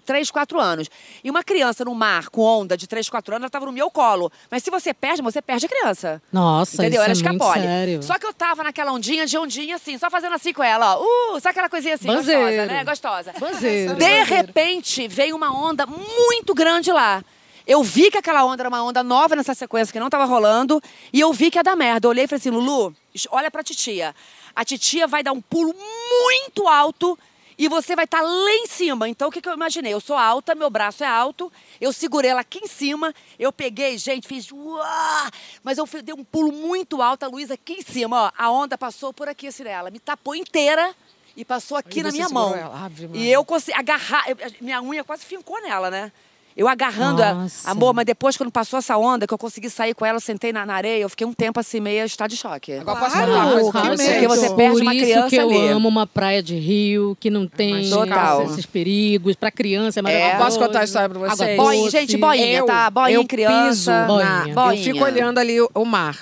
3 0.05 0.30
4 0.32 0.59
anos. 0.59 0.89
E 1.23 1.30
uma 1.30 1.43
criança 1.43 1.86
no 1.86 1.95
mar 1.95 2.30
com 2.30 2.41
onda 2.41 2.75
de 2.75 2.88
3, 2.88 3.09
4 3.09 3.36
anos, 3.36 3.43
ela 3.43 3.49
tava 3.49 3.65
no 3.65 3.71
meu 3.71 3.89
colo. 3.89 4.32
Mas 4.49 4.63
se 4.63 4.69
você 4.69 4.93
perde, 4.93 5.21
você 5.21 5.41
perde 5.41 5.65
a 5.65 5.69
criança. 5.69 6.21
Nossa, 6.32 6.75
Entendeu? 6.75 7.01
isso 7.01 7.11
Era 7.21 7.30
é 7.30 7.32
muito 7.32 7.53
sério. 7.53 8.03
Só 8.03 8.17
que 8.19 8.25
eu 8.25 8.34
tava 8.34 8.63
naquela 8.63 8.91
ondinha 8.91 9.25
de 9.25 9.38
ondinha 9.38 9.75
assim, 9.75 9.97
só 9.97 10.09
fazendo 10.09 10.36
assim 10.36 10.53
com 10.53 10.63
ela, 10.63 10.97
ó. 10.97 11.03
Uh, 11.36 11.39
sabe 11.39 11.51
aquela 11.51 11.69
coisinha 11.69 11.95
assim, 11.95 12.07
Banzeiro. 12.07 12.41
gostosa, 12.41 12.65
né? 12.65 12.84
Gostosa. 12.84 13.34
Banzeiro. 13.39 13.95
De 13.95 14.23
repente, 14.23 15.07
veio 15.07 15.36
uma 15.36 15.51
onda 15.51 15.86
muito 15.86 16.53
grande 16.53 16.91
lá. 16.91 17.23
Eu 17.65 17.84
vi 17.84 18.09
que 18.09 18.17
aquela 18.17 18.43
onda 18.43 18.63
era 18.63 18.69
uma 18.69 18.84
onda 18.84 19.03
nova 19.03 19.36
nessa 19.36 19.53
sequência 19.53 19.93
que 19.93 19.99
não 19.99 20.09
tava 20.09 20.25
rolando. 20.25 20.82
E 21.13 21.19
eu 21.19 21.32
vi 21.32 21.51
que 21.51 21.59
ia 21.59 21.63
dar 21.63 21.75
merda. 21.75 22.07
Eu 22.07 22.09
olhei 22.09 22.23
e 22.23 22.27
falei 22.27 22.39
assim, 22.39 22.49
Lulu, 22.49 22.95
olha 23.30 23.51
pra 23.51 23.61
titia. 23.61 24.15
A 24.55 24.65
titia 24.65 25.05
vai 25.05 25.21
dar 25.21 25.34
um 25.34 25.39
pulo 25.39 25.75
muito 25.75 26.67
alto 26.67 27.17
e 27.60 27.68
você 27.68 27.93
vai 27.93 28.05
estar 28.05 28.22
lá 28.22 28.51
em 28.53 28.66
cima. 28.68 29.10
Então, 29.10 29.28
o 29.28 29.32
que, 29.32 29.41
que 29.41 29.49
eu 29.49 29.53
imaginei? 29.53 29.93
Eu 29.93 29.99
sou 29.99 30.16
alta, 30.16 30.55
meu 30.55 30.70
braço 30.70 31.03
é 31.03 31.07
alto, 31.07 31.51
eu 31.82 31.91
segurei 31.91 32.32
ela 32.32 32.39
aqui 32.39 32.60
em 32.64 32.68
cima, 32.68 33.14
eu 33.38 33.51
peguei, 33.51 33.97
gente, 33.97 34.26
fiz 34.26 34.49
uá, 34.49 35.30
mas 35.62 35.78
eu 35.78 35.86
dei 36.01 36.16
um 36.16 36.24
pulo 36.24 36.53
muito 36.53 37.01
alto, 37.01 37.24
a 37.24 37.28
Luísa 37.28 37.55
aqui 37.55 37.74
em 37.74 37.82
cima, 37.82 38.24
ó. 38.28 38.32
A 38.38 38.49
onda 38.49 38.78
passou 38.78 39.12
por 39.14 39.28
aqui, 39.28 39.47
assim, 39.47 39.64
nela, 39.64 39.91
me 39.91 39.99
tapou 39.99 40.34
inteira 40.34 40.95
e 41.36 41.43
passou 41.43 41.76
aqui 41.76 41.99
Aí 41.99 42.03
na 42.03 42.12
minha 42.14 42.30
mão. 42.30 42.55
ela, 42.55 42.89
e 43.14 43.30
eu 43.30 43.43
consegui 43.43 43.78
agarrar, 43.78 44.30
eu- 44.30 44.38
minha 44.62 44.82
unha 44.82 45.03
quase 45.03 45.26
fincou 45.26 45.62
nela, 45.62 45.91
né? 45.91 46.14
Eu 46.60 46.68
agarrando, 46.68 47.24
a- 47.24 47.47
amor, 47.68 47.93
mas 47.93 48.05
depois 48.05 48.36
quando 48.36 48.51
passou 48.51 48.80
essa 48.80 48.97
onda, 48.97 49.26
que 49.26 49.34
eu 49.34 49.38
consegui 49.38 49.70
sair 49.70 49.93
com 49.93 50.05
ela, 50.05 50.18
eu 50.18 50.20
sentei 50.20 50.51
na, 50.51 50.66
na 50.66 50.74
areia, 50.74 51.01
eu 51.03 51.07
fiquei 51.07 51.26
um 51.26 51.32
tempo 51.34 51.57
assim, 51.57 51.80
meio 51.80 52.03
estado 52.05 52.32
de 52.32 52.36
choque. 52.36 52.74
Agora 52.74 52.99
posso 52.99 53.16
contar 53.18 53.45
uma 53.45 53.72
coisa? 53.72 53.72
Porque 54.12 54.28
você 54.28 54.49
perde 54.55 54.74
Por 54.74 54.82
uma 54.82 54.93
isso 54.93 55.05
criança 55.05 55.30
que 55.30 55.36
eu 55.38 55.49
ali. 55.49 55.68
amo 55.70 55.88
uma 55.88 56.05
praia 56.05 56.43
de 56.43 56.55
rio, 56.60 57.16
que 57.18 57.30
não 57.30 57.47
tem 57.47 57.89
Total. 57.89 58.43
esses 58.43 58.66
perigos. 58.66 59.38
Pra 59.38 59.49
criança 59.49 59.99
é 59.99 60.01
É. 60.01 60.03
maravilhoso. 60.03 60.38
Posso 60.43 60.60
contar 60.60 60.82
a 60.82 60.84
história 60.84 61.07
pra 61.10 61.20
vocês? 61.30 61.55
Boinha, 61.55 61.89
gente, 61.91 62.18
boinha, 62.18 62.45
eu, 62.51 62.66
tá? 62.66 62.89
Boinha, 62.89 63.16
eu 63.16 63.26
criança. 63.26 63.70
piso 63.70 63.89
na- 63.91 64.05
Boinha. 64.05 64.53
Boinha. 64.53 64.80
Eu 64.82 64.84
fico 64.84 65.05
olhando 65.05 65.38
ali 65.38 65.62
o, 65.62 65.72
o 65.74 65.86
mar. 65.86 66.18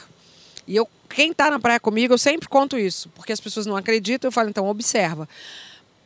E 0.67 0.75
eu, 0.75 0.87
quem 1.09 1.33
tá 1.33 1.49
na 1.49 1.59
praia 1.59 1.79
comigo, 1.79 2.13
eu 2.13 2.17
sempre 2.19 2.47
conto 2.47 2.77
isso. 2.77 3.09
Porque 3.15 3.33
as 3.33 3.39
pessoas 3.39 3.65
não 3.65 3.75
acreditam, 3.75 4.27
eu 4.27 4.31
falo, 4.31 4.49
então, 4.49 4.67
observa. 4.67 5.27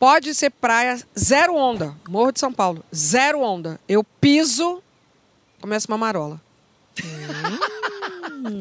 Pode 0.02 0.34
ser 0.34 0.50
praia 0.50 1.00
zero 1.16 1.54
onda. 1.54 1.94
Morro 2.08 2.32
de 2.32 2.40
São 2.40 2.52
Paulo. 2.52 2.84
Zero 2.92 3.38
onda. 3.38 3.78
Eu 3.88 4.02
piso, 4.02 4.82
começa 5.60 5.86
uma 5.86 5.96
marola. 5.96 6.40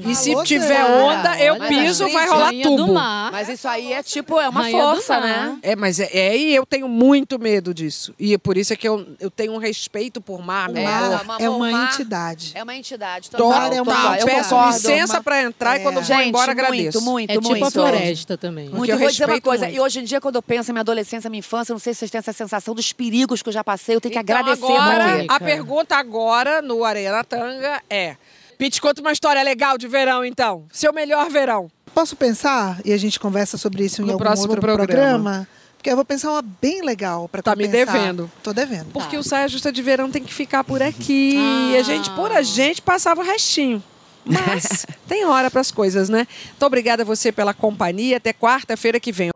E 0.05 0.15
se 0.15 0.31
Alô, 0.33 0.43
tiver 0.43 0.83
onda, 0.85 1.37
eu 1.39 1.53
Olha, 1.55 1.67
piso, 1.67 2.03
gente, 2.05 2.13
vai 2.13 2.27
rolar 2.27 2.45
rainha 2.45 2.63
do 2.69 2.75
tubo. 2.77 2.93
mar. 2.93 3.31
Mas 3.31 3.49
isso 3.49 3.67
aí 3.67 3.93
é 3.93 4.03
tipo, 4.03 4.39
é 4.39 4.47
uma 4.49 4.61
Rainha 4.61 4.81
do 4.83 4.91
força, 4.95 5.19
mar. 5.19 5.21
né? 5.27 5.57
É, 5.61 5.75
mas 5.75 5.99
é, 5.99 6.09
é 6.11 6.37
e 6.37 6.55
eu 6.55 6.65
tenho 6.65 6.87
muito 6.87 7.39
medo 7.39 7.73
disso. 7.73 8.13
E 8.19 8.33
é 8.33 8.37
por 8.37 8.57
isso 8.57 8.73
é 8.73 8.75
que 8.75 8.87
eu, 8.87 9.05
eu 9.19 9.29
tenho 9.31 9.53
um 9.53 9.57
respeito 9.57 10.21
por 10.21 10.43
mar, 10.45 10.69
meu 10.69 10.81
É, 10.83 10.85
amor. 10.85 11.09
mar 11.09 11.21
amor, 11.21 11.35
é 11.41 11.49
uma 11.49 11.67
o 11.67 11.71
mar 11.71 11.93
entidade. 11.93 12.51
É 12.55 12.63
uma 12.63 12.75
entidade. 12.75 13.29
Total, 13.29 13.47
Total, 13.47 13.61
mar 13.61 13.73
é 13.73 13.81
uma 13.81 13.95
total. 13.95 14.15
Eu 14.15 14.25
Peço 14.25 14.49
concordo. 14.49 14.73
licença 14.77 15.13
Uma- 15.17 15.23
pra 15.23 15.41
entrar 15.43 15.77
e 15.77 15.79
É. 15.79 15.83
quando 15.83 15.95
eu 15.97 16.01
vou 16.03 16.15
Gente, 16.17 16.27
embora 16.29 16.47
muito, 16.53 16.59
agradeço. 16.65 17.01
muito, 17.01 17.29
É 17.29 17.33
tipo 17.35 17.47
muito. 17.49 17.65
a 17.65 17.71
floresta 17.71 18.37
também. 18.37 18.69
Muito. 18.69 18.89
eu 18.89 18.95
Eu 18.95 18.99
vou 18.99 19.07
dizer 19.09 19.23
uma 19.23 19.27
respeito 19.33 19.43
coisa, 19.43 19.65
muito. 19.65 19.77
e 19.77 19.79
hoje 19.79 19.99
em 19.99 20.03
dia, 20.03 20.21
quando 20.21 20.35
eu 20.35 20.41
penso 20.41 20.71
em 20.71 20.73
minha 20.73 20.81
adolescência, 20.81 21.29
minha 21.29 21.39
infância, 21.39 21.71
eu 21.71 21.75
não 21.75 21.79
sei 21.79 21.93
se 21.93 21.99
vocês 21.99 22.11
têm 22.11 22.19
essa 22.19 22.33
sensação 22.33 22.75
dos 22.75 22.91
perigos 22.93 23.41
que 23.41 23.49
eu 23.49 23.53
já 23.53 23.63
passei, 23.63 23.95
eu 23.95 24.01
tenho 24.01 24.13
que 24.13 24.19
Então, 24.19 24.35
agradecer 24.37 24.65
agora, 24.65 25.07
Mônica. 25.07 25.33
a 25.35 25.39
pergunta 25.39 25.95
agora 25.95 26.61
no 26.61 26.83
Areia 26.83 27.11
na 27.11 27.23
Tanga 27.23 27.81
é: 27.89 28.15
Pete, 28.61 28.79
conta 28.79 29.01
uma 29.01 29.11
história 29.11 29.41
legal 29.41 29.75
de 29.75 29.87
verão, 29.87 30.23
então. 30.23 30.67
Seu 30.71 30.93
melhor 30.93 31.31
verão. 31.31 31.67
Posso 31.95 32.15
pensar 32.15 32.79
e 32.85 32.93
a 32.93 32.97
gente 32.97 33.19
conversa 33.19 33.57
sobre 33.57 33.83
isso 33.85 34.03
em 34.03 34.05
No 34.05 34.11
algum 34.11 34.23
próximo 34.23 34.49
outro 34.49 34.61
programa. 34.61 34.87
programa? 34.87 35.47
Porque 35.75 35.89
eu 35.89 35.95
vou 35.95 36.05
pensar 36.05 36.29
uma 36.29 36.43
bem 36.43 36.83
legal 36.83 37.27
para 37.27 37.41
Tá 37.41 37.55
me 37.55 37.67
devendo. 37.67 38.31
Tô 38.43 38.53
devendo. 38.53 38.91
Porque 38.93 39.17
o 39.17 39.23
Saia 39.23 39.47
Justa 39.47 39.71
de 39.71 39.81
Verão 39.81 40.11
tem 40.11 40.23
que 40.23 40.31
ficar 40.31 40.63
por 40.63 40.79
aqui. 40.79 41.37
Ah. 41.39 41.71
E 41.71 41.77
a 41.77 41.81
gente, 41.81 42.11
por 42.11 42.31
a 42.31 42.43
gente, 42.43 42.83
passava 42.83 43.21
o 43.21 43.23
restinho. 43.23 43.81
Mas 44.23 44.85
tem 45.09 45.25
hora 45.25 45.49
para 45.49 45.61
as 45.61 45.71
coisas, 45.71 46.07
né? 46.07 46.27
Então, 46.55 46.67
obrigada 46.67 47.01
a 47.01 47.05
você 47.05 47.31
pela 47.31 47.55
companhia. 47.55 48.17
Até 48.17 48.31
quarta-feira 48.31 48.99
que 48.99 49.11
vem. 49.11 49.31